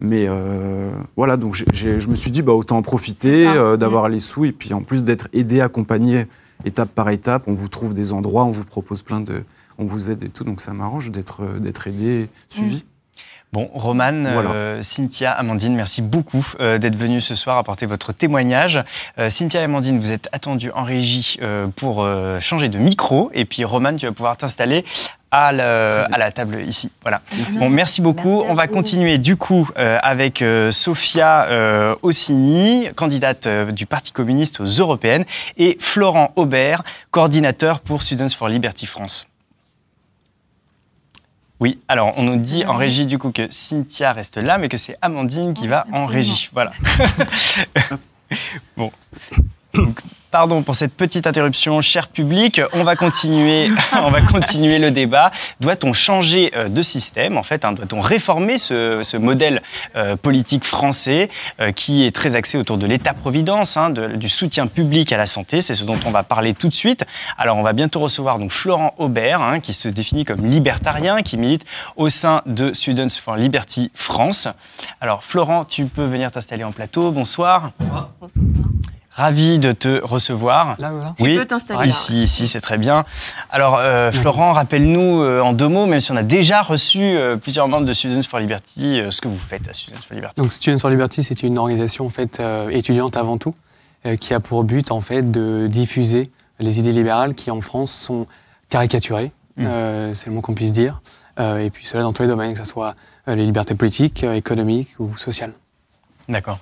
Mais 0.00 0.26
euh, 0.28 0.92
voilà, 1.16 1.36
donc 1.36 1.54
je 1.54 2.08
me 2.08 2.14
suis 2.14 2.30
dit, 2.30 2.42
bah, 2.42 2.52
autant 2.52 2.76
en 2.76 2.82
profiter, 2.82 3.44
d'avoir 3.78 4.08
les 4.08 4.20
sous 4.20 4.44
et 4.44 4.52
puis 4.52 4.72
en 4.72 4.82
plus 4.82 5.02
d'être 5.02 5.28
aidé, 5.32 5.60
accompagné 5.60 6.26
étape 6.64 6.90
par 6.94 7.08
étape, 7.10 7.44
on 7.48 7.54
vous 7.54 7.68
trouve 7.68 7.92
des 7.92 8.12
endroits, 8.12 8.44
on 8.44 8.50
vous 8.52 8.64
propose 8.64 9.02
plein 9.02 9.20
de, 9.20 9.42
on 9.78 9.84
vous 9.84 10.10
aide 10.10 10.22
et 10.22 10.28
tout, 10.30 10.44
donc 10.44 10.60
ça 10.60 10.72
m'arrange 10.74 11.10
d'être 11.10 11.42
d'être 11.58 11.86
aidé, 11.88 12.28
suivi. 12.48 12.84
Bon, 13.54 13.70
Romane, 13.72 14.28
Voilà. 14.32 14.50
euh, 14.50 14.82
Cynthia, 14.82 15.30
Amandine, 15.30 15.76
merci 15.76 16.02
beaucoup 16.02 16.44
euh, 16.58 16.76
d'être 16.78 16.96
venus 16.96 17.24
ce 17.24 17.36
soir 17.36 17.56
apporter 17.56 17.86
votre 17.86 18.12
témoignage. 18.12 18.82
Euh, 19.16 19.30
Cynthia 19.30 19.60
et 19.60 19.64
Amandine, 19.64 20.00
vous 20.00 20.10
êtes 20.10 20.28
attendues 20.32 20.72
en 20.74 20.82
régie 20.82 21.36
euh, 21.40 21.68
pour 21.76 22.02
euh, 22.02 22.40
changer 22.40 22.68
de 22.68 22.78
micro. 22.78 23.30
Et 23.32 23.44
puis, 23.44 23.62
Romane, 23.64 23.94
tu 23.96 24.06
vas 24.06 24.12
pouvoir 24.12 24.36
t'installer 24.36 24.84
à, 25.30 25.52
la- 25.52 26.02
à 26.06 26.18
la 26.18 26.32
table 26.32 26.62
ici. 26.66 26.90
Voilà. 27.02 27.20
Merci. 27.36 27.58
Bon, 27.60 27.70
merci 27.70 28.00
beaucoup. 28.00 28.38
Merci 28.40 28.50
On 28.50 28.54
va 28.54 28.66
vous. 28.66 28.72
continuer 28.72 29.18
du 29.18 29.36
coup 29.36 29.70
euh, 29.78 29.98
avec 30.02 30.42
euh, 30.42 30.72
Sophia 30.72 31.44
euh, 31.48 31.94
Ossini, 32.02 32.88
candidate 32.96 33.46
euh, 33.46 33.70
du 33.70 33.86
Parti 33.86 34.10
communiste 34.10 34.58
aux 34.58 34.64
européennes, 34.66 35.24
et 35.58 35.76
Florent 35.78 36.32
Aubert, 36.34 36.82
coordinateur 37.12 37.78
pour 37.78 38.02
Students 38.02 38.30
for 38.36 38.48
Liberty 38.48 38.86
France. 38.86 39.28
Oui, 41.60 41.78
alors 41.88 42.12
on 42.16 42.22
nous 42.24 42.36
dit 42.36 42.64
en 42.64 42.74
régie 42.74 43.06
du 43.06 43.18
coup 43.18 43.30
que 43.30 43.46
Cynthia 43.50 44.12
reste 44.12 44.36
là, 44.36 44.58
mais 44.58 44.68
que 44.68 44.76
c'est 44.76 44.96
Amandine 45.00 45.54
qui 45.54 45.68
va 45.68 45.86
en 45.92 46.06
régie. 46.06 46.50
Voilà. 46.52 46.72
bon. 48.76 48.90
Donc, 49.72 50.00
Pardon 50.34 50.64
pour 50.64 50.74
cette 50.74 50.94
petite 50.94 51.28
interruption, 51.28 51.80
cher 51.80 52.08
public. 52.08 52.60
On 52.72 52.82
va 52.82 52.96
continuer, 52.96 53.70
on 53.92 54.10
va 54.10 54.20
continuer 54.20 54.80
le 54.80 54.90
débat. 54.90 55.30
Doit-on 55.60 55.92
changer 55.92 56.50
euh, 56.56 56.68
de 56.68 56.82
système 56.82 57.38
En 57.38 57.44
fait, 57.44 57.64
hein, 57.64 57.70
doit-on 57.70 58.00
réformer 58.00 58.58
ce, 58.58 59.16
modèle 59.16 59.62
euh, 59.94 60.16
politique 60.16 60.64
français 60.64 61.30
euh, 61.60 61.70
qui 61.70 62.04
est 62.04 62.10
très 62.10 62.34
axé 62.34 62.58
autour 62.58 62.78
de 62.78 62.86
l'État-providence, 62.88 63.76
hein, 63.76 63.90
du 63.90 64.28
soutien 64.28 64.66
public 64.66 65.12
à 65.12 65.18
la 65.18 65.26
santé? 65.26 65.60
C'est 65.60 65.74
ce 65.74 65.84
dont 65.84 66.00
on 66.04 66.10
va 66.10 66.24
parler 66.24 66.52
tout 66.52 66.66
de 66.66 66.74
suite. 66.74 67.04
Alors, 67.38 67.56
on 67.56 67.62
va 67.62 67.72
bientôt 67.72 68.00
recevoir 68.00 68.40
donc 68.40 68.50
Florent 68.50 68.92
Aubert, 68.98 69.40
hein, 69.40 69.60
qui 69.60 69.72
se 69.72 69.86
définit 69.86 70.24
comme 70.24 70.44
libertarien, 70.44 71.22
qui 71.22 71.36
milite 71.36 71.64
au 71.94 72.08
sein 72.08 72.42
de 72.46 72.72
Students 72.72 73.20
for 73.22 73.36
Liberty 73.36 73.92
France. 73.94 74.48
Alors, 75.00 75.22
Florent, 75.22 75.64
tu 75.64 75.84
peux 75.84 76.06
venir 76.06 76.32
t'installer 76.32 76.64
en 76.64 76.72
plateau. 76.72 77.12
Bonsoir. 77.12 77.70
Ravi 79.14 79.60
de 79.60 79.70
te 79.72 80.00
recevoir. 80.02 80.74
Là, 80.80 80.90
voilà. 80.90 81.14
Tu 81.16 81.24
peux 81.36 81.46
t'installer. 81.46 81.88
Ici, 81.88 82.24
ici, 82.24 82.48
c'est 82.48 82.60
très 82.60 82.78
bien. 82.78 83.04
Alors, 83.50 83.78
euh, 83.80 84.10
Florent, 84.10 84.52
rappelle-nous 84.52 85.22
euh, 85.22 85.40
en 85.40 85.52
deux 85.52 85.68
mots, 85.68 85.86
même 85.86 86.00
si 86.00 86.10
on 86.10 86.16
a 86.16 86.24
déjà 86.24 86.62
reçu 86.62 86.98
euh, 87.00 87.36
plusieurs 87.36 87.68
membres 87.68 87.86
de 87.86 87.92
Students 87.92 88.22
for 88.28 88.40
Liberty, 88.40 88.98
euh, 89.00 89.12
ce 89.12 89.20
que 89.20 89.28
vous 89.28 89.38
faites 89.38 89.68
à 89.68 89.72
Students 89.72 90.00
for 90.08 90.14
Liberty. 90.16 90.40
Donc 90.40 90.52
Students 90.52 90.78
for 90.80 90.90
Liberty, 90.90 91.22
c'est 91.22 91.44
une 91.44 91.58
organisation 91.58 92.06
en 92.06 92.10
fait 92.10 92.40
euh, 92.40 92.68
étudiante 92.70 93.16
avant 93.16 93.38
tout, 93.38 93.54
euh, 94.06 94.16
qui 94.16 94.34
a 94.34 94.40
pour 94.40 94.64
but 94.64 94.90
en 94.90 95.00
fait 95.00 95.30
de 95.30 95.68
diffuser 95.68 96.30
les 96.58 96.80
idées 96.80 96.92
libérales 96.92 97.34
qui 97.34 97.52
en 97.52 97.60
France 97.60 97.92
sont 97.92 98.26
caricaturées, 98.68 99.30
Mm. 99.56 99.66
euh, 99.66 100.12
c'est 100.14 100.26
le 100.26 100.32
mot 100.34 100.40
qu'on 100.40 100.54
puisse 100.54 100.72
dire, 100.72 101.00
euh, 101.38 101.58
et 101.58 101.70
puis 101.70 101.86
cela 101.86 102.02
dans 102.02 102.12
tous 102.12 102.22
les 102.22 102.28
domaines, 102.28 102.52
que 102.54 102.58
ce 102.58 102.64
soit 102.64 102.96
les 103.28 103.46
libertés 103.46 103.76
politiques, 103.76 104.24
économiques 104.24 104.88
ou 104.98 105.16
sociales. 105.16 105.52
D'accord. 106.28 106.58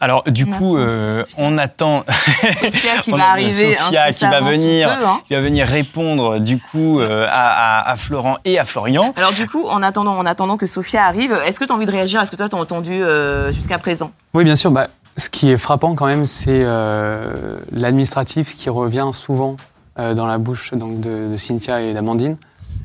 Alors, 0.00 0.24
du 0.24 0.44
On 0.44 0.58
coup, 0.58 0.76
euh, 0.76 1.24
on 1.38 1.58
attend 1.58 2.04
Sophia 2.60 2.98
qui 3.02 3.12
On 3.12 3.16
va 3.16 3.30
arriver 3.30 3.76
Sophia 3.76 4.10
qui 4.12 4.24
va 4.24 4.40
venir. 4.40 4.88
peu, 4.98 5.06
hein. 5.06 5.20
qui 5.28 5.34
va 5.34 5.40
venir 5.40 5.66
répondre 5.66 6.38
du 6.38 6.58
coup 6.58 7.00
euh, 7.00 7.26
à, 7.30 7.80
à- 7.80 7.90
à 7.92 7.96
Florent 7.96 8.36
et 8.44 8.58
à 8.58 8.64
Florian. 8.64 9.12
Alors 9.16 9.32
du 9.32 9.46
coup, 9.48 9.64
en 9.66 9.82
attendant, 9.82 10.16
en 10.18 10.26
attendant 10.26 10.56
que 10.56 10.66
Sophia 10.66 11.04
arrive, 11.04 11.32
est-ce 11.46 11.60
que 11.60 11.64
tu 11.64 11.72
as 11.72 11.74
envie 11.74 11.86
de 11.86 11.92
réagir? 11.92 12.20
À 12.20 12.26
ce 12.26 12.30
que 12.30 12.36
toi 12.36 12.48
t'as 12.48 12.56
entendu 12.56 12.92
euh, 13.02 13.52
jusqu'à 13.52 13.78
présent? 13.78 14.10
Oui, 14.34 14.44
bien 14.44 14.56
sûr. 14.56 14.70
Bah, 14.70 14.88
ce 15.16 15.30
qui 15.30 15.50
est 15.50 15.56
frappant 15.56 15.94
quand 15.94 16.06
même, 16.06 16.26
c'est 16.26 16.62
euh, 16.64 17.58
l'administratif 17.72 18.54
qui 18.56 18.68
revient 18.70 19.08
souvent 19.12 19.56
euh, 19.98 20.14
dans 20.14 20.26
la 20.26 20.38
bouche 20.38 20.72
donc, 20.74 21.00
de, 21.00 21.30
de 21.30 21.36
Cynthia 21.36 21.80
et 21.80 21.94
d'Amandine, 21.94 22.36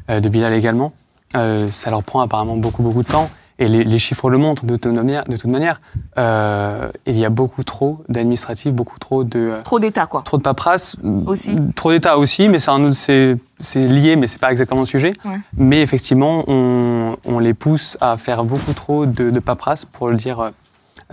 euh, 0.10 0.20
de 0.20 0.30
Bilal 0.30 0.54
également. 0.54 0.94
Euh, 1.36 1.70
ça 1.70 1.90
leur 1.90 2.04
prend 2.04 2.22
apparemment 2.22 2.58
beaucoup, 2.58 2.84
beaucoup 2.84 3.04
de 3.04 3.08
temps. 3.10 3.30
Et 3.62 3.68
les, 3.70 3.84
les 3.84 4.00
chiffres 4.00 4.30
le 4.30 4.38
montrent 4.40 4.66
de 4.66 4.76
toute 4.76 4.92
manière. 4.92 5.24
De 5.26 5.38
toute 5.38 5.50
manière 5.52 5.80
Euh, 6.18 6.90
il 7.06 7.18
y 7.18 7.24
a 7.26 7.30
beaucoup 7.30 7.64
trop 7.64 8.04
d'administratifs, 8.10 8.74
beaucoup 8.74 8.98
trop 9.00 9.24
de, 9.24 9.40
euh, 9.40 9.62
Trop 9.64 9.80
d'état, 9.80 10.08
quoi. 10.08 10.24
trop 10.24 10.38
de 10.38 10.42
paperasse. 10.44 10.98
Aussi. 11.28 11.56
Trop 11.76 11.92
d'État 11.92 12.18
aussi, 12.18 12.50
mais 12.50 12.60
c'est 12.60 12.72
un 12.72 12.84
autre- 12.84 12.96
c'est 12.96 13.36
c'est 13.60 13.82
lié, 13.88 14.16
mais 14.16 14.26
c'est 14.28 14.40
pas 14.42 14.52
exactement 14.52 14.82
le 14.82 14.88
sujet. 14.88 15.14
Ouais. 15.24 15.40
Mais 15.56 15.82
effectivement, 15.82 16.44
on, 16.48 17.16
on 17.26 17.38
les 17.40 17.54
pousse 17.54 17.98
à 18.02 18.18
faire 18.18 18.44
beaucoup 18.44 18.74
trop 18.74 19.06
de, 19.06 19.30
de 19.30 19.40
paperasse, 19.40 19.86
pour 19.86 20.10
le 20.10 20.16
dire 20.16 20.40
euh, 20.40 20.50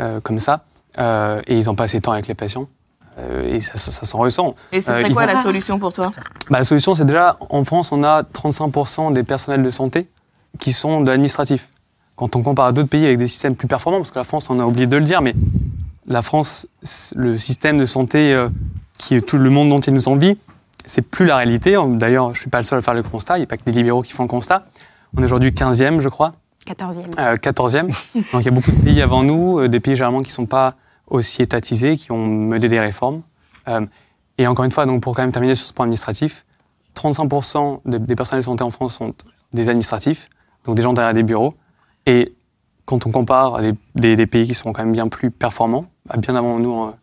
euh, 0.00 0.20
comme 0.20 0.38
ça, 0.38 0.64
euh, 0.98 1.42
et 1.46 1.58
ils 1.58 1.66
n'ont 1.66 1.74
pas 1.74 1.84
assez 1.84 1.98
de 1.98 2.02
temps 2.02 2.12
avec 2.12 2.26
les 2.28 2.34
patients. 2.34 2.66
Euh, 3.18 3.54
et 3.54 3.60
ça, 3.60 3.76
se- 3.76 3.90
ça 3.90 4.06
s'en 4.06 4.18
ressent. 4.18 4.54
Et 4.72 4.80
ce 4.80 4.90
Euh, 4.92 4.94
serait 5.02 5.12
quoi 5.12 5.26
la 5.26 5.36
solution 5.42 5.78
pour 5.78 5.92
toi? 5.92 6.08
Bah, 6.50 6.58
la 6.58 6.64
solution, 6.64 6.94
c'est 6.94 7.04
déjà, 7.04 7.36
en 7.50 7.64
France, 7.64 7.92
on 7.92 8.02
a 8.04 8.22
35% 8.22 9.12
des 9.12 9.22
personnels 9.24 9.62
de 9.62 9.70
santé 9.70 10.08
qui 10.58 10.72
sont 10.72 11.02
de 11.02 11.10
l'administratif. 11.10 11.68
Quand 12.18 12.34
on 12.34 12.42
compare 12.42 12.66
à 12.66 12.72
d'autres 12.72 12.88
pays 12.88 13.06
avec 13.06 13.16
des 13.16 13.28
systèmes 13.28 13.54
plus 13.54 13.68
performants, 13.68 13.98
parce 13.98 14.10
que 14.10 14.18
la 14.18 14.24
France, 14.24 14.50
on 14.50 14.58
a 14.58 14.64
oublié 14.64 14.88
de 14.88 14.96
le 14.96 15.04
dire, 15.04 15.22
mais 15.22 15.34
la 16.06 16.20
France, 16.20 16.66
le 17.14 17.38
système 17.38 17.78
de 17.78 17.86
santé 17.86 18.34
euh, 18.34 18.48
qui 18.98 19.14
est 19.14 19.20
tout 19.20 19.38
le 19.38 19.50
monde 19.50 19.68
dont 19.68 19.78
il 19.78 19.94
nous 19.94 20.08
envie, 20.08 20.36
c'est 20.84 21.02
plus 21.02 21.26
la 21.26 21.36
réalité. 21.36 21.76
D'ailleurs, 21.90 22.34
je 22.34 22.40
suis 22.40 22.50
pas 22.50 22.58
le 22.58 22.64
seul 22.64 22.80
à 22.80 22.82
faire 22.82 22.94
le 22.94 23.04
constat, 23.04 23.36
il 23.36 23.40
n'y 23.40 23.44
a 23.44 23.46
pas 23.46 23.56
que 23.56 23.62
des 23.62 23.72
libéraux 23.72 24.02
qui 24.02 24.12
font 24.12 24.24
le 24.24 24.28
constat. 24.28 24.66
On 25.16 25.22
est 25.22 25.26
aujourd'hui 25.26 25.52
15e, 25.52 26.00
je 26.00 26.08
crois. 26.08 26.32
14e. 26.66 27.18
Euh, 27.18 27.36
14e. 27.36 27.86
Donc 28.32 28.42
il 28.42 28.44
y 28.44 28.48
a 28.48 28.50
beaucoup 28.50 28.72
de 28.72 28.80
pays 28.80 29.00
avant 29.00 29.22
nous, 29.22 29.60
euh, 29.60 29.68
des 29.68 29.78
pays 29.78 29.94
généralement 29.94 30.20
qui 30.20 30.30
ne 30.30 30.34
sont 30.34 30.46
pas 30.46 30.74
aussi 31.06 31.40
étatisés, 31.42 31.96
qui 31.96 32.10
ont 32.10 32.26
mené 32.26 32.68
des 32.68 32.80
réformes. 32.80 33.22
Euh, 33.68 33.86
et 34.38 34.46
encore 34.46 34.64
une 34.64 34.70
fois, 34.70 34.86
donc 34.86 35.02
pour 35.02 35.14
quand 35.14 35.22
même 35.22 35.32
terminer 35.32 35.54
sur 35.54 35.66
ce 35.66 35.72
point 35.72 35.84
administratif, 35.84 36.44
35% 36.96 37.80
des, 37.84 37.98
des 37.98 38.16
personnels 38.16 38.40
de 38.40 38.44
santé 38.44 38.64
en 38.64 38.70
France 38.70 38.96
sont 38.96 39.14
des 39.52 39.68
administratifs, 39.68 40.28
donc 40.64 40.76
des 40.76 40.82
gens 40.82 40.92
derrière 40.92 41.14
des 41.14 41.22
bureaux. 41.22 41.54
Et 42.08 42.34
quand 42.86 43.06
on 43.06 43.10
compare 43.12 43.56
à 43.56 43.62
des, 43.62 43.72
des- 43.94 44.16
des 44.16 44.26
pays 44.26 44.46
qui 44.46 44.54
sont 44.54 44.72
quand 44.72 44.82
même 44.82 44.92
bien 44.92 45.08
plus 45.08 45.30
performants, 45.30 45.84
bah, 46.06 46.16
bien 46.16 46.34
avant 46.34 46.58
nous 46.58 46.72
en- 46.72 46.94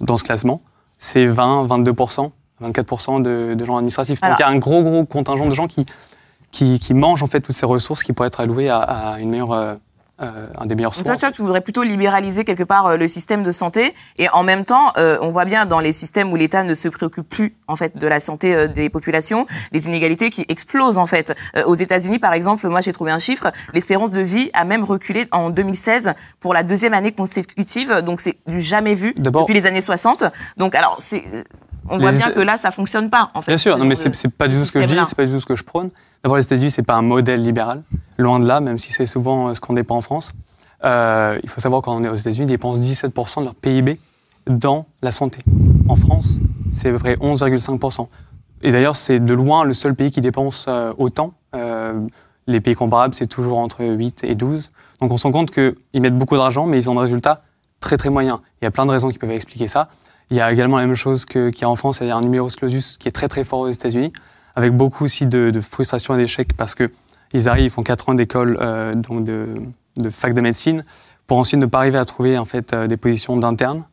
dans 0.00 0.18
ce 0.18 0.24
classement, 0.24 0.60
c'est 0.98 1.26
20, 1.26 1.64
22%, 1.66 2.32
24% 2.60 3.20
de, 3.22 3.54
de 3.54 3.64
gens 3.64 3.76
administratifs. 3.76 4.18
Alors- 4.22 4.36
Donc 4.36 4.40
il 4.40 4.50
y 4.50 4.52
a 4.52 4.54
un 4.54 4.58
gros, 4.58 4.82
gros 4.82 5.04
contingent 5.04 5.46
de 5.48 5.54
gens 5.54 5.68
qui, 5.68 5.86
qui, 6.50 6.78
qui 6.80 6.92
mangent 6.92 7.22
en 7.22 7.26
fait 7.28 7.40
toutes 7.40 7.54
ces 7.54 7.66
ressources 7.66 8.02
qui 8.02 8.12
pourraient 8.12 8.26
être 8.28 8.40
allouées 8.40 8.68
à, 8.68 8.78
à 8.78 9.18
une 9.20 9.30
meilleure 9.30 9.52
euh, 10.20 10.46
un 10.58 10.66
des 10.66 10.74
meilleurs 10.74 10.94
soins. 10.94 11.04
Donc 11.04 11.18
toi, 11.18 11.28
toi, 11.28 11.36
tu 11.36 11.42
voudrais 11.42 11.60
plutôt 11.60 11.82
libéraliser 11.82 12.44
quelque 12.44 12.64
part 12.64 12.86
euh, 12.86 12.96
le 12.96 13.08
système 13.08 13.42
de 13.42 13.52
santé 13.52 13.94
et 14.16 14.28
en 14.30 14.42
même 14.42 14.64
temps, 14.64 14.92
euh, 14.96 15.18
on 15.20 15.30
voit 15.30 15.44
bien 15.44 15.66
dans 15.66 15.80
les 15.80 15.92
systèmes 15.92 16.32
où 16.32 16.36
l'État 16.36 16.64
ne 16.64 16.74
se 16.74 16.88
préoccupe 16.88 17.28
plus 17.28 17.54
en 17.66 17.76
fait 17.76 17.96
de 17.96 18.06
la 18.06 18.20
santé 18.20 18.54
euh, 18.54 18.66
des 18.66 18.90
populations, 18.90 19.46
des 19.72 19.86
inégalités 19.86 20.30
qui 20.30 20.44
explosent 20.48 20.98
en 20.98 21.06
fait. 21.06 21.34
Euh, 21.56 21.64
aux 21.64 21.74
États-Unis, 21.74 22.18
par 22.18 22.32
exemple, 22.32 22.66
moi 22.68 22.80
j'ai 22.80 22.92
trouvé 22.92 23.10
un 23.10 23.18
chiffre, 23.18 23.50
l'espérance 23.74 24.12
de 24.12 24.20
vie 24.20 24.50
a 24.54 24.64
même 24.64 24.84
reculé 24.84 25.26
en 25.32 25.50
2016 25.50 26.14
pour 26.40 26.54
la 26.54 26.62
deuxième 26.62 26.94
année 26.94 27.12
consécutive, 27.12 28.00
donc 28.02 28.20
c'est 28.20 28.38
du 28.46 28.60
jamais 28.60 28.94
vu 28.94 29.14
depuis 29.16 29.54
les 29.54 29.66
années 29.66 29.80
60. 29.80 30.24
Donc 30.56 30.74
alors 30.74 30.96
c'est 30.98 31.24
on 31.90 31.98
voit 31.98 32.12
bien 32.12 32.30
que 32.30 32.40
là 32.40 32.56
ça 32.56 32.70
fonctionne 32.70 33.10
pas 33.10 33.30
en 33.34 33.42
fait. 33.42 33.52
Bien 33.52 33.56
sûr, 33.56 33.76
non, 33.78 33.84
mais 33.84 33.94
c'est 33.94 34.28
pas 34.28 34.48
du 34.48 34.54
tout 34.54 34.64
ce 34.64 34.72
que 34.72 34.82
je 34.82 34.86
dis, 34.86 34.96
c'est 35.06 35.14
pas 35.14 35.26
du 35.26 35.32
tout 35.32 35.40
ce 35.40 35.46
que 35.46 35.56
je 35.56 35.64
prône. 35.64 35.90
D'abord, 36.22 36.36
les 36.36 36.44
États-Unis, 36.44 36.70
c'est 36.70 36.82
pas 36.82 36.94
un 36.94 37.02
modèle 37.02 37.42
libéral, 37.42 37.82
loin 38.18 38.40
de 38.40 38.46
là, 38.46 38.60
même 38.60 38.78
si 38.78 38.92
c'est 38.92 39.06
souvent 39.06 39.48
euh, 39.48 39.54
ce 39.54 39.60
qu'on 39.60 39.74
n'est 39.74 39.84
pas 39.84 39.94
en 39.94 40.00
France. 40.00 40.32
Euh, 40.84 41.38
il 41.42 41.48
faut 41.48 41.60
savoir 41.60 41.82
quand 41.82 41.96
on 41.96 42.04
est 42.04 42.08
aux 42.08 42.14
États-Unis, 42.14 42.44
ils 42.44 42.46
dépensent 42.46 42.80
17% 42.80 43.40
de 43.40 43.44
leur 43.44 43.54
PIB 43.54 43.98
dans 44.48 44.86
la 45.02 45.12
santé. 45.12 45.38
En 45.88 45.96
France, 45.96 46.40
c'est 46.70 46.88
à 46.88 46.92
peu 46.92 46.98
près 46.98 47.14
11,5%. 47.14 48.08
Et 48.62 48.72
d'ailleurs, 48.72 48.96
c'est 48.96 49.20
de 49.20 49.34
loin 49.34 49.64
le 49.64 49.74
seul 49.74 49.94
pays 49.94 50.10
qui 50.10 50.20
dépense 50.20 50.66
euh, 50.68 50.92
autant. 50.98 51.34
Euh, 51.54 52.00
les 52.46 52.60
pays 52.60 52.74
comparables, 52.74 53.14
c'est 53.14 53.26
toujours 53.26 53.58
entre 53.58 53.84
8 53.84 54.24
et 54.24 54.34
12. 54.34 54.70
Donc 55.00 55.12
on 55.12 55.16
se 55.16 55.24
rend 55.24 55.32
compte 55.32 55.50
qu'ils 55.50 56.00
mettent 56.00 56.16
beaucoup 56.16 56.36
d'argent, 56.36 56.66
mais 56.66 56.78
ils 56.78 56.90
ont 56.90 56.94
des 56.94 57.00
résultats 57.00 57.42
très 57.80 57.96
très 57.96 58.10
moyens. 58.10 58.38
Il 58.60 58.64
y 58.64 58.68
a 58.68 58.70
plein 58.70 58.86
de 58.86 58.90
raisons 58.90 59.08
qui 59.08 59.18
peuvent 59.18 59.30
expliquer 59.30 59.66
ça. 59.66 59.88
Il 60.30 60.36
y 60.36 60.40
a 60.40 60.52
également 60.52 60.78
la 60.78 60.86
même 60.86 60.96
chose 60.96 61.24
qu'il 61.24 61.58
y 61.60 61.64
a 61.64 61.68
en 61.68 61.76
France, 61.76 61.98
c'est-à-dire 61.98 62.16
un 62.16 62.20
numerus 62.20 62.56
clausus 62.56 62.98
qui 62.98 63.08
est 63.08 63.12
très 63.12 63.28
très 63.28 63.44
fort 63.44 63.60
aux 63.60 63.68
États-Unis, 63.68 64.12
avec 64.56 64.72
beaucoup 64.74 65.04
aussi 65.04 65.26
de, 65.26 65.50
de 65.50 65.60
frustration 65.60 66.14
et 66.14 66.18
d'échecs 66.18 66.56
parce 66.56 66.74
que 66.74 66.90
ils 67.32 67.48
arrivent, 67.48 67.66
ils 67.66 67.70
font 67.70 67.82
4 67.82 68.08
ans 68.08 68.14
d'école, 68.14 68.58
euh, 68.60 68.92
donc 68.94 69.24
de, 69.24 69.54
de 69.96 70.10
fac 70.10 70.34
de 70.34 70.40
médecine, 70.40 70.82
pour 71.26 71.38
ensuite 71.38 71.60
ne 71.60 71.66
pas 71.66 71.78
arriver 71.78 71.98
à 71.98 72.04
trouver 72.04 72.38
en 72.38 72.44
fait 72.44 72.72
euh, 72.72 72.86
des 72.86 72.96
positions 72.96 73.36
d'interne. 73.36 73.84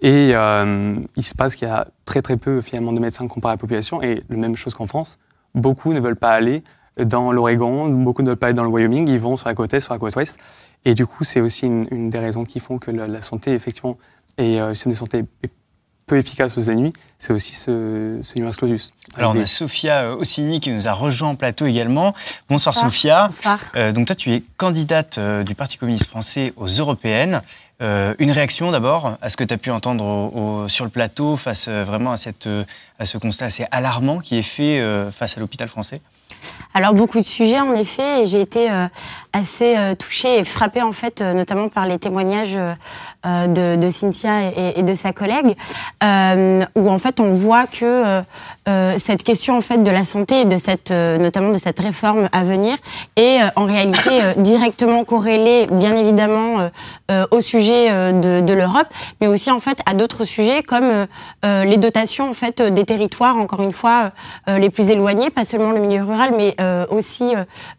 Et 0.00 0.32
euh, 0.34 0.96
il 1.16 1.22
se 1.24 1.34
passe 1.34 1.56
qu'il 1.56 1.66
y 1.66 1.70
a 1.70 1.88
très 2.04 2.22
très 2.22 2.36
peu 2.36 2.60
finalement 2.60 2.92
de 2.92 3.00
médecins 3.00 3.26
comparé 3.26 3.52
à 3.52 3.54
la 3.54 3.58
population. 3.58 4.00
Et 4.02 4.22
la 4.30 4.36
même 4.36 4.54
chose 4.54 4.74
qu'en 4.74 4.86
France, 4.86 5.18
beaucoup 5.54 5.92
ne 5.92 6.00
veulent 6.00 6.16
pas 6.16 6.30
aller 6.30 6.62
dans 6.96 7.32
l'Oregon, 7.32 7.88
beaucoup 7.88 8.22
ne 8.22 8.28
veulent 8.28 8.36
pas 8.36 8.46
aller 8.46 8.54
dans 8.54 8.62
le 8.62 8.70
Wyoming, 8.70 9.08
ils 9.08 9.18
vont 9.18 9.36
sur 9.36 9.48
la 9.48 9.54
côte 9.54 9.74
est, 9.74 9.80
sur 9.80 9.92
la 9.92 9.98
côte 9.98 10.14
ouest. 10.14 10.38
Et 10.84 10.94
du 10.94 11.06
coup, 11.06 11.24
c'est 11.24 11.40
aussi 11.40 11.66
une, 11.66 11.88
une 11.90 12.08
des 12.08 12.18
raisons 12.18 12.44
qui 12.44 12.60
font 12.60 12.78
que 12.78 12.92
la, 12.92 13.08
la 13.08 13.20
santé, 13.20 13.50
effectivement, 13.50 13.98
et 14.38 14.60
euh, 14.60 14.68
le 14.68 14.74
système 14.74 14.92
de 14.92 14.96
santé 14.96 15.24
est 15.42 15.50
peu 16.06 16.18
efficace 16.18 16.58
aux 16.58 16.60
États-Unis, 16.60 16.92
c'est 17.18 17.32
aussi 17.32 17.54
ce, 17.54 18.18
ce 18.22 18.34
numerus 18.36 18.56
clausus. 18.56 18.92
Alors, 19.16 19.34
on 19.34 19.40
a 19.40 19.46
Sophia 19.46 20.02
euh, 20.02 20.16
Ossini 20.16 20.60
qui 20.60 20.70
nous 20.70 20.86
a 20.86 20.92
rejoint 20.92 21.30
en 21.30 21.34
plateau 21.34 21.66
également. 21.66 22.14
Bonsoir, 22.50 22.74
Bonsoir. 22.74 22.90
Sophia. 22.90 23.24
Bonsoir. 23.26 23.58
Euh, 23.76 23.92
donc 23.92 24.06
toi, 24.06 24.16
tu 24.16 24.32
es 24.34 24.42
candidate 24.56 25.18
euh, 25.18 25.42
du 25.44 25.54
Parti 25.54 25.78
communiste 25.78 26.06
français 26.08 26.52
aux 26.56 26.68
européennes. 26.68 27.40
Euh, 27.82 28.14
une 28.18 28.30
réaction 28.30 28.70
d'abord 28.70 29.16
à 29.20 29.30
ce 29.30 29.36
que 29.36 29.42
tu 29.44 29.52
as 29.52 29.58
pu 29.58 29.70
entendre 29.70 30.04
au- 30.04 30.62
au- 30.62 30.68
sur 30.68 30.84
le 30.84 30.90
plateau 30.90 31.36
face 31.36 31.66
euh, 31.68 31.82
vraiment 31.84 32.12
à, 32.12 32.16
cette, 32.16 32.46
euh, 32.46 32.64
à 33.00 33.04
ce 33.06 33.18
constat 33.18 33.46
assez 33.46 33.66
alarmant 33.72 34.20
qui 34.20 34.36
est 34.38 34.42
fait 34.42 34.78
euh, 34.78 35.10
face 35.10 35.36
à 35.36 35.40
l'hôpital 35.40 35.68
français? 35.68 36.00
Alors 36.74 36.94
beaucoup 36.94 37.18
de 37.18 37.24
sujets 37.24 37.60
en 37.60 37.72
effet, 37.74 38.22
et 38.22 38.26
j'ai 38.26 38.40
été 38.42 38.70
euh, 38.70 38.86
assez 39.34 39.76
euh, 39.76 39.94
touchée 39.94 40.38
et 40.38 40.44
frappée 40.44 40.80
en 40.80 40.92
fait, 40.92 41.20
euh, 41.20 41.34
notamment 41.34 41.68
par 41.68 41.86
les 41.86 41.98
témoignages 41.98 42.56
euh, 42.56 43.46
de, 43.48 43.76
de 43.76 43.90
Cynthia 43.90 44.44
et, 44.44 44.78
et 44.78 44.82
de 44.82 44.94
sa 44.94 45.12
collègue, 45.12 45.56
où 46.76 46.90
en 46.90 46.98
fait 46.98 47.20
on 47.20 47.32
voit 47.32 47.66
que 47.66 48.22
cette 48.98 49.22
question 49.22 49.56
en 49.56 49.62
fait 49.62 49.82
de 49.82 49.90
la 49.90 50.04
santé 50.04 50.42
et 50.42 50.44
de 50.44 50.58
cette, 50.58 50.90
notamment 50.90 51.50
de 51.50 51.58
cette 51.58 51.80
réforme 51.80 52.28
à 52.32 52.44
venir, 52.44 52.76
est 53.16 53.38
en 53.56 53.64
réalité 53.64 54.10
directement 54.36 55.04
corrélée, 55.04 55.66
bien 55.72 55.96
évidemment, 55.96 56.68
au 57.30 57.40
sujet 57.40 58.12
de, 58.12 58.42
de 58.42 58.52
l'Europe, 58.52 58.88
mais 59.22 59.26
aussi 59.26 59.50
en 59.50 59.60
fait 59.60 59.78
à 59.86 59.94
d'autres 59.94 60.24
sujets 60.24 60.62
comme 60.62 61.06
les 61.42 61.78
dotations 61.78 62.28
en 62.28 62.34
fait 62.34 62.60
des 62.60 62.84
territoires, 62.84 63.38
encore 63.38 63.62
une 63.62 63.72
fois, 63.72 64.12
les 64.46 64.68
plus 64.68 64.90
éloignés, 64.90 65.30
pas 65.30 65.46
seulement 65.46 65.72
le 65.72 65.80
milieu 65.80 66.02
rural, 66.02 66.34
mais 66.36 66.54
aussi 66.90 67.32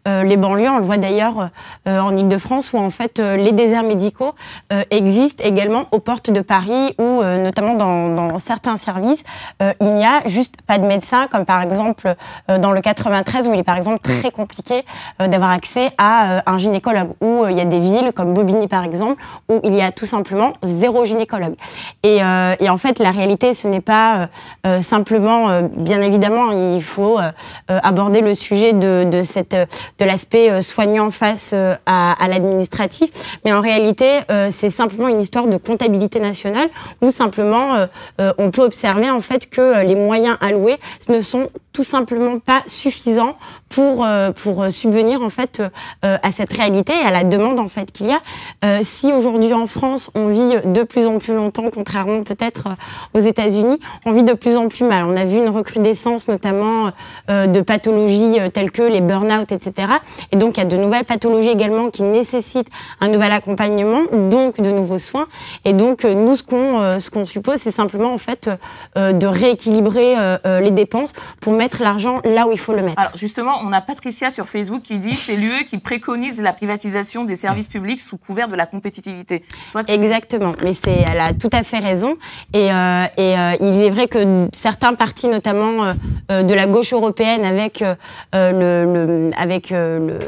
les 0.06 0.36
banlieues. 0.36 0.70
On 0.70 0.78
le 0.78 0.84
voit 0.84 0.98
d'ailleurs 0.98 1.45
euh, 1.88 2.00
en 2.00 2.16
Ile-de-France 2.16 2.72
où 2.72 2.78
en 2.78 2.90
fait 2.90 3.18
euh, 3.18 3.36
les 3.36 3.52
déserts 3.52 3.82
médicaux 3.82 4.34
euh, 4.72 4.82
existent 4.90 5.42
également 5.44 5.86
aux 5.92 5.98
portes 5.98 6.30
de 6.30 6.40
Paris 6.40 6.94
où 6.98 7.22
euh, 7.22 7.42
notamment 7.42 7.74
dans, 7.74 8.08
dans 8.14 8.38
certains 8.38 8.76
services. 8.76 9.22
Euh, 9.62 9.72
il 9.80 9.94
n'y 9.94 10.04
a 10.04 10.26
juste 10.26 10.54
pas 10.66 10.78
de 10.78 10.86
médecins 10.86 11.26
comme 11.28 11.44
par 11.44 11.62
exemple 11.62 12.14
euh, 12.50 12.58
dans 12.58 12.72
le 12.72 12.80
93 12.80 13.48
où 13.48 13.54
il 13.54 13.60
est 13.60 13.64
par 13.64 13.76
exemple 13.76 14.00
très 14.00 14.30
compliqué 14.30 14.84
euh, 15.20 15.28
d'avoir 15.28 15.50
accès 15.50 15.90
à 15.98 16.38
euh, 16.38 16.40
un 16.46 16.58
gynécologue 16.58 17.10
où 17.20 17.44
euh, 17.44 17.50
il 17.50 17.56
y 17.56 17.60
a 17.60 17.64
des 17.64 17.80
villes 17.80 18.12
comme 18.14 18.34
Bobigny 18.34 18.68
par 18.68 18.84
exemple 18.84 19.22
où 19.48 19.60
il 19.64 19.74
y 19.74 19.82
a 19.82 19.92
tout 19.92 20.06
simplement 20.06 20.52
zéro 20.62 21.04
gynécologue. 21.04 21.54
Et, 22.02 22.22
euh, 22.22 22.54
et 22.60 22.68
en 22.68 22.78
fait 22.78 22.98
la 22.98 23.10
réalité 23.10 23.54
ce 23.54 23.68
n'est 23.68 23.80
pas 23.80 24.16
euh, 24.16 24.26
euh, 24.66 24.82
simplement 24.82 25.50
euh, 25.50 25.62
bien 25.62 26.00
évidemment 26.02 26.50
il 26.50 26.82
faut 26.82 27.18
euh, 27.18 27.30
euh, 27.70 27.78
aborder 27.82 28.20
le 28.20 28.34
sujet 28.34 28.72
de, 28.72 29.04
de 29.04 29.22
cette 29.22 29.54
euh, 29.54 29.66
de 29.98 30.04
l'aspect 30.04 30.50
euh, 30.50 30.62
soignant 30.62 31.10
euh, 31.52 31.74
à, 31.86 32.12
à 32.12 32.28
l'administratif 32.28 33.38
mais 33.44 33.52
en 33.52 33.60
réalité 33.60 34.20
euh, 34.30 34.48
c'est 34.50 34.70
simplement 34.70 35.08
une 35.08 35.20
histoire 35.20 35.46
de 35.46 35.56
comptabilité 35.56 36.18
nationale 36.20 36.68
où 37.02 37.10
simplement 37.10 37.74
euh, 38.20 38.32
on 38.38 38.50
peut 38.50 38.62
observer 38.62 39.10
en 39.10 39.20
fait 39.20 39.50
que 39.50 39.84
les 39.84 39.94
moyens 39.94 40.36
alloués 40.40 40.78
ne 41.08 41.20
sont 41.20 41.50
tout 41.72 41.82
simplement 41.82 42.38
pas 42.38 42.62
suffisants 42.66 43.36
pour 43.68 44.06
pour 44.36 44.66
subvenir 44.70 45.20
en 45.20 45.28
fait 45.28 45.60
à 46.02 46.32
cette 46.32 46.52
réalité 46.52 46.94
et 46.94 47.04
à 47.04 47.10
la 47.10 47.24
demande 47.24 47.60
en 47.60 47.68
fait 47.68 47.92
qu'il 47.92 48.06
y 48.06 48.12
a. 48.12 48.82
Si 48.82 49.12
aujourd'hui 49.12 49.52
en 49.52 49.66
France 49.66 50.10
on 50.14 50.28
vit 50.28 50.56
de 50.64 50.82
plus 50.84 51.06
en 51.06 51.18
plus 51.18 51.34
longtemps, 51.34 51.68
contrairement 51.74 52.22
peut-être 52.22 52.68
aux 53.12 53.18
États-Unis, 53.18 53.78
on 54.06 54.12
vit 54.12 54.22
de 54.22 54.32
plus 54.32 54.56
en 54.56 54.68
plus 54.68 54.84
mal. 54.84 55.04
On 55.04 55.16
a 55.16 55.24
vu 55.24 55.36
une 55.36 55.50
recrudescence 55.50 56.28
notamment 56.28 56.92
de 57.28 57.60
pathologies 57.60 58.38
telles 58.54 58.70
que 58.70 58.82
les 58.82 59.02
burn-out, 59.02 59.52
etc. 59.52 59.88
Et 60.32 60.36
donc 60.36 60.56
il 60.56 60.60
y 60.60 60.62
a 60.62 60.66
de 60.66 60.76
nouvelles 60.76 61.04
pathologies 61.04 61.25
également 61.48 61.90
qui 61.90 62.02
nécessitent 62.02 62.68
un 63.00 63.08
nouvel 63.08 63.32
accompagnement, 63.32 64.02
donc 64.30 64.60
de 64.60 64.70
nouveaux 64.70 64.98
soins. 64.98 65.26
Et 65.64 65.72
donc 65.72 66.04
euh, 66.04 66.14
nous 66.14 66.36
ce 66.36 66.42
qu'on 66.42 66.80
euh, 66.80 66.98
ce 67.00 67.10
qu'on 67.10 67.24
suppose, 67.24 67.58
c'est 67.62 67.70
simplement 67.70 68.12
en 68.12 68.18
fait 68.18 68.48
euh, 68.96 69.12
de 69.12 69.26
rééquilibrer 69.26 70.14
les 70.60 70.70
dépenses 70.70 71.12
pour 71.40 71.52
mettre 71.52 71.82
l'argent 71.82 72.16
là 72.24 72.46
où 72.46 72.52
il 72.52 72.58
faut 72.58 72.72
le 72.72 72.82
mettre. 72.82 72.98
Alors 73.00 73.12
justement, 73.16 73.54
on 73.64 73.72
a 73.72 73.80
Patricia 73.80 74.30
sur 74.30 74.46
Facebook 74.46 74.82
qui 74.82 74.98
dit 74.98 75.16
c'est 75.16 75.36
l'UE 75.36 75.64
qui 75.64 75.78
préconise 75.78 76.40
la 76.42 76.52
privatisation 76.52 77.24
des 77.24 77.36
services 77.36 77.68
publics 77.68 78.00
sous 78.00 78.16
couvert 78.16 78.48
de 78.48 78.54
la 78.54 78.66
compétitivité. 78.66 79.42
Toi, 79.72 79.84
tu- 79.84 79.94
Exactement, 79.94 80.52
mais 80.62 80.72
c'est, 80.72 81.04
elle 81.10 81.20
a 81.20 81.32
tout 81.32 81.50
à 81.52 81.62
fait 81.62 81.78
raison. 81.78 82.16
Et, 82.54 82.70
euh, 82.70 83.04
et 83.16 83.36
euh, 83.38 83.52
il 83.60 83.80
est 83.82 83.90
vrai 83.90 84.06
que 84.08 84.48
certains 84.52 84.94
partis, 84.94 85.28
notamment 85.28 85.92
euh, 86.30 86.42
de 86.42 86.54
la 86.54 86.66
gauche 86.66 86.92
européenne, 86.92 87.44
avec 87.44 87.80
le, 87.80 87.94
le- 88.32 89.30
avec 89.36 89.70
le- 89.70 90.18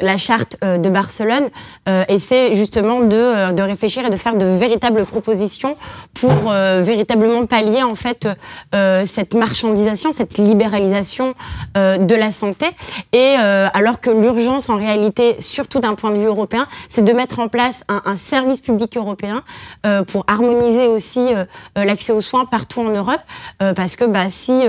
la 0.00 0.16
charte 0.18 0.41
euh, 0.64 0.78
de 0.78 0.88
Barcelone, 0.88 1.48
euh, 1.88 2.04
essaient 2.08 2.54
justement 2.54 3.00
de, 3.00 3.16
euh, 3.16 3.52
de 3.52 3.62
réfléchir 3.62 4.06
et 4.06 4.10
de 4.10 4.16
faire 4.16 4.36
de 4.36 4.46
véritables 4.46 5.04
propositions 5.04 5.76
pour 6.14 6.52
véritablement 6.52 7.46
pallier 7.46 7.82
en 7.82 7.94
fait 7.94 8.28
cette 8.72 9.34
marchandisation, 9.34 10.10
cette 10.10 10.38
libéralisation 10.38 11.34
de 11.74 12.14
la 12.14 12.32
santé. 12.32 12.66
Et 13.12 13.34
alors 13.36 14.00
que 14.00 14.10
l'urgence, 14.10 14.68
en 14.68 14.76
réalité, 14.76 15.36
surtout 15.40 15.80
d'un 15.80 15.94
point 15.94 16.10
de 16.10 16.18
vue 16.18 16.26
européen, 16.26 16.66
c'est 16.88 17.02
de 17.02 17.12
mettre 17.12 17.40
en 17.40 17.48
place 17.48 17.82
un, 17.88 18.16
service 18.16 18.60
public 18.60 18.96
européen 18.96 19.42
pour 20.08 20.24
harmoniser 20.26 20.86
aussi 20.86 21.30
l'accès 21.74 22.12
aux 22.12 22.20
soins 22.20 22.44
partout 22.44 22.80
en 22.80 22.90
Europe, 22.90 23.22
parce 23.58 23.96
que 23.96 24.04
bah, 24.04 24.28
si 24.28 24.62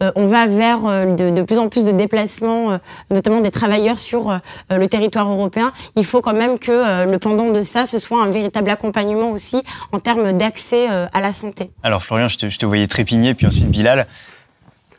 on 0.00 0.26
va 0.26 0.46
vers 0.46 1.06
de, 1.06 1.42
plus 1.42 1.58
en 1.58 1.68
plus 1.68 1.84
de 1.84 1.92
déplacements, 1.92 2.78
notamment 3.10 3.40
des 3.40 3.50
travailleurs 3.50 3.98
sur 3.98 4.38
le 4.70 4.86
territoire 4.86 5.09
européen, 5.18 5.72
il 5.96 6.04
faut 6.04 6.20
quand 6.20 6.34
même 6.34 6.58
que 6.58 6.70
euh, 6.70 7.04
le 7.10 7.18
pendant 7.18 7.50
de 7.50 7.60
ça, 7.62 7.86
ce 7.86 7.98
soit 7.98 8.22
un 8.22 8.30
véritable 8.30 8.70
accompagnement 8.70 9.30
aussi 9.30 9.62
en 9.92 9.98
termes 10.00 10.32
d'accès 10.32 10.88
euh, 10.90 11.06
à 11.12 11.20
la 11.20 11.32
santé. 11.32 11.70
Alors 11.82 12.02
Florian, 12.02 12.28
je 12.28 12.38
te, 12.38 12.48
je 12.48 12.58
te 12.58 12.66
voyais 12.66 12.86
trépigner, 12.86 13.34
puis 13.34 13.46
ensuite 13.46 13.68
Bilal. 13.70 14.06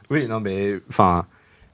Oui, 0.10 0.28
non, 0.28 0.40
mais 0.42 0.74
enfin, 0.90 1.26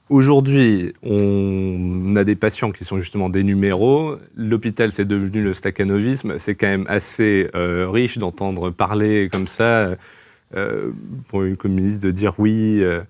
aujourd'hui, 0.10 0.94
on 1.04 2.16
a 2.16 2.24
des 2.24 2.36
patients 2.36 2.72
qui 2.72 2.86
sont 2.86 3.00
justement 3.00 3.30
des 3.30 3.44
numéros. 3.44 4.16
L'hôpital, 4.36 4.92
c'est 4.92 5.06
devenu 5.06 5.42
le 5.42 5.54
stakhanovisme. 5.54 6.38
C'est 6.38 6.56
quand 6.56 6.68
même 6.68 6.86
assez 6.88 7.50
euh, 7.56 7.88
riche 7.90 8.18
d'entendre 8.18 8.70
parler 8.70 9.30
comme 9.32 9.48
ça 9.48 9.96
euh, 10.56 10.92
pour 11.28 11.44
une 11.44 11.58
communiste 11.58 12.04
de 12.04 12.12
dire 12.12 12.34
oui. 12.38 12.82
euh, 12.82 13.02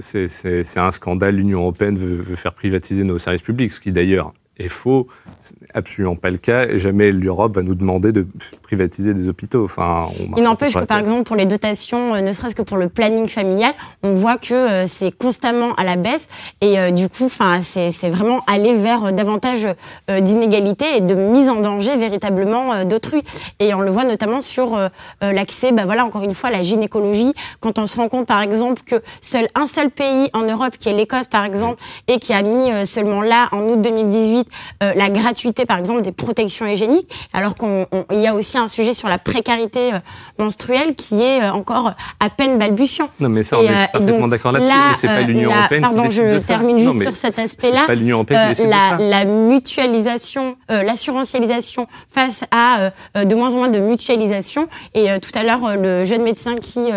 c'est- 0.00 0.76
un 0.76 0.90
scandale, 0.90 1.36
l'Union 1.36 1.60
européenne 1.60 1.96
veut, 1.96 2.16
veut 2.20 2.34
faire 2.34 2.52
privatiser 2.52 3.04
nos 3.04 3.18
services 3.18 3.42
publics, 3.42 3.72
ce 3.72 3.78
qui 3.78 3.92
d'ailleurs 3.92 4.32
est 4.58 4.68
faux. 4.68 5.06
C'est 5.38 5.54
absolument 5.74 6.16
pas 6.16 6.30
le 6.30 6.38
cas. 6.38 6.66
Et 6.66 6.78
jamais 6.78 7.10
l'Europe 7.10 7.54
va 7.56 7.62
nous 7.62 7.74
demander 7.74 8.12
de 8.12 8.26
privatiser 8.62 9.14
des 9.14 9.28
hôpitaux. 9.28 9.64
Enfin, 9.64 10.08
on 10.20 10.36
Il 10.36 10.42
n'empêche 10.42 10.74
que, 10.74 10.84
par 10.84 10.98
exemple, 10.98 11.22
pour 11.22 11.36
les 11.36 11.46
dotations, 11.46 12.14
euh, 12.14 12.20
ne 12.20 12.32
serait-ce 12.32 12.54
que 12.54 12.62
pour 12.62 12.76
le 12.76 12.88
planning 12.88 13.28
familial, 13.28 13.72
on 14.02 14.14
voit 14.14 14.36
que 14.36 14.54
euh, 14.54 14.86
c'est 14.86 15.16
constamment 15.16 15.74
à 15.74 15.84
la 15.84 15.96
baisse. 15.96 16.28
Et 16.60 16.78
euh, 16.78 16.90
du 16.90 17.08
coup, 17.08 17.26
enfin, 17.26 17.60
c'est 17.62 18.10
vraiment 18.10 18.42
aller 18.46 18.74
vers 18.74 19.12
davantage 19.12 19.66
d'inégalités 20.08 20.96
et 20.96 21.00
de 21.00 21.14
mise 21.14 21.48
en 21.48 21.60
danger 21.60 21.96
véritablement 21.96 22.84
d'autrui. 22.84 23.22
Et 23.60 23.74
on 23.74 23.80
le 23.80 23.90
voit 23.90 24.04
notamment 24.04 24.40
sur 24.40 24.78
l'accès, 25.20 25.72
bah 25.72 25.84
voilà, 25.84 26.04
encore 26.04 26.22
une 26.22 26.34
fois, 26.34 26.48
à 26.48 26.52
la 26.52 26.62
gynécologie. 26.62 27.32
Quand 27.60 27.78
on 27.78 27.86
se 27.86 27.96
rend 27.96 28.08
compte, 28.08 28.26
par 28.26 28.40
exemple, 28.40 28.82
que 28.84 28.96
seul 29.20 29.46
un 29.54 29.66
seul 29.66 29.90
pays 29.90 30.30
en 30.32 30.42
Europe, 30.42 30.76
qui 30.78 30.88
est 30.88 30.92
l'Écosse, 30.92 31.26
par 31.26 31.44
exemple, 31.44 31.82
et 32.08 32.18
qui 32.18 32.32
a 32.32 32.42
mis 32.42 32.86
seulement 32.86 33.22
là, 33.22 33.48
en 33.52 33.62
août 33.62 33.80
2018, 33.80 34.47
euh, 34.82 34.92
la 34.94 35.10
gratuité, 35.10 35.66
par 35.66 35.78
exemple, 35.78 36.02
des 36.02 36.12
protections 36.12 36.66
hygiéniques, 36.66 37.10
alors 37.32 37.54
qu'il 37.54 37.86
y 38.12 38.26
a 38.26 38.34
aussi 38.34 38.58
un 38.58 38.68
sujet 38.68 38.94
sur 38.94 39.08
la 39.08 39.18
précarité 39.18 39.92
euh, 39.92 39.98
menstruelle 40.38 40.94
qui 40.94 41.22
est 41.22 41.42
euh, 41.42 41.52
encore 41.52 41.92
à 42.20 42.30
peine 42.30 42.58
balbutiant. 42.58 43.08
Non, 43.20 43.28
mais 43.28 43.42
ça, 43.42 43.58
on 43.58 43.62
Et, 43.62 43.66
est 43.66 43.92
parfaitement 43.92 44.28
d'accord 44.28 44.52
là-dessus. 44.52 44.68
là, 44.68 44.88
mais 44.90 44.96
c'est 44.98 45.06
pas 45.08 45.20
l'Union 45.22 45.50
européenne 45.52 45.80
Pardon, 45.82 46.02
qui 46.04 46.14
je 46.14 46.22
de 46.22 46.46
termine 46.46 46.78
juste 46.78 47.02
sur 47.02 47.14
cet 47.14 47.38
aspect-là. 47.38 47.84
Pas 47.86 47.94
l'Union 47.94 48.16
européenne 48.16 48.54
qui 48.54 48.62
de 48.62 48.68
la, 48.68 48.90
ça. 48.90 48.98
la 48.98 49.24
mutualisation, 49.24 50.56
l'assurantialisation 50.68 51.86
face 52.12 52.44
à 52.50 52.90
de 53.14 53.34
moins 53.34 53.54
en 53.54 53.58
moins 53.58 53.68
de 53.68 53.78
mutualisation. 53.78 54.68
Et 54.94 55.06
tout 55.20 55.30
à 55.38 55.42
l'heure, 55.42 55.76
le 55.76 56.04
jeune 56.04 56.22
médecin 56.22 56.54
qui, 56.54 56.90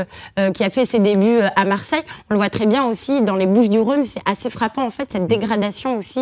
qui 0.53 0.63
a 0.63 0.69
fait 0.69 0.85
ses 0.85 0.99
débuts 0.99 1.39
à 1.55 1.65
Marseille, 1.65 2.03
on 2.29 2.33
le 2.33 2.37
voit 2.37 2.49
très 2.49 2.65
bien 2.65 2.85
aussi 2.85 3.21
dans 3.21 3.35
les 3.35 3.47
Bouches-du-Rhône. 3.47 4.03
C'est 4.05 4.21
assez 4.29 4.49
frappant, 4.49 4.85
en 4.85 4.89
fait, 4.89 5.11
cette 5.11 5.27
dégradation 5.27 5.97
aussi 5.97 6.21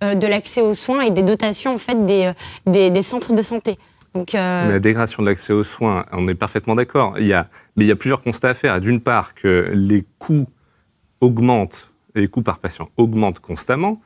de 0.00 0.26
l'accès 0.26 0.61
aux 0.62 0.74
soins 0.74 1.02
et 1.02 1.10
des 1.10 1.22
dotations, 1.22 1.74
en 1.74 1.78
fait, 1.78 2.06
des, 2.06 2.32
euh, 2.66 2.90
des, 2.90 3.02
centres 3.02 3.34
de 3.34 3.42
santé. 3.42 3.78
Donc, 4.14 4.34
euh, 4.34 4.68
la 4.68 4.80
dégradation 4.80 5.22
de 5.22 5.28
l'accès 5.28 5.52
aux 5.52 5.64
soins, 5.64 6.04
on 6.12 6.28
est 6.28 6.34
parfaitement 6.34 6.74
d'accord. 6.74 7.14
Il 7.18 7.26
y 7.26 7.32
a, 7.32 7.48
mais 7.76 7.84
il 7.84 7.88
y 7.88 7.92
a 7.92 7.96
plusieurs 7.96 8.22
constats 8.22 8.50
à 8.50 8.54
faire. 8.54 8.80
D'une 8.80 9.00
part, 9.00 9.34
que 9.34 9.70
les 9.72 10.04
coûts 10.18 10.46
augmentent, 11.20 11.90
les 12.14 12.28
coûts 12.28 12.42
par 12.42 12.58
patient 12.58 12.90
augmentent 12.96 13.40
constamment, 13.40 14.00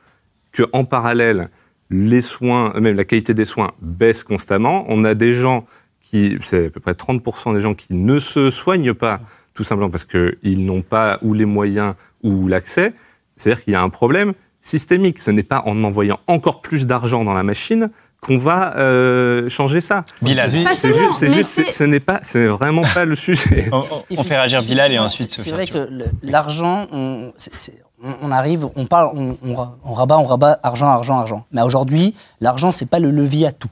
que 0.51 0.63
en 0.71 0.85
parallèle, 0.85 1.49
les 1.89 2.21
soins, 2.21 2.73
même 2.79 2.95
la 2.95 3.05
qualité 3.05 3.33
des 3.33 3.45
soins 3.45 3.71
baisse 3.81 4.23
constamment. 4.23 4.85
On 4.87 5.03
a 5.03 5.13
des 5.13 5.33
gens 5.33 5.65
qui, 6.01 6.37
c'est 6.41 6.67
à 6.67 6.69
peu 6.69 6.79
près 6.79 6.93
30% 6.93 7.53
des 7.53 7.61
gens 7.61 7.73
qui 7.73 7.93
ne 7.93 8.19
se 8.19 8.49
soignent 8.49 8.93
pas, 8.93 9.19
tout 9.53 9.63
simplement 9.63 9.89
parce 9.89 10.05
qu'ils 10.05 10.65
n'ont 10.65 10.81
pas 10.81 11.19
ou 11.21 11.33
les 11.33 11.45
moyens 11.45 11.95
ou 12.23 12.47
l'accès. 12.47 12.93
C'est-à-dire 13.35 13.63
qu'il 13.63 13.73
y 13.73 13.75
a 13.75 13.81
un 13.81 13.89
problème 13.89 14.33
systémique. 14.67 15.19
Ce 15.19 15.31
n'est 15.31 15.43
pas 15.43 15.63
en 15.65 15.83
envoyant 15.83 16.19
encore 16.27 16.61
plus 16.61 16.85
d'argent 16.85 17.23
dans 17.23 17.33
la 17.33 17.43
machine 17.43 17.89
qu'on 18.21 18.37
va 18.39 18.75
euh, 18.77 19.47
changer 19.47 19.79
ça. 19.81 20.03
Bilal. 20.21 20.49
C'est 20.49 20.91
juste, 20.93 21.27
juste- 21.33 21.49
c'est- 21.49 21.71
ce 21.71 21.83
n'est 21.83 21.99
pas, 21.99 22.19
c'est 22.23 22.47
vraiment 22.47 22.83
pas 22.93 23.05
le 23.05 23.15
sujet. 23.27 23.69
On, 23.71 23.77
on- 23.79 23.83
on 24.17 24.23
fait 24.23 24.37
réagir 24.37 24.61
Bilal 24.63 24.91
et 24.91 24.99
ensuite 24.99 25.31
C'est 25.37 25.51
vrai 25.51 25.67
que 25.67 25.77
le- 25.77 26.05
l'argent, 26.23 26.87
on, 26.91 27.31
c'est- 27.37 27.55
c'est- 27.55 27.79
on- 28.03 28.15
on 28.23 28.31
arrive, 28.31 28.67
on 28.75 28.85
parle, 28.85 29.11
on, 29.13 29.37
on 29.43 29.55
ra- 29.55 29.75
on 29.85 29.93
rabat, 29.93 30.17
on 30.17 30.25
rabat, 30.25 30.59
argent, 30.63 30.87
argent, 30.87 31.19
argent. 31.19 31.45
Mais 31.51 31.61
aujourd'hui, 31.61 32.15
l'argent, 32.41 32.71
c'est 32.71 32.87
pas 32.87 32.99
le 32.99 33.11
levier 33.11 33.47
à 33.47 33.51
tout. 33.51 33.69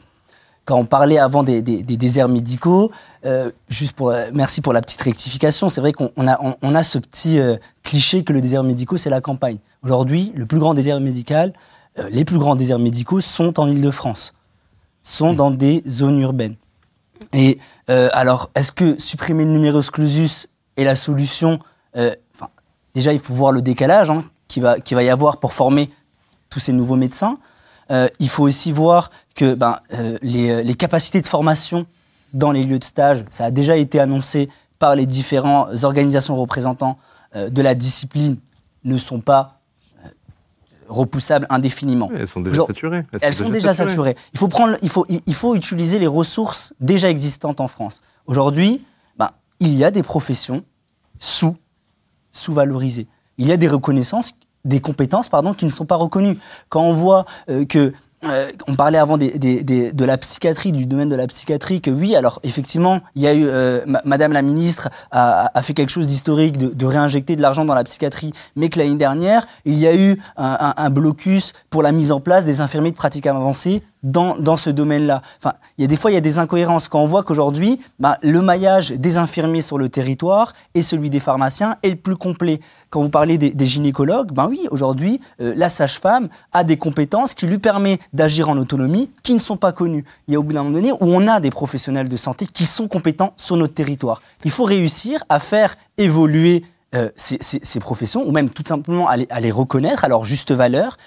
Quand 0.66 0.78
on 0.78 0.86
parlait 0.86 1.20
avant 1.20 1.44
des, 1.44 1.62
des- 1.64 1.84
des 1.84 1.98
déserts 1.98 2.28
médicaux, 2.28 2.92
euh, 3.26 3.52
juste 3.70 3.94
pour, 3.94 4.10
euh, 4.12 4.26
merci 4.34 4.62
pour 4.62 4.74
la 4.74 4.82
petite 4.82 5.02
rectification, 5.02 5.70
c'est 5.70 5.82
vrai 5.82 5.92
qu'on 5.92 6.12
on 6.18 6.28
a, 6.28 6.40
on, 6.42 6.56
on 6.62 6.74
a 6.76 6.82
ce 6.84 6.98
petit 7.00 7.40
euh, 7.40 7.56
cliché 7.84 8.24
que 8.24 8.34
le 8.34 8.42
désert 8.42 8.64
médical, 8.64 8.98
c'est 9.00 9.12
la 9.12 9.22
campagne. 9.22 9.58
Aujourd'hui, 9.86 10.34
le 10.36 10.48
plus 10.48 10.58
grand 10.58 10.74
désert 10.74 11.00
médical, 11.00 11.54
euh, 12.00 12.10
les 12.10 12.26
plus 12.26 12.40
grands 12.40 12.56
déserts 12.56 12.80
médicaux 12.80 13.22
sont 13.22 13.60
en 13.60 13.68
Ile-de-France, 13.68 14.34
sont 15.04 15.34
dans 15.34 15.52
des 15.52 15.84
zones 15.88 16.20
urbaines. 16.22 16.56
Et 17.34 17.60
euh, 17.92 18.10
alors, 18.14 18.50
est-ce 18.56 18.72
que 18.72 19.00
supprimer 19.00 19.46
le 19.46 19.52
numerus 19.52 19.92
clausus 19.92 20.48
est 20.76 20.84
la 20.84 20.96
solution 20.96 21.60
Euh, 21.98 22.14
Déjà, 22.96 23.14
il 23.14 23.20
faut 23.20 23.34
voir 23.34 23.52
le 23.52 23.62
décalage 23.62 24.10
hein, 24.10 24.24
qu'il 24.48 24.64
va, 24.64 24.80
qu'il 24.80 24.96
va 24.96 25.04
y 25.04 25.10
avoir 25.10 25.38
pour 25.38 25.54
former 25.54 25.92
tous 26.50 26.60
ces 26.60 26.72
nouveaux 26.72 26.96
médecins. 26.96 27.38
Il 28.20 28.30
faut 28.30 28.44
aussi 28.44 28.72
voir 28.72 29.12
que 29.36 29.54
ben, 29.54 29.80
les, 30.22 30.64
les 30.64 30.76
capacités 30.76 31.20
de 31.20 31.28
formation 31.28 31.86
dans 32.34 32.54
les 32.54 32.64
lieux 32.64 32.80
de 32.80 32.86
stage, 32.86 33.26
ça 33.30 33.46
a 33.46 33.52
déjà 33.52 33.76
été 33.76 34.00
annoncé 34.00 34.50
par 34.80 34.96
les 34.96 35.06
différentes 35.06 35.84
organisations 35.84 36.38
représentants 36.38 36.98
de 37.36 37.62
la 37.62 37.76
discipline, 37.76 38.38
ne 38.86 38.98
sont 38.98 39.20
pas 39.20 39.55
repoussables 40.88 41.48
indéfiniment. 41.50 42.10
Elles 42.14 42.28
sont 42.28 42.42
déjà 42.42 42.56
Genre, 42.58 42.68
saturées. 42.68 43.04
Elles 43.22 43.34
sont 43.34 43.50
déjà 43.50 43.74
saturées. 43.74 44.16
Il 44.34 44.40
faut, 44.40 44.48
prendre, 44.48 44.78
il, 44.82 44.90
faut, 44.90 45.06
il 45.10 45.34
faut 45.34 45.56
utiliser 45.56 46.00
les 46.00 46.08
ressources 46.08 46.74
déjà 46.80 47.10
existantes 47.10 47.60
en 47.62 47.68
France. 47.68 48.02
Aujourd'hui, 48.28 48.86
ben, 49.18 49.30
il 49.60 49.74
y 49.74 49.84
a 49.84 49.92
des 49.92 50.04
professions 50.04 50.64
sous, 51.20 51.56
sous-valorisées. 52.32 53.08
Il 53.38 53.48
y 53.48 53.52
a 53.52 53.58
des 53.58 53.68
reconnaissances, 53.68 54.34
des 54.64 54.80
compétences 54.80 55.30
pardon, 55.30 55.54
qui 55.54 55.66
ne 55.66 55.70
sont 55.70 55.86
pas 55.86 55.96
reconnues. 55.96 56.38
Quand 56.70 56.84
on 56.84 56.94
voit 56.94 57.26
euh, 57.50 57.66
que 57.66 57.94
euh, 58.30 58.52
on 58.68 58.76
parlait 58.76 58.98
avant 58.98 59.18
des, 59.18 59.32
de 59.64 60.06
la 60.06 60.18
psychiatrie, 60.18 60.72
du 60.72 60.86
domaine 60.86 61.10
de 61.10 61.16
la 61.16 61.28
psychiatrie, 61.28 61.82
que 61.82 61.92
oui, 61.92 62.16
alors 62.16 62.40
effectivement, 62.44 63.00
il 63.16 63.22
y 63.24 63.28
a 63.28 63.34
eu, 63.34 63.46
euh, 63.48 63.82
ma- 63.86 64.02
Madame 64.06 64.34
la 64.34 64.42
ministre 64.42 64.90
a, 65.12 65.50
fait 65.62 65.74
quelque 65.74 65.90
chose 65.92 66.08
d'historique, 66.08 66.58
de, 66.58 66.86
réinjecter 66.86 67.36
de 67.36 67.42
l'argent 67.42 67.66
dans 67.66 67.76
la 67.76 67.84
psychiatrie, 67.84 68.34
mais 68.56 68.70
que 68.70 68.80
l'année 68.80 68.96
dernière, 68.96 69.46
il 69.66 69.76
y 69.76 69.88
a 69.88 69.96
eu 69.96 70.20
un, 70.38 70.58
un- 70.60 70.74
un 70.78 70.90
blocus 70.90 71.54
pour 71.70 71.82
la 71.84 71.92
mise 71.92 72.12
en 72.12 72.20
place 72.20 72.46
des 72.46 72.62
infirmiers 72.62 72.92
de 72.92 72.96
pratique 72.98 73.26
avancée 73.28 73.84
dans, 74.06 74.56
ce 74.56 74.70
domaine-là. 74.70 75.22
Enfin, 75.40 75.56
il 75.78 75.82
y 75.82 75.86
a 75.86 75.88
des 75.88 75.98
fois, 75.98 76.12
il 76.12 76.14
y 76.14 76.18
a 76.18 76.22
des 76.22 76.40
incohérences. 76.40 76.88
Quand 76.88 77.02
on 77.02 77.06
voit 77.06 77.24
qu'aujourd'hui, 77.24 77.80
bah, 78.00 78.18
le 78.22 78.42
maillage 78.42 78.92
des 78.92 79.18
infirmiers 79.18 79.62
sur 79.62 79.78
le 79.78 79.90
territoire 79.90 80.54
et 80.76 80.82
celui 80.82 81.10
des 81.10 81.20
pharmaciens 81.20 81.76
est 81.82 81.90
le 81.90 81.96
plus 81.96 82.16
complet. 82.16 82.60
Quand 82.92 83.02
vous 83.02 83.10
parlez 83.10 83.38
des, 83.38 83.66
gynécologues, 83.66 84.32
ben 84.32 84.48
oui, 84.48 84.68
aujourd'hui, 84.70 85.20
euh, 85.42 85.54
la 85.58 85.70
sage-femme 85.70 86.30
a 86.54 86.64
des 86.64 86.78
compétences 86.78 87.34
qui 87.34 87.48
lui 87.48 87.58
permettent 87.58 88.02
d'agir 88.14 88.48
en 88.48 88.58
autonomie, 88.58 89.12
qui 89.24 89.34
ne 89.34 89.40
sont 89.40 89.58
pas 89.58 89.72
connues. 89.72 90.06
Il 90.28 90.34
y 90.34 90.38
a 90.38 90.40
au 90.40 90.44
bout 90.44 90.54
d'un 90.54 90.64
moment 90.64 90.76
donné 90.76 90.92
où 90.92 90.98
on 91.02 91.28
a 91.28 91.40
des 91.40 91.50
professionnels 91.50 92.08
de 92.08 92.18
santé 92.18 92.46
qui 92.46 92.66
sont 92.66 92.88
compétents 92.88 93.34
sur 93.38 93.58
notre 93.58 93.74
territoire. 93.74 94.22
Il 94.44 94.52
faut 94.52 94.66
réussir 94.66 95.24
à 95.30 95.40
faire 95.40 95.76
évoluer 95.98 96.64
euh, 96.94 97.10
ces, 97.16 97.80
professions, 97.80 98.26
ou 98.26 98.32
même 98.32 98.50
tout 98.50 98.64
simplement 98.66 99.10
à 99.10 99.18
les, 99.18 99.52
reconnaître 99.52 100.06
à 100.06 100.08
leur 100.08 100.24
juste 100.24 100.52
valeur 100.52 100.98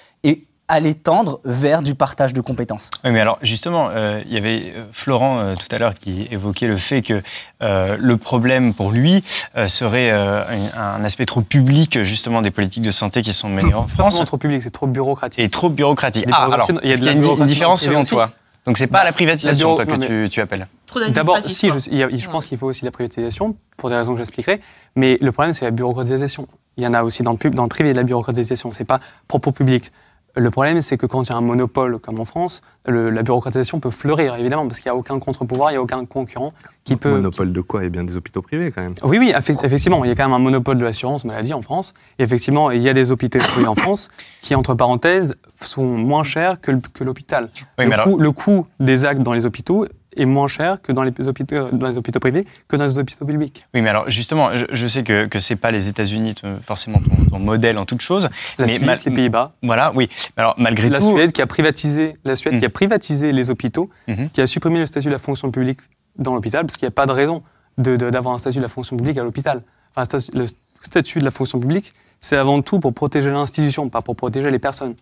à 0.69 0.81
les 0.81 0.95
tendre 0.95 1.41
vers 1.45 1.83
du 1.83 1.95
partage 1.95 2.35
de 2.35 2.41
compétences. 2.43 2.91
Oui, 3.05 3.11
mais 3.11 3.21
alors 3.21 3.39
justement, 3.43 3.89
euh, 3.91 4.23
il 4.27 4.35
y 4.35 4.37
avait 4.37 4.75
euh, 4.77 4.85
Florent 4.93 5.39
euh, 5.39 5.55
tout 5.55 5.67
à 5.75 5.79
l'heure 5.79 5.95
qui 5.95 6.29
évoquait 6.31 6.67
le 6.67 6.77
fait 6.77 7.01
que 7.01 7.23
euh, 7.63 7.97
le 7.99 8.17
problème 8.19 8.75
pour 8.75 8.91
lui 8.91 9.25
euh, 9.57 9.67
serait 9.69 10.11
euh, 10.11 10.43
un, 10.77 11.01
un 11.01 11.05
aspect 11.05 11.25
trop 11.25 11.41
public 11.41 12.03
justement 12.05 12.43
des 12.43 12.51
politiques 12.51 12.83
de 12.83 12.91
santé 12.91 13.23
qui 13.23 13.33
sont 13.33 13.49
menées 13.49 13.73
en 13.75 13.83
pas 13.83 13.89
France 13.89 14.15
vraiment 14.15 14.27
trop 14.27 14.37
public, 14.37 14.63
c'est 14.63 14.71
trop 14.71 14.87
bureaucratique. 14.87 15.43
et 15.43 15.49
trop 15.49 15.71
bureaucratique. 15.71 16.27
Ah, 16.31 16.49
alors, 16.53 16.69
il 16.83 16.91
y 16.91 16.93
a 16.93 16.97
de 16.99 17.05
y 17.05 17.09
a 17.09 17.13
une, 17.13 17.45
différence 17.47 17.83
selon 17.83 18.05
toi 18.05 18.31
Donc 18.67 18.77
c'est 18.77 18.87
pas 18.89 19.05
la 19.05 19.13
privatisation 19.13 19.75
bureau- 19.75 19.77
toi, 19.77 19.87
que 19.87 20.01
non, 20.01 20.07
tu, 20.07 20.29
tu 20.31 20.41
appelles 20.43 20.69
Trop 20.87 21.01
D'abord, 21.11 21.39
si, 21.47 21.71
je, 21.71 21.77
il 21.91 21.97
y 21.99 22.03
a- 22.03 22.09
je 22.15 22.29
pense 22.29 22.45
qu'il 22.47 22.59
faut 22.59 22.67
aussi 22.67 22.85
la 22.85 22.91
privatisation, 22.91 23.57
pour 23.79 23.89
des 23.91 23.97
raisons 23.97 24.13
que 24.13 24.19
j'expliquerai, 24.19 24.61
mais 24.97 25.17
le 25.21 25.33
problème, 25.33 25.53
c'est 25.55 25.65
la 25.65 25.71
bureaucratisation. 25.71 26.47
Il 26.79 26.85
y 26.85 26.87
en 26.87 26.95
a 26.95 27.03
aussi 27.03 27.23
dans 27.23 27.33
le, 27.33 27.39
pub, 27.39 27.55
dans 27.55 27.65
le 27.65 27.69
privé 27.69 27.93
de 27.93 27.97
la 27.97 28.05
bureaucratisation, 28.05 28.71
c'est 28.71 28.85
pas 28.85 29.01
propre 29.27 29.49
au 29.49 29.53
public. 29.53 29.91
Le 30.39 30.51
problème, 30.51 30.81
c'est 30.81 30.97
que 30.97 31.07
quand 31.07 31.25
il 31.25 31.31
y 31.31 31.33
a 31.33 31.37
un 31.37 31.41
monopole 31.41 31.99
comme 31.99 32.21
en 32.21 32.25
France, 32.25 32.61
le- 32.87 33.11
la 33.11 33.23
bureaucratisation 33.23 33.81
peut 33.81 33.91
fleurir, 33.91 34.37
évidemment, 34.37 34.67
parce 34.69 34.79
qu'il 34.79 34.89
n'y 34.91 34.95
a 34.95 34.99
aucun 34.99 35.19
contre-pouvoir, 35.19 35.71
il 35.71 35.75
n'y 35.75 35.79
a 35.79 35.83
aucun 35.83 36.05
concurrent 36.05 36.53
qui 36.85 36.95
peut... 36.97 37.11
Monopole 37.11 37.53
de 37.53 37.61
quoi? 37.61 37.85
Eh 37.85 37.91
bien 37.91 38.05
des 38.05 38.17
hôpitaux 38.17 38.41
privés 38.41 38.71
quand 38.71 38.81
même. 38.83 38.95
Oui, 39.03 39.19
oui, 39.19 39.33
effe- 39.37 39.65
effectivement, 39.65 40.05
il 40.05 40.09
y 40.09 40.11
a 40.13 40.15
quand 40.15 40.23
même 40.25 40.33
un 40.33 40.39
monopole 40.39 40.79
de 40.79 40.85
l'assurance 40.85 41.25
maladie 41.25 41.53
en 41.55 41.61
France. 41.63 41.93
Et 42.21 42.23
effectivement, 42.23 42.71
il 42.71 42.81
y 42.81 42.89
a 42.89 42.93
des 42.95 43.11
hôpitaux 43.11 43.41
privés 43.41 43.67
en 43.67 43.75
France 43.75 44.11
qui, 44.41 44.55
entre 44.55 44.75
parenthèses, 44.75 45.35
sont 45.61 45.85
moins 45.85 46.23
chers 46.23 46.61
que 46.61 46.71
l'hôpital. 47.01 47.49
Oui, 47.79 47.85
le, 47.85 47.89
mais 47.89 47.95
alors- 47.97 48.17
le 48.17 48.31
coût 48.33 48.67
des 48.79 49.05
actes 49.05 49.23
dans 49.23 49.33
les 49.33 49.45
hôpitaux 49.45 49.87
est 50.19 50.25
moins 50.25 50.49
cher 50.49 50.81
que 50.83 50.93
dans 50.93 51.03
les 51.03 51.13
hôpitaux, 51.27 51.69
dans 51.73 51.87
les 51.89 51.97
hôpitaux 51.99 52.21
privés 52.21 52.45
que 52.69 52.77
dans 52.77 52.85
les 52.85 52.99
hôpitaux 52.99 53.25
publics. 53.25 53.65
Oui, 53.75 53.81
mais 53.81 53.89
alors 53.91 54.09
justement, 54.11 54.51
je, 54.57 54.65
je 54.71 54.87
sais 54.87 55.05
que 55.05 55.27
que 55.27 55.39
c'est 55.39 55.57
pas 55.57 55.71
les 55.71 55.89
États-Unis 55.89 56.35
forcément 56.63 56.99
ton, 56.99 57.31
ton 57.31 57.39
modèle 57.39 57.79
en 57.79 57.85
toute 57.87 58.01
chose. 58.03 58.29
La 58.59 58.67
mais 58.67 58.73
Suisse, 58.73 59.05
les 59.05 59.13
Pays-Bas, 59.13 59.53
Voilà, 59.63 59.93
oui. 59.95 60.09
Mais 60.37 60.43
alors 60.43 60.55
malgré 60.59 60.89
la 60.89 60.99
tout, 61.01 61.13
Suède 61.13 61.33
qui 61.33 61.43
a 61.43 61.47
privatisé, 61.47 62.17
la 62.25 62.37
Suède 62.37 62.55
Mm. 62.55 62.59
qui 62.61 62.65
a 62.67 62.71
privatisé 62.71 63.33
les 63.33 63.51
hôpitaux, 63.51 63.91
Mhm. 64.09 64.31
qui 64.31 64.41
a 64.41 64.47
supprimé 64.47 64.79
le 64.79 64.87
statut 64.87 65.09
de 65.09 65.13
la 65.13 65.19
fonction 65.19 65.51
publique 65.51 65.81
dans 66.19 66.35
l'hôpital, 66.35 66.63
parce 66.65 66.77
qu'il 66.77 66.87
n'y 66.87 66.93
a 66.93 66.93
pas 66.93 67.07
de 67.07 67.13
raison 67.13 67.43
d'avoir 67.77 68.35
un 68.35 68.39
statut 68.39 68.59
de 68.59 68.63
la 68.63 68.69
fonction 68.69 68.97
publique 68.97 69.19
à 69.19 69.23
l'hôpital. 69.23 69.63
Enfin, 69.95 70.19
le 70.35 70.45
statut 70.81 71.19
de 71.21 71.25
la 71.25 71.31
fonction 71.31 71.61
publique, 71.61 71.93
c'est 72.21 72.37
avant 72.37 72.61
tout 72.63 72.81
pour 72.81 72.93
protéger 72.93 73.31
l'institution, 73.31 73.89
pas 73.89 74.03
pour 74.03 74.17
protéger 74.17 74.51
les 74.51 74.59
personnes. 74.59 74.95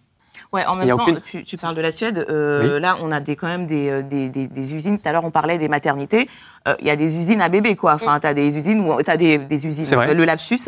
Ouais, 0.53 0.65
en 0.67 0.77
même 0.77 0.89
temps, 0.89 1.03
aucune- 1.03 1.21
tu, 1.21 1.45
tu 1.45 1.57
parles 1.57 1.77
de 1.77 1.81
la 1.81 1.91
Suède. 1.91 2.27
euh, 2.31 2.75
Oui. 2.75 2.81
Là, 2.81 2.97
on 3.03 3.11
a 3.11 3.21
des, 3.21 3.37
quand 3.37 3.47
même 3.47 3.67
des, 3.67 3.91
euh, 3.91 4.03
des, 4.03 4.29
des, 4.29 4.49
des 4.49 4.75
usines. 4.75 4.99
Tout 4.99 5.09
à 5.09 5.13
l'heure, 5.13 5.25
on 5.25 5.31
parlait 5.31 5.59
des 5.59 5.69
maternités. 5.69 6.29
Euh, 6.69 6.75
Il 6.81 6.87
y 6.87 6.91
a 6.91 6.97
des 6.97 7.17
usines 7.17 7.41
à 7.41 7.49
bébés, 7.49 7.77
quoi. 7.77 7.95
Enfin, 7.95 8.19
tu 8.21 8.27
as 8.27 8.35
des 8.35 8.57
usines 8.57 8.81
où 8.81 9.03
tu 9.03 9.11
as 9.11 9.17
des, 9.17 9.39
des 9.39 9.67
usines. 9.67 9.85
C'est 9.85 9.95
vrai. 9.97 10.11
euh, 10.11 10.15
Le 10.15 10.25
lapsus. 10.25 10.59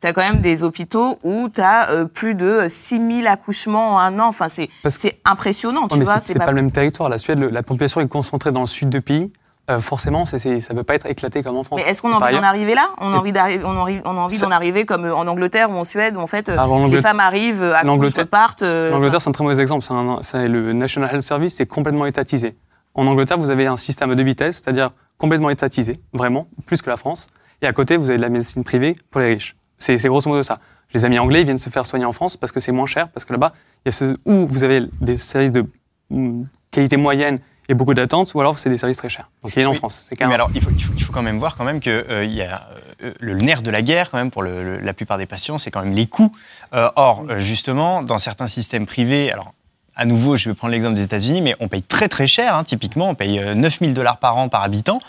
Tu 0.00 0.06
as 0.06 0.12
quand 0.12 0.22
même 0.22 0.40
des 0.40 0.62
hôpitaux 0.62 1.18
où 1.24 1.48
tu 1.48 1.60
as 1.60 2.06
plus 2.06 2.34
de 2.34 2.66
6000 2.68 3.26
accouchements 3.26 3.94
en 3.94 3.98
un 3.98 4.18
an. 4.20 4.28
Enfin, 4.28 4.48
c'est 4.48 4.68
Parce 4.82 4.96
que- 4.96 5.02
c'est 5.02 5.18
impressionnant, 5.24 5.88
tu 5.88 5.98
mais 5.98 6.04
vois. 6.04 6.20
c'est 6.20 6.32
c'est 6.34 6.38
pas... 6.38 6.46
le 6.46 6.54
même 6.54 6.70
territoire. 6.72 7.08
La 7.08 7.18
Suède, 7.18 7.38
le- 7.38 7.50
la 7.50 7.62
population 7.62 8.00
est 8.00 8.08
concentrée 8.08 8.52
dans 8.52 8.60
le 8.62 8.66
sud 8.66 8.88
du 8.88 9.00
pays. 9.00 9.32
Euh, 9.70 9.80
forcément, 9.80 10.24
ça 10.24 10.38
ne 10.38 10.74
peut 10.74 10.82
pas 10.82 10.94
être 10.94 11.04
éclaté 11.06 11.42
comme 11.42 11.56
en 11.56 11.62
France. 11.62 11.80
Mais 11.84 11.90
est-ce 11.90 12.00
qu'on 12.00 12.10
a 12.12 12.16
envie 12.16 12.34
d'en 12.34 12.42
arriver 12.42 12.74
là? 12.74 12.88
On 13.00 13.12
a 13.12 13.16
envie 13.18 13.32
d'arriver, 13.32 13.62
on 13.66 13.72
a 13.72 13.80
envie, 13.80 14.00
on 14.06 14.16
a 14.16 14.20
envie 14.20 14.36
Ça- 14.36 14.46
d'en 14.46 14.52
arriver 14.52 14.86
comme 14.86 15.04
euh, 15.04 15.14
en 15.14 15.26
Angleterre 15.26 15.70
ou 15.70 15.74
en 15.74 15.84
Suède 15.84 16.16
où 16.16 16.20
en 16.20 16.26
fait 16.26 16.48
euh, 16.48 16.56
Ah, 16.58 16.66
les 16.88 17.02
femmes 17.02 17.20
arrivent, 17.20 17.74
L'Angleterre- 17.84 18.24
repartent. 18.24 18.62
euh, 18.62 18.90
L'Angleterre, 18.90 19.20
c'est 19.20 19.28
un 19.28 19.32
très 19.32 19.44
mauvais 19.44 19.60
exemple. 19.60 19.84
C'est 20.22 20.48
le 20.48 20.72
National 20.72 21.10
Health 21.12 21.20
Service, 21.22 21.56
c'est 21.56 21.66
complètement 21.66 22.06
étatisé. 22.06 22.56
En 22.94 23.06
Angleterre, 23.06 23.36
vous 23.38 23.50
avez 23.50 23.66
un 23.66 23.76
système 23.76 24.10
à 24.10 24.14
deux 24.14 24.22
vitesses, 24.24 24.56
c'est-à-dire 24.64 24.90
complètement 25.18 25.50
étatisé, 25.50 26.00
vraiment, 26.14 26.48
plus 26.66 26.80
que 26.80 26.88
la 26.88 26.96
France. 26.96 27.26
Et 27.60 27.66
à 27.66 27.72
côté, 27.74 27.96
vous 27.98 28.08
avez 28.08 28.16
de 28.16 28.22
la 28.22 28.28
médecine 28.30 28.64
privée 28.64 28.96
pour 29.10 29.20
les 29.20 29.34
riches. 29.34 29.54
C'est 29.76 29.96
grosso 30.06 30.28
modo 30.30 30.42
ça. 30.42 30.58
Les 30.94 31.04
amis 31.04 31.18
anglais 31.18 31.42
ils 31.42 31.44
viennent 31.44 31.58
se 31.58 31.68
faire 31.68 31.84
soigner 31.84 32.06
en 32.06 32.12
France 32.12 32.38
parce 32.38 32.50
que 32.52 32.60
c'est 32.60 32.72
moins 32.72 32.86
cher, 32.86 33.08
parce 33.10 33.26
que 33.26 33.32
là-bas, 33.34 33.52
il 33.84 33.88
y 33.88 33.90
a 33.90 33.92
ce, 33.92 34.14
où 34.24 34.46
vous 34.46 34.64
avez 34.64 34.80
des 35.02 35.18
services 35.18 35.52
de 35.52 35.66
mm, 36.08 36.44
qualité 36.70 36.96
moyenne 36.96 37.38
et 37.68 37.74
beaucoup 37.74 37.94
d'attentes, 37.94 38.32
ou 38.34 38.40
alors 38.40 38.58
c'est 38.58 38.70
des 38.70 38.76
services 38.78 38.96
très 38.96 39.08
chers. 39.08 39.28
Donc 39.42 39.52
il 39.54 39.60
y 39.62 39.64
en 39.64 39.68
a 39.68 39.70
en 39.70 39.72
Oui. 39.72 39.78
France. 39.78 40.06
C'est 40.08 40.14
Oui, 40.14 40.18
carrément- 40.18 40.30
mais 40.30 40.34
alors, 40.36 40.50
il 40.54 40.60
faut, 40.62 40.70
il, 40.70 40.82
faut, 40.82 40.92
il 40.96 41.02
faut 41.02 41.12
quand 41.12 41.22
même 41.22 41.38
voir 41.38 41.56
quand 41.56 41.64
même 41.64 41.80
que 41.80 41.90
euh, 42.08 42.24
il 42.24 42.32
y 42.32 42.42
a 42.42 42.68
euh, 43.02 43.12
le 43.20 43.34
nerf 43.34 43.62
de 43.62 43.70
la 43.70 43.82
guerre 43.82 44.10
quand 44.10 44.18
même 44.18 44.30
pour 44.30 44.42
le- 44.42 44.64
le- 44.64 44.78
la 44.78 44.94
plupart 44.94 45.18
des 45.18 45.26
patients, 45.26 45.58
c'est 45.58 45.70
quand 45.70 45.82
même 45.82 45.92
les 45.92 46.06
coûts. 46.06 46.32
Euh, 46.74 46.88
or, 46.96 47.24
justement, 47.38 48.02
dans 48.02 48.18
certains 48.18 48.46
systèmes 48.46 48.86
privés, 48.86 49.30
alors 49.30 49.52
à 50.00 50.04
nouveau, 50.04 50.36
je 50.36 50.48
vais 50.48 50.54
prendre 50.54 50.70
l'exemple 50.70 50.94
des 50.94 51.02
États-Unis, 51.02 51.40
mais 51.40 51.56
on 51.58 51.66
paye 51.66 51.82
très 51.82 52.08
très 52.08 52.28
cher. 52.28 52.54
hein, 52.54 52.62
typiquement, 52.62 53.10
on 53.10 53.14
paye 53.16 53.40
euh, 53.40 53.54
9000 53.54 53.94
dollars 53.94 54.18
par 54.18 54.36
an 54.38 54.48
par 54.48 54.62
habitant, 54.62 55.00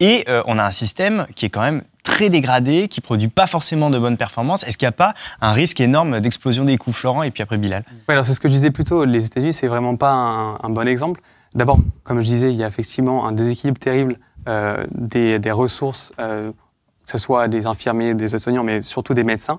et 0.00 0.24
on 0.46 0.58
a 0.58 0.64
un 0.64 0.70
système 0.72 1.26
qui 1.36 1.46
est 1.46 1.48
quand 1.48 1.62
même 1.62 1.82
très 2.02 2.28
dégradé, 2.28 2.88
qui 2.88 3.00
produit 3.00 3.28
pas 3.28 3.46
forcément 3.46 3.88
de 3.88 3.98
bonnes 4.00 4.16
performances. 4.16 4.64
Est-ce 4.64 4.76
qu'il 4.76 4.86
n'y 4.86 4.90
a 4.90 4.92
pas 4.92 5.14
un 5.40 5.52
risque 5.52 5.78
énorme 5.80 6.18
d'explosion 6.20 6.64
des 6.64 6.76
coûts, 6.76 6.92
Florent, 6.92 7.22
et 7.22 7.30
puis 7.30 7.44
après 7.44 7.56
Bilal? 7.56 7.84
Oui, 7.88 7.98
alors 8.08 8.24
c'est 8.24 8.34
ce 8.34 8.40
que 8.40 8.48
je 8.48 8.52
disais 8.52 8.72
plus 8.72 8.82
tôt. 8.82 9.04
Les 9.04 9.24
États-Unis, 9.26 9.52
c'est 9.52 9.68
vraiment 9.68 9.94
pas 9.96 10.10
un, 10.10 10.54
un 10.60 10.70
bon 10.70 10.88
exemple. 10.88 11.20
D'abord, 11.54 11.78
comme 12.04 12.20
je 12.20 12.24
disais, 12.26 12.50
il 12.50 12.56
y 12.56 12.64
a 12.64 12.66
effectivement 12.66 13.26
un 13.26 13.32
déséquilibre 13.32 13.78
terrible 13.78 14.16
euh, 14.48 14.84
des, 14.92 15.38
des 15.38 15.50
ressources, 15.50 16.12
euh, 16.18 16.50
que 16.50 17.10
ce 17.10 17.18
soit 17.18 17.48
des 17.48 17.66
infirmiers, 17.66 18.14
des 18.14 18.34
aides-soignants, 18.34 18.64
mais 18.64 18.82
surtout 18.82 19.14
des 19.14 19.24
médecins. 19.24 19.58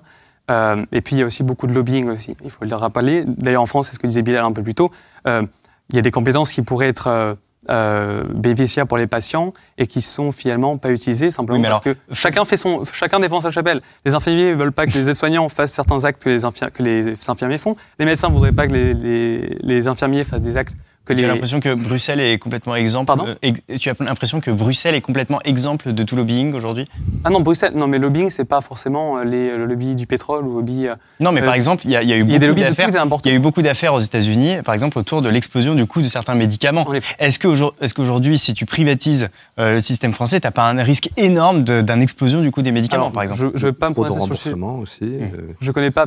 Euh, 0.50 0.84
et 0.92 1.00
puis, 1.00 1.16
il 1.16 1.20
y 1.20 1.22
a 1.22 1.26
aussi 1.26 1.42
beaucoup 1.42 1.66
de 1.66 1.72
lobbying 1.72 2.08
aussi. 2.08 2.36
Il 2.44 2.50
faut 2.50 2.64
le 2.64 2.74
rappeler. 2.74 3.24
D'ailleurs, 3.26 3.62
en 3.62 3.66
France, 3.66 3.88
c'est 3.88 3.94
ce 3.94 3.98
que 3.98 4.06
disait 4.06 4.22
Bilal 4.22 4.44
un 4.44 4.52
peu 4.52 4.62
plus 4.62 4.74
tôt. 4.74 4.90
euh, 5.26 5.42
il 5.90 5.96
y 5.96 5.98
a 5.98 6.02
des 6.02 6.10
compétences 6.10 6.50
qui 6.50 6.62
pourraient 6.62 6.88
être 6.88 7.08
euh, 7.08 7.34
euh, 7.70 8.24
bénéficiaires 8.34 8.86
pour 8.86 8.96
les 8.98 9.06
patients 9.06 9.52
et 9.78 9.86
qui 9.86 10.00
sont 10.02 10.32
finalement 10.32 10.78
pas 10.78 10.90
utilisées 10.90 11.30
simplement 11.30 11.58
Oui, 11.60 11.64
parce 11.68 11.80
que 11.84 11.94
chacun 12.12 12.44
fait 12.46 12.56
son, 12.56 12.84
chacun 12.84 13.20
défend 13.20 13.40
sa 13.42 13.50
chapelle. 13.50 13.82
Les 14.06 14.14
infirmiers 14.14 14.54
veulent 14.54 14.72
pas 14.72 14.86
que 14.86 14.92
les 14.92 15.08
aides-soignants 15.10 15.48
fassent 15.50 15.72
certains 15.72 16.04
actes 16.04 16.22
que 16.24 16.30
les, 16.30 16.44
infir- 16.44 16.70
que 16.70 16.82
les 16.82 17.14
infirmiers 17.28 17.58
font. 17.58 17.76
Les 17.98 18.06
médecins 18.06 18.28
voudraient 18.28 18.52
pas 18.52 18.66
que 18.66 18.72
les, 18.72 18.92
les, 18.94 19.58
les 19.62 19.86
infirmiers 19.86 20.24
fassent 20.24 20.42
des 20.42 20.56
actes 20.56 20.74
que 21.04 21.12
Tu 21.12 21.24
as 21.24 21.28
l'impression 21.28 21.60
que 21.60 21.74
Bruxelles 21.74 22.20
est 22.20 22.38
complètement 22.38 22.74
exemple. 22.74 23.06
Pardon 23.06 23.26
euh, 23.44 23.76
tu 23.78 23.90
as 23.90 23.94
l'impression 24.00 24.40
que 24.40 24.50
Bruxelles 24.50 24.94
est 24.94 25.00
complètement 25.00 25.38
exemple 25.44 25.92
de 25.92 26.02
tout 26.02 26.16
lobbying 26.16 26.54
aujourd'hui? 26.54 26.88
Ah 27.24 27.30
non, 27.30 27.40
Bruxelles, 27.40 27.72
non, 27.74 27.86
mais 27.86 27.98
lobbying, 27.98 28.30
c'est 28.30 28.44
pas 28.46 28.60
forcément 28.60 29.18
euh, 29.18 29.24
les, 29.24 29.56
le 29.56 29.66
lobby 29.66 29.94
du 29.96 30.06
pétrole 30.06 30.44
ou 30.44 30.48
le 30.50 30.54
lobby. 30.56 30.86
euh, 30.88 30.94
Non, 31.20 31.32
mais 31.32 31.42
Euh, 31.42 31.44
par 31.44 31.54
exemple, 31.54 31.82
il 31.84 31.90
y, 31.90 31.96
a 31.96 32.02
il 32.02 32.08
y 32.08 32.12
a 32.12 32.16
eu 32.16 32.24
beaucoup 32.24 32.38
des 32.38 32.46
lobbies 32.46 32.62
de 32.62 32.68
d'affaires. 32.68 32.88
Il 33.24 33.28
y 33.28 33.32
a 33.32 33.36
eu 33.36 33.38
beaucoup 33.38 33.62
d'affaires 33.62 33.94
aux 33.94 33.98
États-Unis, 34.00 34.56
par 34.64 34.74
exemple 34.74 34.98
autour 34.98 35.20
de 35.22 35.28
l'explosion 35.28 35.74
du 35.74 35.86
coût 35.86 36.00
de 36.02 36.08
certains 36.08 36.34
médicaments. 36.34 36.86
Est-ce 37.18 37.38
qu'aujourd'hui, 37.38 37.78
est 37.84 37.92
qu'aujourd'hui, 37.92 38.38
si 38.38 38.54
tu 38.54 38.64
privatises 38.66 39.28
euh, 39.58 39.74
le 39.74 39.80
système 39.80 40.12
français, 40.12 40.40
t'as 40.40 40.50
pas 40.50 40.68
un 40.68 40.82
risque 40.82 41.10
énorme 41.16 41.64
d'une 41.64 42.02
explosion 42.02 42.40
du 42.40 42.50
coût 42.50 42.62
des 42.62 42.72
médicaments, 42.72 43.04
Alors, 43.04 43.12
par 43.12 43.22
exemple? 43.24 43.40
Je, 43.54 43.58
je 43.58 43.66
vais 43.66 43.72
pas 43.72 43.88
me 43.90 43.94
prononcer 43.94 44.20
sur 44.20 44.28
le 44.30 44.36
sujet. 44.36 44.50
remboursement 44.54 44.78
aussi. 44.82 45.04
euh, 45.04 45.52
Je 45.60 45.70
connais 45.70 45.90
pas 45.90 46.06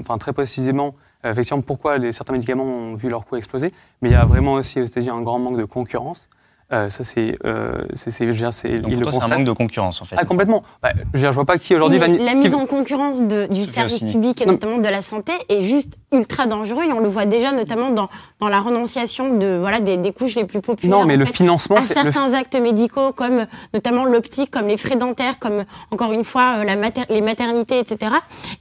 enfin, 0.00 0.18
très 0.18 0.32
précisément 0.32 0.88
euh, 0.88 1.03
effectivement 1.24 1.62
pourquoi 1.62 2.12
certains 2.12 2.32
médicaments 2.32 2.64
ont 2.64 2.94
vu 2.94 3.08
leur 3.08 3.24
coût 3.24 3.36
exploser, 3.36 3.72
mais 4.02 4.10
il 4.10 4.12
y 4.12 4.16
a 4.16 4.24
vraiment 4.24 4.54
aussi 4.54 4.80
aux 4.80 4.84
États-Unis 4.84 5.10
un 5.10 5.22
grand 5.22 5.38
manque 5.38 5.58
de 5.58 5.64
concurrence. 5.64 6.28
Euh, 6.72 6.88
ça, 6.88 7.04
c'est. 7.04 7.36
Euh, 7.44 7.82
c'est- 7.92 8.10
c'est- 8.10 8.24
je 8.24 8.30
veux 8.30 8.36
dire, 8.38 8.52
c'est- 8.52 8.68
Donc 8.70 8.90
ils 8.90 8.94
pour 8.94 8.98
le 8.98 9.02
toi, 9.02 9.12
c'est 9.12 9.24
un 9.32 9.36
manque 9.36 9.46
de 9.46 9.52
concurrence, 9.52 10.00
en 10.00 10.06
fait. 10.06 10.16
Ah, 10.18 10.24
complètement. 10.24 10.62
Bah, 10.82 10.92
je 11.12 11.20
je 11.20 11.28
vois 11.28 11.44
pas 11.44 11.58
qui 11.58 11.74
aujourd'hui 11.74 11.98
Mais 12.00 12.06
va. 12.16 12.24
la 12.24 12.30
qui- 12.32 12.36
mise 12.38 12.54
en 12.54 12.64
concurrence 12.66 13.20
de- 13.22 13.46
du 13.46 13.64
service 13.64 14.02
public 14.02 14.40
et 14.40 14.46
Non. 14.46 14.52
notamment 14.52 14.78
de 14.78 14.88
la 14.88 15.02
santé 15.02 15.32
est 15.50 15.60
juste 15.60 15.98
ultra 16.10 16.46
dangereux 16.46 16.84
et 16.84 16.92
on 16.92 17.00
le 17.00 17.08
voit 17.08 17.26
déjà 17.26 17.52
notamment 17.52 17.90
dans, 17.90 18.08
dans 18.40 18.48
la 18.48 18.60
renonciation 18.60 19.36
de 19.36 19.58
voilà 19.58 19.80
des, 19.80 19.96
des 19.98 20.12
couches 20.12 20.36
les 20.36 20.44
plus 20.44 20.60
populaires. 20.62 20.98
Non, 20.98 21.04
mais 21.04 21.16
le 21.16 21.24
fait, 21.26 21.34
financement, 21.34 21.76
à 21.76 21.82
c'est. 21.82 21.94
le- 22.02 22.10
certains 22.12 22.32
actes 22.32 22.54
médicaux 22.58 23.12
comme 23.12 23.40
euh, 23.40 23.46
notamment 23.74 24.04
l'optique, 24.04 24.50
comme 24.50 24.66
les 24.68 24.76
frais 24.78 24.96
dentaires, 24.96 25.38
comme 25.38 25.64
encore 25.90 26.12
une 26.12 26.24
fois 26.24 26.56
euh, 26.58 26.64
la 26.64 26.76
mater- 26.76 27.04
les 27.10 27.20
maternités, 27.20 27.78
etc. 27.78 28.12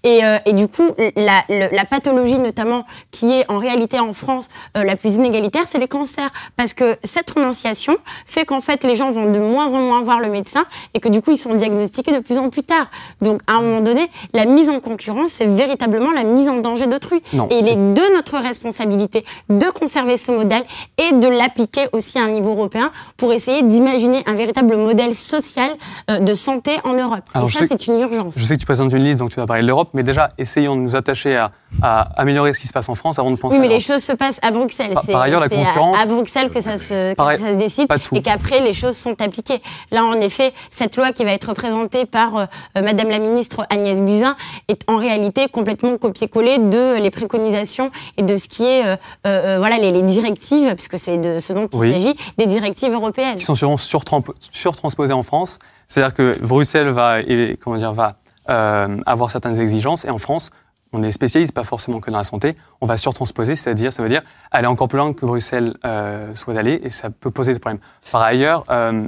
Et, 0.03 0.25
euh, 0.25 0.37
et 0.45 0.53
du 0.53 0.67
coup, 0.67 0.89
la, 1.15 1.43
la 1.47 1.85
pathologie 1.85 2.37
notamment 2.39 2.85
qui 3.11 3.31
est 3.31 3.49
en 3.49 3.59
réalité 3.59 3.99
en 3.99 4.11
France 4.13 4.49
euh, 4.77 4.83
la 4.83 4.95
plus 4.97 5.13
inégalitaire, 5.13 5.63
c'est 5.67 5.79
les 5.79 5.87
cancers, 5.87 6.31
parce 6.57 6.73
que 6.73 6.97
cette 7.03 7.29
renonciation 7.29 7.92
fait 8.25 8.45
qu'en 8.45 8.61
fait 8.61 8.83
les 8.83 8.95
gens 8.95 9.11
vont 9.11 9.29
de 9.29 9.39
moins 9.39 9.73
en 9.73 9.79
moins 9.79 10.01
voir 10.01 10.19
le 10.19 10.29
médecin 10.29 10.65
et 10.93 10.99
que 10.99 11.09
du 11.09 11.21
coup 11.21 11.31
ils 11.31 11.37
sont 11.37 11.53
diagnostiqués 11.53 12.11
de 12.13 12.19
plus 12.19 12.37
en 12.37 12.49
plus 12.49 12.63
tard. 12.63 12.87
Donc 13.21 13.41
à 13.47 13.53
un 13.53 13.61
moment 13.61 13.81
donné, 13.81 14.09
la 14.33 14.45
mise 14.45 14.69
en 14.69 14.79
concurrence, 14.79 15.29
c'est 15.29 15.45
véritablement 15.47 16.11
la 16.11 16.23
mise 16.23 16.49
en 16.49 16.57
danger 16.57 16.87
d'autrui. 16.87 17.21
Et 17.49 17.55
il 17.59 17.67
est 17.67 17.75
de 17.75 18.13
notre 18.15 18.37
responsabilité 18.37 19.25
de 19.49 19.65
conserver 19.71 20.17
ce 20.17 20.31
modèle 20.31 20.63
et 20.97 21.13
de 21.13 21.27
l'appliquer 21.27 21.87
aussi 21.93 22.19
à 22.19 22.23
un 22.23 22.29
niveau 22.29 22.51
européen 22.51 22.91
pour 23.17 23.33
essayer 23.33 23.61
d'imaginer 23.63 24.23
un 24.25 24.33
véritable 24.33 24.75
modèle 24.77 25.13
social 25.15 25.71
euh, 26.09 26.19
de 26.19 26.33
santé 26.33 26.71
en 26.83 26.93
Europe. 26.93 27.23
Alors, 27.33 27.49
et 27.49 27.51
ça, 27.51 27.65
c'est 27.69 27.87
une 27.87 27.99
urgence. 27.99 28.35
Je 28.37 28.43
sais 28.45 28.55
que 28.55 28.59
tu 28.59 28.65
présentes 28.65 28.91
une 28.93 29.03
liste, 29.03 29.19
donc 29.19 29.29
tu 29.31 29.39
vas 29.39 29.45
parler 29.45 29.61
de 29.63 29.67
l'Europe, 29.67 29.89
mais 29.93 30.03
déjà, 30.03 30.29
essayons 30.37 30.75
de 30.75 30.81
nous 30.81 30.95
attacher 30.95 31.35
à, 31.35 31.51
à 31.81 32.01
améliorer 32.21 32.53
ce 32.53 32.59
qui 32.59 32.67
se 32.67 32.73
passe 32.73 32.89
en 32.89 32.95
France 32.95 33.19
avant 33.19 33.31
de 33.31 33.35
penser 33.35 33.55
Oui, 33.57 33.61
mais 33.61 33.73
à 33.73 33.77
les 33.77 33.79
choses 33.79 34.03
se 34.03 34.13
passent 34.13 34.39
à 34.41 34.51
Bruxelles. 34.51 34.93
Par- 34.93 35.03
C'est 35.05 35.11
par 35.11 35.21
ailleurs, 35.21 35.39
la 35.41 35.49
c'est 35.49 35.55
à- 35.61 35.65
concurrence- 35.65 35.97
à, 36.01 36.05
Bruxelles 36.05 36.49
que 36.49 36.59
ça 36.59 36.77
se, 36.77 37.13
que 37.13 37.37
ça 37.37 37.51
se 37.51 37.55
décide 37.57 37.82
et 38.13 38.21
qu'après 38.21 38.59
les 38.61 38.73
choses 38.73 38.95
sont 38.97 39.19
appliquées. 39.21 39.61
Là, 39.91 40.03
en 40.03 40.13
effet, 40.13 40.53
cette 40.69 40.97
loi 40.97 41.11
qui 41.11 41.23
va 41.23 41.31
être 41.31 41.53
présentée 41.53 42.05
par 42.05 42.35
euh, 42.37 42.45
euh, 42.77 42.81
Madame 42.81 43.09
la 43.09 43.19
ministre 43.19 43.65
Agnès 43.69 44.01
Buzyn 44.01 44.35
est 44.67 44.81
en 44.89 44.97
réalité 44.97 45.47
complètement 45.47 45.97
copié-collé 45.97 46.57
de 46.59 46.97
les 46.99 47.11
préconisations 47.11 47.91
et 48.17 48.23
de 48.23 48.35
ce 48.37 48.47
qui 48.47 48.63
est 48.63 48.85
euh, 48.85 48.95
euh, 49.27 49.55
voilà 49.59 49.77
les, 49.77 49.91
les 49.91 50.01
directives, 50.01 50.73
puisque 50.75 50.97
c'est 50.99 51.17
de 51.17 51.39
ce 51.39 51.53
dont 51.53 51.67
il 51.73 51.79
Oui. 51.79 51.91
s'agit, 51.93 52.15
des 52.37 52.45
directives 52.47 52.91
européennes. 52.93 53.37
qui 53.37 53.45
sont 53.45 53.55
sur- 53.55 53.75
surtramp- 53.79 54.33
surtransposées 54.51 55.13
en 55.13 55.23
France. 55.23 55.59
C'est-à-dire 55.87 56.13
que 56.13 56.37
Bruxelles 56.41 56.89
va, 56.89 57.19
et, 57.21 57.57
comment 57.61 57.77
dire, 57.77 57.93
va 57.93 58.15
euh, 58.49 58.97
avoir 59.05 59.31
certaines 59.31 59.59
exigences, 59.59 60.05
et 60.05 60.09
en 60.09 60.17
France, 60.17 60.51
on 60.93 61.03
est 61.03 61.11
spécialiste, 61.11 61.51
pas 61.53 61.63
forcément 61.63 61.99
que 61.99 62.09
dans 62.11 62.17
la 62.19 62.23
santé, 62.23 62.55
on 62.79 62.85
va 62.85 62.97
surtransposer, 62.97 63.55
c'est-à-dire, 63.55 63.91
ça 63.91 64.01
veut 64.03 64.09
dire 64.09 64.21
aller 64.51 64.67
encore 64.67 64.87
plus 64.87 64.97
loin 64.97 65.11
que 65.13 65.25
Bruxelles 65.25 65.73
euh, 65.85 66.33
soit 66.33 66.55
allé, 66.57 66.79
et 66.83 66.89
ça 66.89 67.09
peut 67.09 67.31
poser 67.31 67.53
des 67.53 67.59
problèmes. 67.59 67.81
Par 68.11 68.21
ailleurs, 68.21 68.63
euh, 68.69 69.01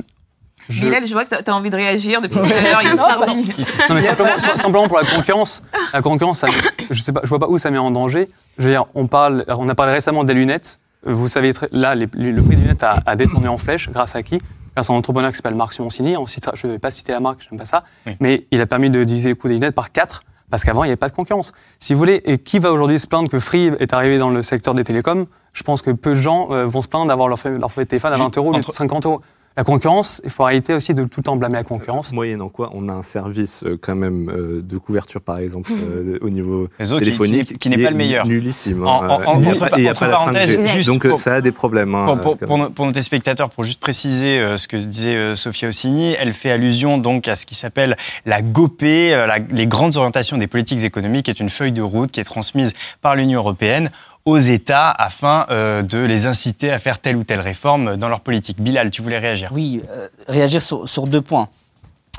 je- 0.67 0.81
Bilal, 0.85 1.05
je 1.05 1.13
vois 1.13 1.25
que 1.25 1.35
tu 1.43 1.51
as 1.51 1.55
envie 1.55 1.69
de 1.69 1.75
réagir 1.75 2.21
depuis 2.21 2.39
tout 2.39 2.43
à 2.45 2.61
l'heure. 2.61 2.81
il 2.81 3.35
minutes. 3.35 3.57
non 3.89 3.95
mais 3.95 4.01
simplement, 4.01 4.35
simplement 4.35 4.87
pour 4.87 4.97
la 4.97 5.05
concurrence, 5.05 5.63
la 5.93 6.01
concurrence, 6.01 6.39
ça- 6.39 6.47
je 6.89 7.01
sais 7.01 7.13
pas, 7.13 7.21
je 7.23 7.29
vois 7.29 7.39
pas 7.39 7.47
où 7.47 7.57
ça 7.57 7.69
met 7.71 7.77
en 7.77 7.91
danger. 7.91 8.29
Je 8.57 8.63
veux 8.63 8.69
dire, 8.71 8.85
on 8.95 9.05
parle, 9.07 9.45
on 9.47 9.69
a 9.69 9.75
parlé 9.75 9.93
récemment 9.93 10.23
des 10.23 10.33
lunettes. 10.33 10.79
Vous 11.03 11.27
savez, 11.27 11.51
là, 11.71 11.93
les- 11.93 12.07
le 12.15 12.41
prix 12.41 12.55
des 12.55 12.61
lunettes 12.63 12.81
a, 12.83 12.97
a 13.05 13.15
descendu 13.15 13.47
en 13.47 13.59
flèche. 13.59 13.89
Grâce 13.91 14.15
à 14.15 14.23
qui? 14.23 14.41
Grâce 14.75 14.89
à 14.89 14.93
un 14.93 14.95
entrepreneur 14.95 15.29
qui 15.29 15.37
s'appelle 15.37 15.53
Marc 15.55 15.73
Simoncini. 15.73 16.17
On 16.17 16.25
citera- 16.25 16.53
je 16.55 16.65
ne 16.65 16.71
vais 16.71 16.79
pas 16.79 16.89
citer 16.89 17.11
la 17.11 17.19
marque, 17.19 17.45
j'aime 17.47 17.59
pas 17.59 17.65
ça, 17.65 17.83
Oui. 18.07 18.13
mais 18.19 18.47
il 18.49 18.59
a 18.59 18.65
permis 18.65 18.89
de 18.89 19.03
diviser 19.03 19.29
le 19.29 19.35
coût 19.35 19.47
des 19.47 19.53
lunettes 19.53 19.75
par 19.75 19.91
4 19.91 20.23
parce 20.55 20.63
qu'avant 20.63 20.85
il 20.85 20.87
n'y 20.87 20.91
avait 20.91 20.95
pas 20.95 21.09
de 21.09 21.13
concurrence. 21.15 21.51
Si 21.81 21.93
vous 21.93 21.97
voulez, 21.99 22.21
et 22.23 22.37
qui 22.37 22.59
va 22.59 22.71
aujourd'hui 22.71 22.97
se 22.97 23.07
plaindre 23.07 23.27
que 23.27 23.39
Free 23.39 23.73
est 23.77 23.91
arrivé 23.91 24.17
dans 24.17 24.29
le 24.29 24.41
secteur 24.41 24.73
des 24.73 24.85
télécoms? 24.85 25.25
Je 25.51 25.63
pense 25.63 25.81
que 25.81 25.91
peu 25.91 26.11
de 26.11 26.15
gens 26.15 26.47
euh, 26.51 26.65
vont 26.65 26.81
se 26.81 26.87
plaindre 26.87 27.07
d'avoir 27.07 27.27
leur, 27.27 27.37
leur 27.59 27.73
téléphone 27.73 28.13
à 28.13 28.17
20 28.17 28.37
euros 28.37 28.51
au 28.51 28.53
lieu 28.53 28.59
de 28.61 28.63
Entre- 28.65 28.73
50 28.73 29.05
euros. 29.05 29.21
La 29.57 29.63
concurrence, 29.63 30.21
il 30.25 30.29
faut 30.29 30.43
arrêter 30.43 30.73
aussi 30.73 30.93
de 30.93 31.05
tout 31.05 31.21
le 31.21 31.23
temps 31.23 31.37
blâmer 31.37 31.55
la 31.55 31.63
concurrence. 31.63 32.11
Moyennant 32.11 32.49
quoi, 32.49 32.71
on 32.73 32.89
a 32.89 32.93
un 32.93 33.03
service 33.03 33.63
euh, 33.65 33.77
quand 33.81 33.95
même 33.95 34.29
euh, 34.29 34.61
de 34.61 34.77
couverture, 34.77 35.21
par 35.21 35.37
exemple, 35.37 35.71
euh, 35.89 36.17
au 36.19 36.29
niveau 36.29 36.67
Réseau 36.77 36.99
téléphonique, 36.99 37.45
qui 37.47 37.53
n'est- 37.53 37.57
qui 37.59 37.69
n'est 37.69 37.83
pas 37.85 37.89
le 37.89 37.95
meilleur. 37.95 38.27
Nullissime. 38.27 38.85
En- 38.85 39.01
hein, 39.01 39.07
en- 39.25 39.37
en- 39.37 39.39
euh, 39.39 39.43
et 39.45 39.47
entre- 39.51 39.63
après- 39.63 39.81
et 39.81 39.89
entre 39.89 39.91
après 39.91 40.07
la 40.07 40.11
parenthèses, 40.13 40.55
5G. 40.57 40.67
juste 40.75 40.89
Donc 40.89 41.05
euh, 41.05 41.09
pour- 41.11 41.17
ça 41.19 41.35
a 41.35 41.41
des 41.41 41.53
problèmes. 41.53 41.95
hein, 41.95 42.17
Pour, 42.21 42.37
pour- 42.37 42.57
nos, 42.57 42.69
pour 42.69 42.85
nos 42.85 42.91
téléspectateurs, 42.91 43.49
pour 43.49 43.63
juste 43.63 43.79
préciser 43.79 44.39
euh, 44.39 44.57
ce 44.57 44.67
que 44.67 44.75
disait 44.75 45.15
euh, 45.15 45.35
Sophia 45.35 45.69
Ossini, 45.69 46.15
elle 46.19 46.33
fait 46.33 46.51
allusion 46.51 46.97
donc 46.97 47.29
à 47.29 47.37
ce 47.37 47.45
qui 47.45 47.55
s'appelle 47.55 47.95
la 48.25 48.41
GOPE, 48.41 48.83
euh, 48.83 49.25
la- 49.25 49.39
les 49.39 49.67
grandes 49.67 49.95
orientations 49.95 50.37
des 50.37 50.47
politiques 50.47 50.83
économiques, 50.83 51.25
qui 51.25 51.31
est 51.31 51.39
une 51.39 51.49
feuille 51.49 51.71
de 51.71 51.81
route 51.81 52.11
qui 52.11 52.19
est 52.19 52.25
transmise 52.25 52.73
par 53.01 53.15
l'Union 53.15 53.39
européenne 53.39 53.89
aux 54.25 54.39
États 54.39 54.89
afin 54.89 55.45
euh, 55.49 55.83
de 55.83 55.99
les 55.99 56.25
inciter 56.25 56.71
à 56.71 56.79
faire 56.79 56.99
telle 56.99 57.15
ou 57.15 57.23
telle 57.23 57.39
réforme 57.39 57.95
dans 57.95 58.09
leur 58.09 58.21
politique. 58.21 58.59
Bilal, 58.59 58.89
tu 58.89 59.03
voulais 59.03 59.19
réagir 59.19 59.49
Oui, 59.53 59.81
euh, 59.89 60.09
réagir 60.27 60.61
sur, 60.61 61.07
deux 61.07 61.21
points. 61.21 61.47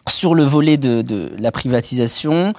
Sur 0.09 0.36
le 0.36 0.44
volet 0.44 0.76
de, 0.76 1.32
la 1.38 1.50
privatisation, 1.50 2.52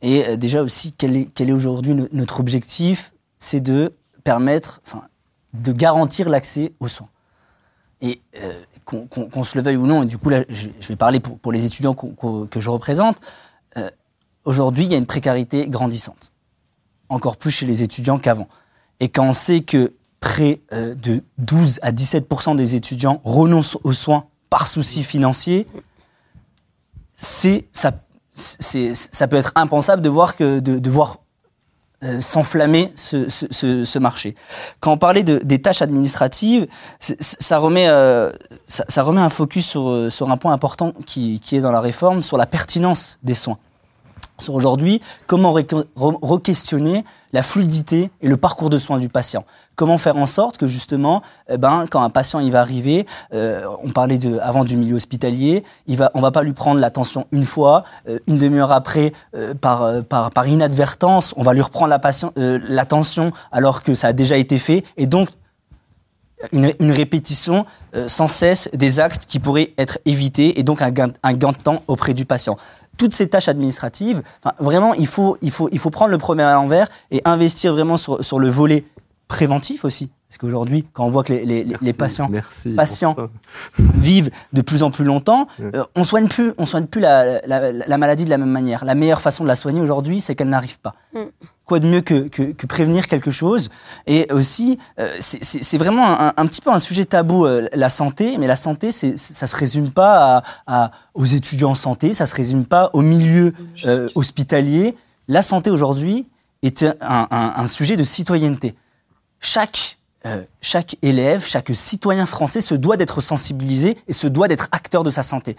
et 0.00 0.24
euh, 0.26 0.36
déjà 0.36 0.62
aussi, 0.62 0.94
quel 0.96 1.16
est, 1.16 1.52
aujourd'hui 1.52 1.94
no- 1.94 2.08
notre 2.12 2.40
objectif 2.40 3.12
C'est 3.38 3.60
de 3.60 3.92
permettre, 4.24 4.80
enfin, 4.86 5.02
de 5.52 5.72
garantir 5.72 6.30
l'accès 6.30 6.72
aux 6.80 6.88
soins. 6.88 7.08
Et 8.00 8.20
qu'on 8.84 9.44
se 9.44 9.56
le 9.56 9.64
veuille 9.64 9.76
ou 9.76 9.86
non, 9.86 10.02
et 10.02 10.06
du 10.06 10.18
coup 10.18 10.28
là, 10.28 10.44
je, 10.50 10.68
vais 10.88 10.96
parler 10.96 11.20
pour, 11.20 11.52
les 11.52 11.64
étudiants 11.64 11.94
que 11.94 12.60
je 12.60 12.68
représente, 12.68 13.18
aujourd'hui, 14.44 14.84
il 14.84 14.90
y 14.90 14.94
a 14.94 14.98
une 14.98 15.06
précarité 15.06 15.68
grandissante. 15.68 16.32
Encore 17.08 17.38
plus 17.38 17.50
chez 17.50 17.64
les 17.64 17.82
étudiants 17.82 18.18
qu'avant. 18.18 18.48
Et 19.00 19.08
quand 19.08 19.28
on 19.28 19.32
sait 19.32 19.60
que 19.60 19.92
près 20.20 20.60
euh, 20.72 20.94
de 20.94 21.22
12 21.38 21.80
à 21.82 21.92
17% 21.92 22.56
des 22.56 22.74
étudiants 22.74 23.20
renoncent 23.24 23.78
aux 23.84 23.92
soins 23.92 24.24
par 24.50 24.68
souci 24.68 25.04
financier, 25.04 25.66
ça, 27.12 27.92
peut 29.28 29.36
être 29.36 29.52
impensable 29.54 30.02
de 30.02 30.08
voir 30.08 30.34
euh, 32.02 32.20
s'enflammer 32.20 32.92
ce, 32.96 33.98
marché. 33.98 34.34
Quand 34.80 34.92
on 34.92 34.98
parlait 34.98 35.22
de, 35.22 35.38
des 35.38 35.62
tâches 35.62 35.80
administratives, 35.82 36.66
euh, 36.66 38.32
ça, 38.66 39.02
remet 39.02 39.20
un 39.20 39.28
focus 39.30 39.66
sur, 39.66 40.08
sur 40.10 40.30
un 40.30 40.36
point 40.36 40.52
important 40.52 40.92
qui, 41.06 41.40
qui 41.40 41.56
est 41.56 41.60
dans 41.60 41.72
la 41.72 41.80
réforme, 41.80 42.22
sur 42.22 42.36
la 42.36 42.46
pertinence 42.46 43.18
des 43.22 43.34
soins. 43.34 43.58
Sur 44.38 44.54
aujourd'hui, 44.54 45.00
comment 45.26 45.52
re-questionner 45.52 47.04
la 47.32 47.42
fluidité 47.42 48.10
et 48.20 48.28
le 48.28 48.36
parcours 48.36 48.68
de 48.68 48.78
soins 48.78 48.98
du 48.98 49.08
patient. 49.08 49.44
Comment 49.76 49.98
faire 49.98 50.16
en 50.16 50.26
sorte 50.26 50.56
que 50.56 50.68
justement, 50.68 51.22
eh 51.48 51.56
ben, 51.56 51.86
quand 51.90 52.02
un 52.02 52.10
patient 52.10 52.38
il 52.38 52.52
va 52.52 52.60
arriver, 52.60 53.06
euh, 53.32 53.64
on 53.82 53.90
parlait 53.90 54.18
avant 54.40 54.64
du 54.64 54.76
milieu 54.76 54.94
hospitalier, 54.94 55.64
il 55.86 55.96
va, 55.96 56.12
on 56.14 56.20
va 56.20 56.30
pas 56.30 56.42
lui 56.42 56.52
prendre 56.52 56.80
l'attention 56.80 57.26
une 57.32 57.44
fois, 57.44 57.82
euh, 58.08 58.18
une 58.28 58.38
demi-heure 58.38 58.70
après, 58.70 59.12
euh, 59.36 59.54
par, 59.54 60.04
par, 60.04 60.46
inadvertance, 60.46 61.34
on 61.36 61.42
va 61.42 61.54
lui 61.54 61.62
reprendre 61.62 61.96
l'attention 62.36 63.32
alors 63.50 63.82
que 63.82 63.94
ça 63.94 64.08
a 64.08 64.12
déjà 64.12 64.36
été 64.36 64.58
fait, 64.58 64.84
et 64.96 65.06
donc 65.06 65.28
une, 66.52 66.92
répétition 66.92 67.64
sans 68.06 68.28
cesse 68.28 68.68
des 68.74 69.00
actes 69.00 69.24
qui 69.26 69.38
pourraient 69.38 69.72
être 69.78 69.98
évités 70.04 70.60
et 70.60 70.62
donc 70.62 70.82
un 70.82 70.90
gain, 70.90 71.12
un 71.22 71.32
gain 71.32 71.52
de 71.52 71.56
temps 71.56 71.82
auprès 71.86 72.12
du 72.12 72.26
patient. 72.26 72.58
Toutes 72.96 73.14
ces 73.14 73.28
tâches 73.28 73.48
administratives, 73.48 74.22
enfin, 74.42 74.54
vraiment, 74.60 74.94
il 74.94 75.06
faut, 75.06 75.36
il, 75.42 75.50
faut, 75.50 75.68
il 75.72 75.78
faut 75.78 75.90
prendre 75.90 76.10
le 76.10 76.18
premier 76.18 76.42
à 76.44 76.54
l'envers 76.54 76.88
et 77.10 77.20
investir 77.24 77.72
vraiment 77.72 77.96
sur, 77.96 78.24
sur 78.24 78.38
le 78.38 78.48
volet 78.48 78.84
préventif 79.28 79.84
aussi. 79.84 80.10
Parce 80.28 80.38
qu'aujourd'hui, 80.38 80.84
quand 80.92 81.04
on 81.04 81.10
voit 81.10 81.22
que 81.22 81.32
les, 81.32 81.44
les, 81.44 81.66
les 81.80 81.92
patients, 81.92 82.28
patients 82.76 83.16
vivent 83.78 84.30
de 84.52 84.62
plus 84.62 84.82
en 84.82 84.90
plus 84.90 85.04
longtemps, 85.04 85.46
Ouais. 85.60 85.70
euh, 85.76 85.84
on 85.94 86.02
soigne 86.04 86.26
plus, 86.28 86.52
on 86.58 86.66
soigne 86.66 86.86
plus 86.86 87.00
la, 87.00 87.40
la, 87.46 87.70
la 87.72 87.98
maladie 87.98 88.24
de 88.24 88.30
la 88.30 88.38
même 88.38 88.50
manière. 88.50 88.84
La 88.84 88.94
meilleure 88.94 89.20
façon 89.20 89.44
de 89.44 89.48
la 89.48 89.54
soigner 89.56 89.80
aujourd'hui, 89.80 90.20
c'est 90.20 90.34
qu'elle 90.34 90.48
n'arrive 90.48 90.78
pas. 90.80 90.94
Mm. 91.14 91.18
Quoi 91.66 91.80
de 91.80 91.86
mieux 91.88 92.02
que, 92.02 92.28
que, 92.28 92.52
que 92.52 92.66
prévenir 92.66 93.06
quelque 93.06 93.30
chose 93.30 93.70
Et 94.06 94.26
aussi, 94.30 94.78
euh, 95.00 95.08
c'est- 95.20 95.78
vraiment 95.78 96.06
un, 96.20 96.32
un 96.36 96.46
petit 96.46 96.60
peu 96.60 96.70
un 96.70 96.78
sujet 96.78 97.06
tabou, 97.06 97.46
euh, 97.46 97.68
la 97.72 97.88
santé. 97.88 98.36
Mais 98.38 98.46
la 98.46 98.56
santé, 98.56 98.92
ça 98.92 99.46
se 99.46 99.56
résume 99.56 99.90
pas 99.90 100.42
à, 100.66 100.84
à- 100.84 100.90
aux 101.14 101.24
étudiants 101.24 101.70
en 101.70 101.74
santé, 101.74 102.12
ça 102.12 102.26
se 102.26 102.34
résume 102.34 102.66
pas 102.66 102.90
au 102.92 103.00
milieu 103.00 103.52
euh, 103.86 104.08
hospitalier. 104.14 104.94
La 105.26 105.40
santé 105.40 105.70
aujourd'hui 105.70 106.28
est 106.62 106.82
un, 106.82 106.94
un- 107.30 107.52
un 107.56 107.66
sujet 107.66 107.96
de 107.96 108.04
citoyenneté. 108.04 108.74
Chaque 109.40 109.98
euh, 110.26 110.42
chaque 110.62 110.96
élève, 111.02 111.44
chaque 111.44 111.70
citoyen 111.74 112.26
français 112.26 112.60
se 112.60 112.74
doit 112.74 112.96
d'être 112.96 113.20
sensibilisé 113.20 113.96
et 114.08 114.12
se 114.12 114.26
doit 114.26 114.48
d'être 114.48 114.68
acteur 114.72 115.02
de 115.04 115.10
sa 115.10 115.22
santé. 115.22 115.56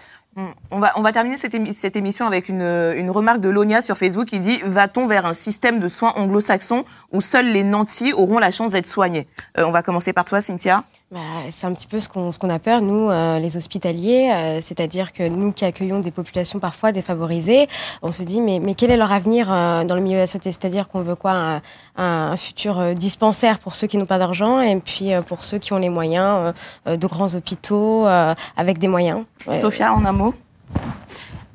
On 0.70 0.80
va, 0.80 0.92
on 0.96 1.00
va 1.02 1.12
terminer 1.12 1.38
cette, 1.38 1.54
émi- 1.54 1.72
cette 1.72 1.96
émission 1.96 2.26
avec 2.26 2.50
une, 2.50 2.60
une 2.60 3.10
remarque 3.10 3.40
de 3.40 3.48
Lonia 3.48 3.80
sur 3.80 3.96
Facebook 3.96 4.26
qui 4.26 4.38
dit 4.38 4.60
Va-t-on 4.64 5.06
vers 5.06 5.24
un 5.24 5.32
système 5.32 5.80
de 5.80 5.88
soins 5.88 6.12
anglo-saxons 6.16 6.84
où 7.12 7.22
seuls 7.22 7.50
les 7.50 7.62
nantis 7.64 8.12
auront 8.12 8.38
la 8.38 8.50
chance 8.50 8.72
d'être 8.72 8.86
soignés? 8.86 9.26
Euh, 9.56 9.64
On 9.64 9.70
va 9.70 9.82
commencer 9.82 10.12
par 10.12 10.26
toi, 10.26 10.40
Cynthia. 10.42 10.84
Bah, 11.12 11.20
c'est 11.50 11.68
un 11.68 11.72
petit 11.72 11.86
peu 11.86 12.00
ce 12.00 12.08
qu'on 12.08 12.32
ce 12.32 12.38
qu'on 12.40 12.50
a 12.50 12.58
peur, 12.58 12.80
nous, 12.80 13.08
euh, 13.10 13.38
les 13.38 13.56
hospitaliers, 13.56 14.28
euh, 14.34 14.60
c'est-à-dire 14.60 15.12
que 15.12 15.28
nous 15.28 15.52
qui 15.52 15.64
accueillons 15.64 16.00
des 16.00 16.10
populations 16.10 16.58
parfois 16.58 16.90
défavorisées, 16.90 17.68
on 18.02 18.10
se 18.10 18.24
dit 18.24 18.40
mais, 18.40 18.58
mais 18.60 18.74
quel 18.74 18.90
est 18.90 18.96
leur 18.96 19.12
avenir 19.12 19.46
euh, 19.48 19.84
dans 19.84 19.94
le 19.94 20.00
milieu 20.00 20.16
de 20.16 20.22
la 20.22 20.26
santé? 20.26 20.50
C'est-à-dire 20.50 20.88
qu'on 20.88 21.02
veut 21.02 21.14
quoi? 21.14 21.30
Un, 21.30 21.62
un- 21.96 22.36
futur 22.36 22.80
euh, 22.80 22.92
dispensaire 22.94 23.60
pour 23.60 23.76
ceux 23.76 23.86
qui 23.86 23.98
n'ont 23.98 24.04
pas 24.06 24.18
d'argent 24.18 24.60
et 24.60 24.74
puis 24.80 25.14
euh, 25.14 25.22
pour 25.22 25.44
ceux 25.44 25.58
qui 25.58 25.72
ont 25.72 25.78
les 25.78 25.90
moyens, 25.90 26.52
euh, 26.88 26.96
de 26.96 27.06
grands 27.06 27.32
hôpitaux 27.36 28.04
euh, 28.08 28.34
avec 28.56 28.78
des 28.78 28.88
moyens. 28.88 29.22
Ouais. 29.46 29.56
Sophia, 29.56 29.94
en 29.94 30.04
un 30.04 30.12
mot 30.12 30.34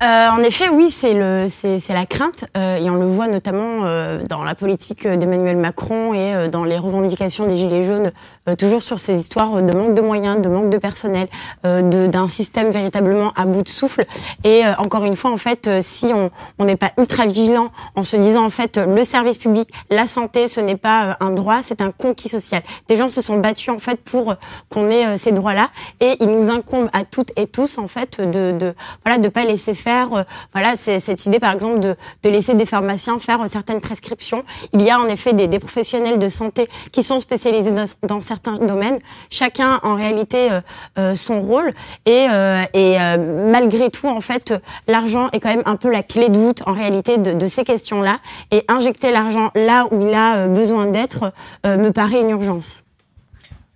Euh, 0.03 0.29
en 0.29 0.39
effet, 0.39 0.67
oui, 0.67 0.89
c'est 0.89 1.13
le, 1.13 1.45
c'est, 1.47 1.79
c'est 1.79 1.93
la 1.93 2.07
crainte, 2.07 2.45
euh, 2.57 2.77
et 2.77 2.89
on 2.89 2.95
le 2.95 3.05
voit 3.05 3.27
notamment 3.27 3.85
euh, 3.85 4.23
dans 4.27 4.43
la 4.43 4.55
politique 4.55 5.07
d'Emmanuel 5.07 5.57
Macron 5.57 6.15
et 6.15 6.33
euh, 6.33 6.47
dans 6.47 6.63
les 6.63 6.79
revendications 6.79 7.45
des 7.45 7.55
Gilets 7.55 7.83
jaunes, 7.83 8.11
toujours 8.57 8.81
sur 8.81 8.99
ces 8.99 9.19
histoires 9.19 9.61
de 9.61 9.73
manque 9.73 9.93
de 9.93 10.01
moyens, 10.01 10.41
de 10.41 10.49
manque 10.49 10.69
de 10.69 10.77
personnel, 10.77 11.27
euh, 11.65 12.07
d'un 12.07 12.27
système 12.27 12.71
véritablement 12.71 13.31
à 13.35 13.45
bout 13.45 13.61
de 13.61 13.69
souffle. 13.69 14.05
Et 14.43 14.65
euh, 14.65 14.73
encore 14.77 15.03
une 15.05 15.15
fois, 15.15 15.31
en 15.31 15.37
fait, 15.37 15.67
euh, 15.67 15.79
si 15.81 16.11
on 16.13 16.65
n'est 16.65 16.75
pas 16.75 16.91
ultra 16.97 17.25
vigilant 17.25 17.69
en 17.95 18.03
se 18.03 18.17
disant 18.17 18.45
en 18.45 18.49
fait 18.49 18.77
euh, 18.77 18.85
le 18.85 19.03
service 19.03 19.37
public, 19.37 19.69
la 19.89 20.07
santé, 20.07 20.47
ce 20.47 20.59
n'est 20.59 20.77
pas 20.77 21.05
euh, 21.05 21.13
un 21.19 21.31
droit, 21.31 21.59
c'est 21.63 21.81
un 21.81 21.91
conquis 21.91 22.29
social. 22.29 22.63
Des 22.87 22.95
gens 22.95 23.09
se 23.09 23.21
sont 23.21 23.37
battus 23.37 23.69
en 23.69 23.79
fait 23.79 23.99
pour 24.01 24.31
euh, 24.31 24.35
qu'on 24.69 24.89
ait 24.89 25.05
euh, 25.05 25.17
ces 25.17 25.31
droits-là, 25.31 25.69
et 25.99 26.17
il 26.19 26.27
nous 26.27 26.49
incombe 26.49 26.89
à 26.93 27.03
toutes 27.03 27.31
et 27.35 27.47
tous 27.47 27.77
en 27.77 27.87
fait 27.87 28.19
de, 28.19 28.51
de 28.51 28.73
voilà 29.03 29.17
de 29.19 29.27
pas 29.29 29.45
laisser 29.45 29.73
faire 29.73 30.13
euh, 30.13 30.23
voilà 30.53 30.75
cette 30.75 31.25
idée 31.25 31.39
par 31.39 31.53
exemple 31.53 31.79
de, 31.79 31.95
de 32.23 32.29
laisser 32.29 32.55
des 32.55 32.65
pharmaciens 32.65 33.19
faire 33.19 33.41
euh, 33.41 33.47
certaines 33.47 33.81
prescriptions. 33.81 34.43
Il 34.73 34.81
y 34.81 34.89
a 34.89 34.99
en 34.99 35.07
effet 35.07 35.33
des, 35.33 35.47
des 35.47 35.59
professionnels 35.59 36.19
de 36.19 36.29
santé 36.29 36.67
qui 36.91 37.03
sont 37.03 37.19
spécialisés 37.19 37.71
dans, 37.71 37.85
dans 38.03 38.21
certains 38.31 38.57
domaines. 38.73 38.99
Chacun 39.29 39.71
en 39.83 39.95
réalité 40.03 40.41
euh, 40.51 40.61
euh, 40.97 41.15
son 41.15 41.37
rôle 41.41 41.69
et, 42.05 42.27
euh, 42.29 42.63
et 42.73 42.91
euh, 42.99 43.51
malgré 43.51 43.89
tout 43.97 44.07
en 44.07 44.21
fait 44.21 44.47
l'argent 44.87 45.25
est 45.33 45.39
quand 45.41 45.53
même 45.55 45.67
un 45.73 45.77
peu 45.83 45.89
la 45.91 46.03
clé 46.03 46.29
de 46.29 46.37
voûte 46.37 46.61
en 46.65 46.73
réalité 46.81 47.17
de, 47.17 47.31
de 47.43 47.47
ces 47.55 47.63
questions-là 47.71 48.15
et 48.55 48.63
injecter 48.67 49.11
l'argent 49.11 49.47
là 49.55 49.87
où 49.91 49.97
il 50.07 50.13
a 50.13 50.47
besoin 50.47 50.85
d'être 50.95 51.33
euh, 51.65 51.77
me 51.85 51.91
paraît 51.91 52.21
une 52.21 52.29
urgence. 52.29 52.83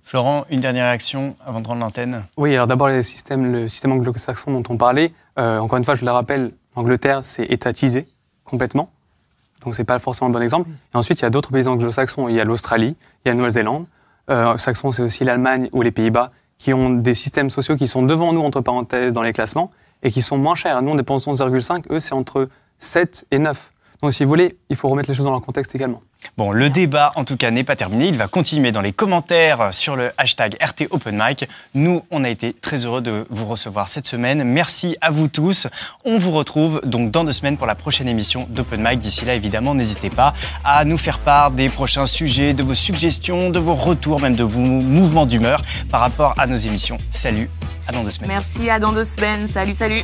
Florent, 0.04 0.46
une 0.50 0.62
dernière 0.62 0.86
réaction 0.86 1.36
avant 1.46 1.62
de 1.62 1.68
rendre 1.68 1.82
l'antenne? 1.82 2.24
Oui, 2.38 2.54
alors 2.54 2.68
d'abord 2.68 2.90
les 2.90 3.04
systèmes, 3.04 3.52
le 3.52 3.68
système 3.68 3.92
anglo-saxon 3.92 4.52
dont 4.52 4.64
on 4.70 4.78
parlait. 4.78 5.12
euh, 5.40 5.60
encore 5.60 5.78
une 5.80 5.84
fois, 5.84 5.96
je 5.96 6.06
le 6.06 6.12
rappelle, 6.12 6.52
l'Angleterre 6.78 7.20
c'est 7.24 7.48
étatisé 7.56 8.08
complètement, 8.52 8.88
donc 9.62 9.74
c'est 9.76 9.84
pas 9.84 9.98
forcément 9.98 10.30
un 10.30 10.34
bon 10.38 10.44
exemple. 10.44 10.70
Et 10.94 10.98
ensuite, 10.98 11.20
il 11.20 11.24
y 11.24 11.26
a 11.26 11.32
d'autres 11.32 11.52
pays 11.52 11.68
anglo-saxons. 11.68 12.30
Il 12.30 12.36
y 12.36 12.40
a 12.40 12.46
l'Australie, 12.46 12.96
il 13.20 13.28
y 13.28 13.30
a 13.30 13.34
la 13.34 13.38
Nouvelle-Zélande. 13.40 13.86
Euh, 14.30 14.58
saxon, 14.58 14.92
c'est 14.92 15.04
aussi 15.04 15.24
l'Allemagne 15.24 15.70
ou 15.72 15.82
les 15.82 15.92
Pays-Bas 15.92 16.32
qui 16.58 16.74
ont 16.74 16.90
des 16.90 17.14
systèmes 17.14 17.50
sociaux 17.50 17.76
qui 17.76 17.88
sont 17.88 18.04
devant 18.04 18.34
nous 18.34 18.42
entre 18.42 18.62
parenthèses 18.62 19.14
dans 19.14 19.22
les 19.22 19.34
classements 19.34 19.72
et 20.04 20.12
qui 20.12 20.22
sont 20.22 20.38
moins 20.38 20.56
chers. 20.56 20.82
Nous, 20.82 20.92
on 20.92 20.96
dépense 20.96 21.28
11,5, 21.28 21.92
eux 21.92 22.00
c'est 22.00 22.14
entre 22.14 22.50
7 22.78 23.28
et 23.32 23.40
9. 23.40 23.72
Donc, 24.06 24.14
si 24.14 24.24
vous 24.24 24.30
voulez, 24.30 24.56
il 24.70 24.76
faut 24.76 24.88
remettre 24.88 25.10
les 25.10 25.16
choses 25.16 25.26
dans 25.26 25.32
leur 25.32 25.42
contexte 25.42 25.74
également. 25.74 26.00
Bon, 26.38 26.52
le 26.52 26.70
débat, 26.70 27.12
en 27.16 27.26
tout 27.26 27.38
cas, 27.38 27.50
n'est 27.50 27.64
pas 27.64 27.76
terminé. 27.76 28.08
Il 28.08 28.18
va 28.20 28.28
continuer 28.28 28.72
dans 28.72 28.82
les 28.82 28.94
commentaires 28.94 29.74
sur 29.74 29.96
le 29.96 30.12
hashtag 30.20 30.56
RT 30.62 30.90
Open 30.92 31.20
Mic. 31.20 31.50
Nous, 31.74 32.04
on 32.12 32.24
a 32.24 32.30
été 32.30 32.54
très 32.54 32.86
heureux 32.86 33.02
de 33.02 33.26
vous 33.32 33.48
recevoir 33.48 33.88
cette 33.88 34.06
semaine. 34.06 34.44
Merci 34.44 34.96
à 35.02 35.10
vous 35.10 35.28
tous. 35.28 35.66
On 36.04 36.20
vous 36.20 36.30
retrouve 36.30 36.82
donc 36.86 37.10
dans 37.10 37.24
deux 37.24 37.32
semaines 37.32 37.58
pour 37.58 37.66
la 37.66 37.74
prochaine 37.74 38.08
émission 38.08 38.46
d'Open 38.52 38.88
Mic. 38.88 39.00
D'ici 39.00 39.26
là, 39.26 39.34
évidemment, 39.34 39.74
n'hésitez 39.74 40.12
pas 40.12 40.36
à 40.64 40.86
nous 40.86 41.00
faire 41.00 41.18
part 41.18 41.50
des 41.50 41.70
prochains 41.70 42.06
sujets, 42.06 42.54
de 42.54 42.62
vos 42.62 42.76
suggestions, 42.76 43.50
de 43.50 43.58
vos 43.58 43.74
retours, 43.74 44.22
même 44.22 44.36
de 44.36 44.44
vos 44.44 44.60
mouvements 44.60 45.26
d'humeur 45.26 45.64
par 45.90 46.02
rapport 46.02 46.36
à 46.38 46.46
nos 46.46 46.58
émissions. 46.58 46.98
Salut, 47.10 47.50
à 47.88 47.92
dans 47.92 48.04
deux 48.04 48.12
semaines. 48.12 48.30
Merci, 48.30 48.70
à 48.70 48.78
dans 48.78 48.92
deux 48.92 49.04
semaines. 49.04 49.48
Salut, 49.48 49.74
salut. 49.74 50.04